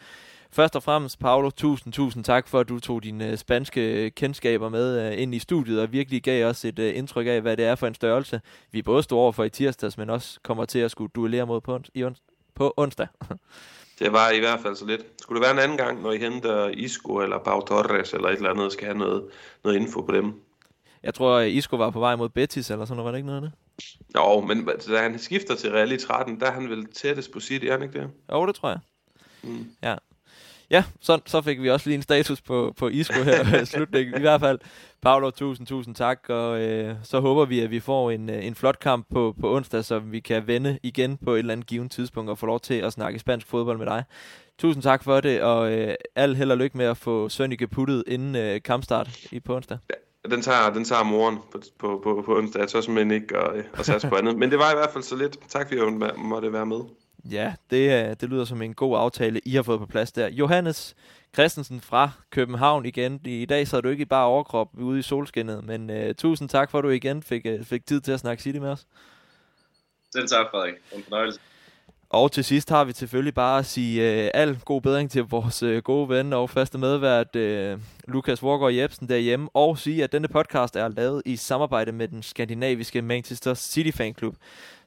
Først 0.54 0.76
og 0.76 0.82
fremmest, 0.82 1.18
Paolo, 1.18 1.50
tusind, 1.50 1.92
tusind 1.92 2.24
tak 2.24 2.48
for, 2.48 2.60
at 2.60 2.68
du 2.68 2.80
tog 2.80 3.02
dine 3.02 3.28
øh, 3.28 3.36
spanske 3.36 4.10
kendskaber 4.10 4.68
med 4.68 5.12
øh, 5.12 5.22
ind 5.22 5.34
i 5.34 5.38
studiet 5.38 5.80
og 5.80 5.92
virkelig 5.92 6.22
gav 6.22 6.46
os 6.46 6.64
et 6.64 6.78
øh, 6.78 6.96
indtryk 6.96 7.26
af, 7.26 7.40
hvad 7.40 7.56
det 7.56 7.64
er 7.64 7.74
for 7.74 7.86
en 7.86 7.94
størrelse, 7.94 8.40
vi 8.72 8.82
både 8.82 9.02
står 9.02 9.20
over 9.20 9.32
for 9.32 9.44
i 9.44 9.50
tirsdags, 9.50 9.98
men 9.98 10.10
også 10.10 10.40
kommer 10.42 10.64
til 10.64 10.78
at 10.78 10.90
skulle 10.90 11.10
duellere 11.14 11.46
mod 11.46 11.60
på, 11.60 11.76
ons- 11.76 11.90
i 11.94 12.04
ons- 12.04 12.52
på 12.54 12.74
onsdag. 12.76 13.06
Det 14.02 14.12
var 14.12 14.30
i 14.30 14.38
hvert 14.38 14.60
fald 14.60 14.76
så 14.76 14.86
lidt. 14.86 15.02
Skulle 15.20 15.40
det 15.40 15.46
være 15.46 15.52
en 15.52 15.62
anden 15.62 15.78
gang, 15.78 16.02
når 16.02 16.12
I 16.12 16.18
henter 16.18 16.68
Isco 16.68 17.16
eller 17.16 17.38
Pau 17.38 17.60
Torres 17.60 18.12
eller 18.12 18.28
et 18.28 18.36
eller 18.36 18.50
andet, 18.50 18.72
skal 18.72 18.86
have 18.86 18.98
noget, 18.98 19.24
noget 19.64 19.76
info 19.76 20.00
på 20.00 20.12
dem? 20.12 20.32
Jeg 21.02 21.14
tror, 21.14 21.40
Isco 21.40 21.76
var 21.76 21.90
på 21.90 22.00
vej 22.00 22.16
mod 22.16 22.28
Betis, 22.28 22.70
eller 22.70 22.84
sådan 22.84 22.96
noget, 22.96 23.06
var 23.06 23.12
det 23.12 23.18
ikke 23.18 23.26
noget 23.26 23.44
af 23.44 23.50
det? 23.50 23.52
Jo, 24.16 24.40
men 24.40 24.68
da 24.88 25.02
han 25.02 25.18
skifter 25.18 25.54
til 25.54 25.70
Real 25.70 25.92
i 25.92 25.96
13, 25.96 26.40
der 26.40 26.46
er 26.46 26.52
han 26.52 26.68
vel 26.68 26.86
tættest 26.86 27.32
på 27.32 27.40
City, 27.40 27.64
er 27.66 27.72
han 27.72 27.82
ikke 27.82 27.98
det? 28.00 28.10
Jo, 28.32 28.46
det 28.46 28.54
tror 28.54 28.68
jeg. 28.68 28.78
Mm. 29.42 29.66
Ja. 29.82 29.96
Ja, 30.72 30.84
så, 31.00 31.20
så 31.26 31.42
fik 31.42 31.62
vi 31.62 31.70
også 31.70 31.88
lige 31.88 31.96
en 31.96 32.02
status 32.02 32.40
på, 32.40 32.74
på 32.76 32.88
Isco 32.88 33.22
her 33.22 33.60
i 33.62 33.66
slutningen. 33.66 34.16
I 34.16 34.20
hvert 34.20 34.40
fald, 34.40 34.58
Paolo, 35.02 35.30
tusind, 35.30 35.66
tusind 35.66 35.94
tak, 35.94 36.18
og 36.28 36.60
øh, 36.60 36.94
så 37.02 37.20
håber 37.20 37.44
vi, 37.44 37.60
at 37.60 37.70
vi 37.70 37.80
får 37.80 38.10
en, 38.10 38.30
øh, 38.30 38.46
en 38.46 38.54
flot 38.54 38.78
kamp 38.78 39.06
på, 39.10 39.34
på 39.40 39.56
onsdag, 39.56 39.84
så 39.84 39.98
vi 39.98 40.20
kan 40.20 40.46
vende 40.46 40.78
igen 40.82 41.16
på 41.16 41.34
et 41.34 41.38
eller 41.38 41.52
andet 41.52 41.66
givet 41.66 41.90
tidspunkt 41.90 42.30
og 42.30 42.38
få 42.38 42.46
lov 42.46 42.60
til 42.60 42.74
at 42.74 42.92
snakke 42.92 43.18
spansk 43.18 43.46
fodbold 43.46 43.78
med 43.78 43.86
dig. 43.86 44.04
Tusind 44.58 44.82
tak 44.82 45.04
for 45.04 45.20
det, 45.20 45.42
og 45.42 45.72
øh, 45.72 45.94
al 46.16 46.36
held 46.36 46.50
og 46.50 46.56
lykke 46.56 46.76
med 46.76 46.86
at 46.86 46.96
få 46.96 47.28
Sønneke 47.28 47.68
puttet 47.68 48.04
inden 48.06 48.36
øh, 48.36 48.62
kampstart 48.62 49.18
i 49.32 49.40
på 49.40 49.56
onsdag. 49.56 49.78
Ja, 49.90 50.30
den 50.30 50.42
tager, 50.42 50.72
den 50.72 50.84
tager 50.84 51.02
moren 51.02 51.38
på, 51.52 51.60
på, 51.78 52.00
på, 52.04 52.22
på 52.26 52.38
onsdag. 52.38 52.60
Jeg 52.60 52.68
tør 52.68 52.80
simpelthen 52.80 53.10
ikke 53.10 53.36
at, 53.36 53.64
at 53.78 53.86
satse 53.86 54.08
på 54.08 54.16
andet. 54.16 54.38
Men 54.38 54.50
det 54.50 54.58
var 54.58 54.72
i 54.72 54.74
hvert 54.74 54.90
fald 54.92 55.04
så 55.04 55.16
lidt. 55.16 55.38
Tak 55.48 55.68
fordi 55.68 55.80
jeg 55.80 56.12
måtte 56.16 56.52
være 56.52 56.66
med. 56.66 56.80
Ja, 57.30 57.54
det, 57.70 58.08
øh, 58.08 58.16
det 58.20 58.28
lyder 58.28 58.44
som 58.44 58.62
en 58.62 58.74
god 58.74 58.98
aftale, 58.98 59.40
I 59.44 59.54
har 59.54 59.62
fået 59.62 59.80
på 59.80 59.86
plads 59.86 60.12
der. 60.12 60.28
Johannes 60.28 60.96
Christensen 61.34 61.80
fra 61.80 62.10
København 62.30 62.86
igen. 62.86 63.20
I 63.24 63.44
dag 63.44 63.68
så 63.68 63.76
er 63.76 63.80
du 63.80 63.88
ikke 63.88 64.06
bare 64.06 64.26
overkrop 64.26 64.68
ude 64.78 64.98
i 64.98 65.02
solskinnet, 65.02 65.64
men 65.64 65.90
uh, 65.90 66.14
tusind 66.18 66.48
tak 66.48 66.70
for, 66.70 66.78
at 66.78 66.84
du 66.84 66.88
igen 66.88 67.22
fik, 67.22 67.46
uh, 67.46 67.64
fik 67.64 67.86
tid 67.86 68.00
til 68.00 68.12
at 68.12 68.20
snakke 68.20 68.42
City 68.42 68.58
med 68.58 68.68
os. 68.68 68.86
Selv 70.12 70.28
tak, 70.28 70.46
Frederik. 70.50 70.74
En 70.92 71.02
fornøjelse. 71.02 71.40
Og 72.10 72.32
til 72.32 72.44
sidst 72.44 72.68
har 72.68 72.84
vi 72.84 72.92
selvfølgelig 72.92 73.34
bare 73.34 73.58
at 73.58 73.66
sige 73.66 74.24
uh, 74.24 74.30
al 74.34 74.58
god 74.64 74.80
bedring 74.80 75.10
til 75.10 75.22
vores 75.22 75.62
uh, 75.62 75.76
gode 75.76 76.08
ven 76.08 76.32
og 76.32 76.50
faste 76.50 76.78
medvært 76.78 77.36
uh, 77.36 77.80
Lukas 78.08 78.42
Vorgård 78.42 78.72
Jebsen 78.72 79.08
derhjemme, 79.08 79.48
og 79.54 79.78
sige, 79.78 80.04
at 80.04 80.12
denne 80.12 80.28
podcast 80.28 80.76
er 80.76 80.88
lavet 80.88 81.22
i 81.24 81.36
samarbejde 81.36 81.92
med 81.92 82.08
den 82.08 82.22
skandinaviske 82.22 83.02
Manchester 83.02 83.54
City 83.54 83.96
Fan 83.96 84.14
Club. 84.18 84.34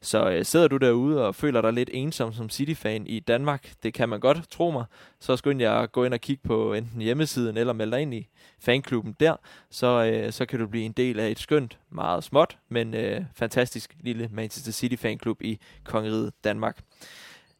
Så 0.05 0.29
øh, 0.29 0.45
sidder 0.45 0.67
du 0.67 0.77
derude 0.77 1.27
og 1.27 1.35
føler 1.35 1.61
dig 1.61 1.73
lidt 1.73 1.89
ensom 1.93 2.33
som 2.33 2.49
City-fan 2.49 3.07
i 3.07 3.19
Danmark, 3.19 3.71
det 3.83 3.93
kan 3.93 4.09
man 4.09 4.19
godt, 4.19 4.49
tro 4.49 4.71
mig, 4.71 4.85
så 5.19 5.37
skynd 5.37 5.61
jeg 5.61 5.87
gå 5.91 6.03
ind 6.03 6.13
og 6.13 6.21
kigge 6.21 6.43
på 6.47 6.73
enten 6.73 7.01
hjemmesiden 7.01 7.57
eller 7.57 7.73
melde 7.73 7.91
dig 7.91 8.01
ind 8.01 8.13
i 8.13 8.27
fanklubben 8.59 9.15
der, 9.19 9.35
så, 9.69 10.05
øh, 10.05 10.31
så 10.31 10.45
kan 10.45 10.59
du 10.59 10.67
blive 10.67 10.85
en 10.85 10.91
del 10.91 11.19
af 11.19 11.29
et 11.29 11.39
skønt, 11.39 11.77
meget 11.89 12.23
småt, 12.23 12.57
men 12.69 12.93
øh, 12.93 13.21
fantastisk 13.35 13.95
lille 13.99 14.29
Manchester 14.31 14.71
City 14.71 14.95
fanklub 15.01 15.41
i 15.41 15.59
Kongeriget 15.83 16.33
Danmark. 16.43 16.77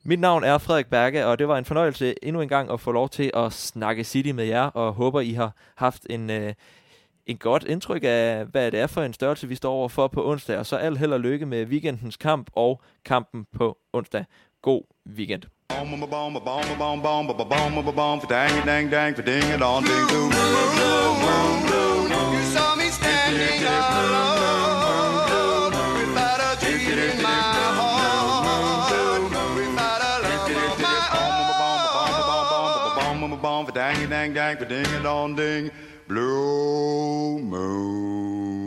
Mit 0.04 0.20
navn 0.20 0.44
er 0.44 0.58
Frederik 0.58 0.88
Berge, 0.88 1.26
og 1.26 1.40
det 1.40 1.48
var 1.48 1.58
en 1.58 1.66
fornøjelse 1.66 2.16
endnu 2.24 2.42
en 2.42 2.50
gang 2.50 2.72
at 2.72 2.80
få 2.80 2.92
lov 2.92 3.10
til 3.10 3.32
at 3.34 3.54
snakke 3.54 4.04
City 4.04 4.30
med 4.30 4.46
jer, 4.46 4.64
og 4.64 4.94
håber 4.94 5.22
I 5.22 5.32
har 5.32 5.56
haft 5.76 6.08
en, 6.10 6.30
øh, 6.30 6.54
en 7.26 7.38
godt 7.38 7.64
indtryk 7.64 8.02
af, 8.04 8.46
hvad 8.46 8.72
det 8.72 8.80
er 8.80 8.88
for 8.88 9.02
en 9.02 9.14
størrelse, 9.14 9.48
vi 9.48 9.56
står 9.56 9.74
overfor 9.74 10.08
på 10.08 10.30
onsdag. 10.30 10.58
Og 10.58 10.66
så 10.66 10.76
alt 10.76 11.00
held 11.00 11.14
og 11.14 11.20
lykke 11.20 11.46
med 11.46 11.66
weekendens 11.66 12.18
kamp 12.18 12.50
og 12.54 12.82
kampen 13.06 13.46
på 13.58 13.78
onsdag. 13.94 14.26
God 14.62 14.82
weekend. 15.16 15.44
dang 33.76 34.10
dang 34.10 34.36
dang 34.36 34.58
ding 34.70 35.04
dong 35.04 35.38
ding 35.38 35.72
blue 36.08 37.40
moon 37.42 38.65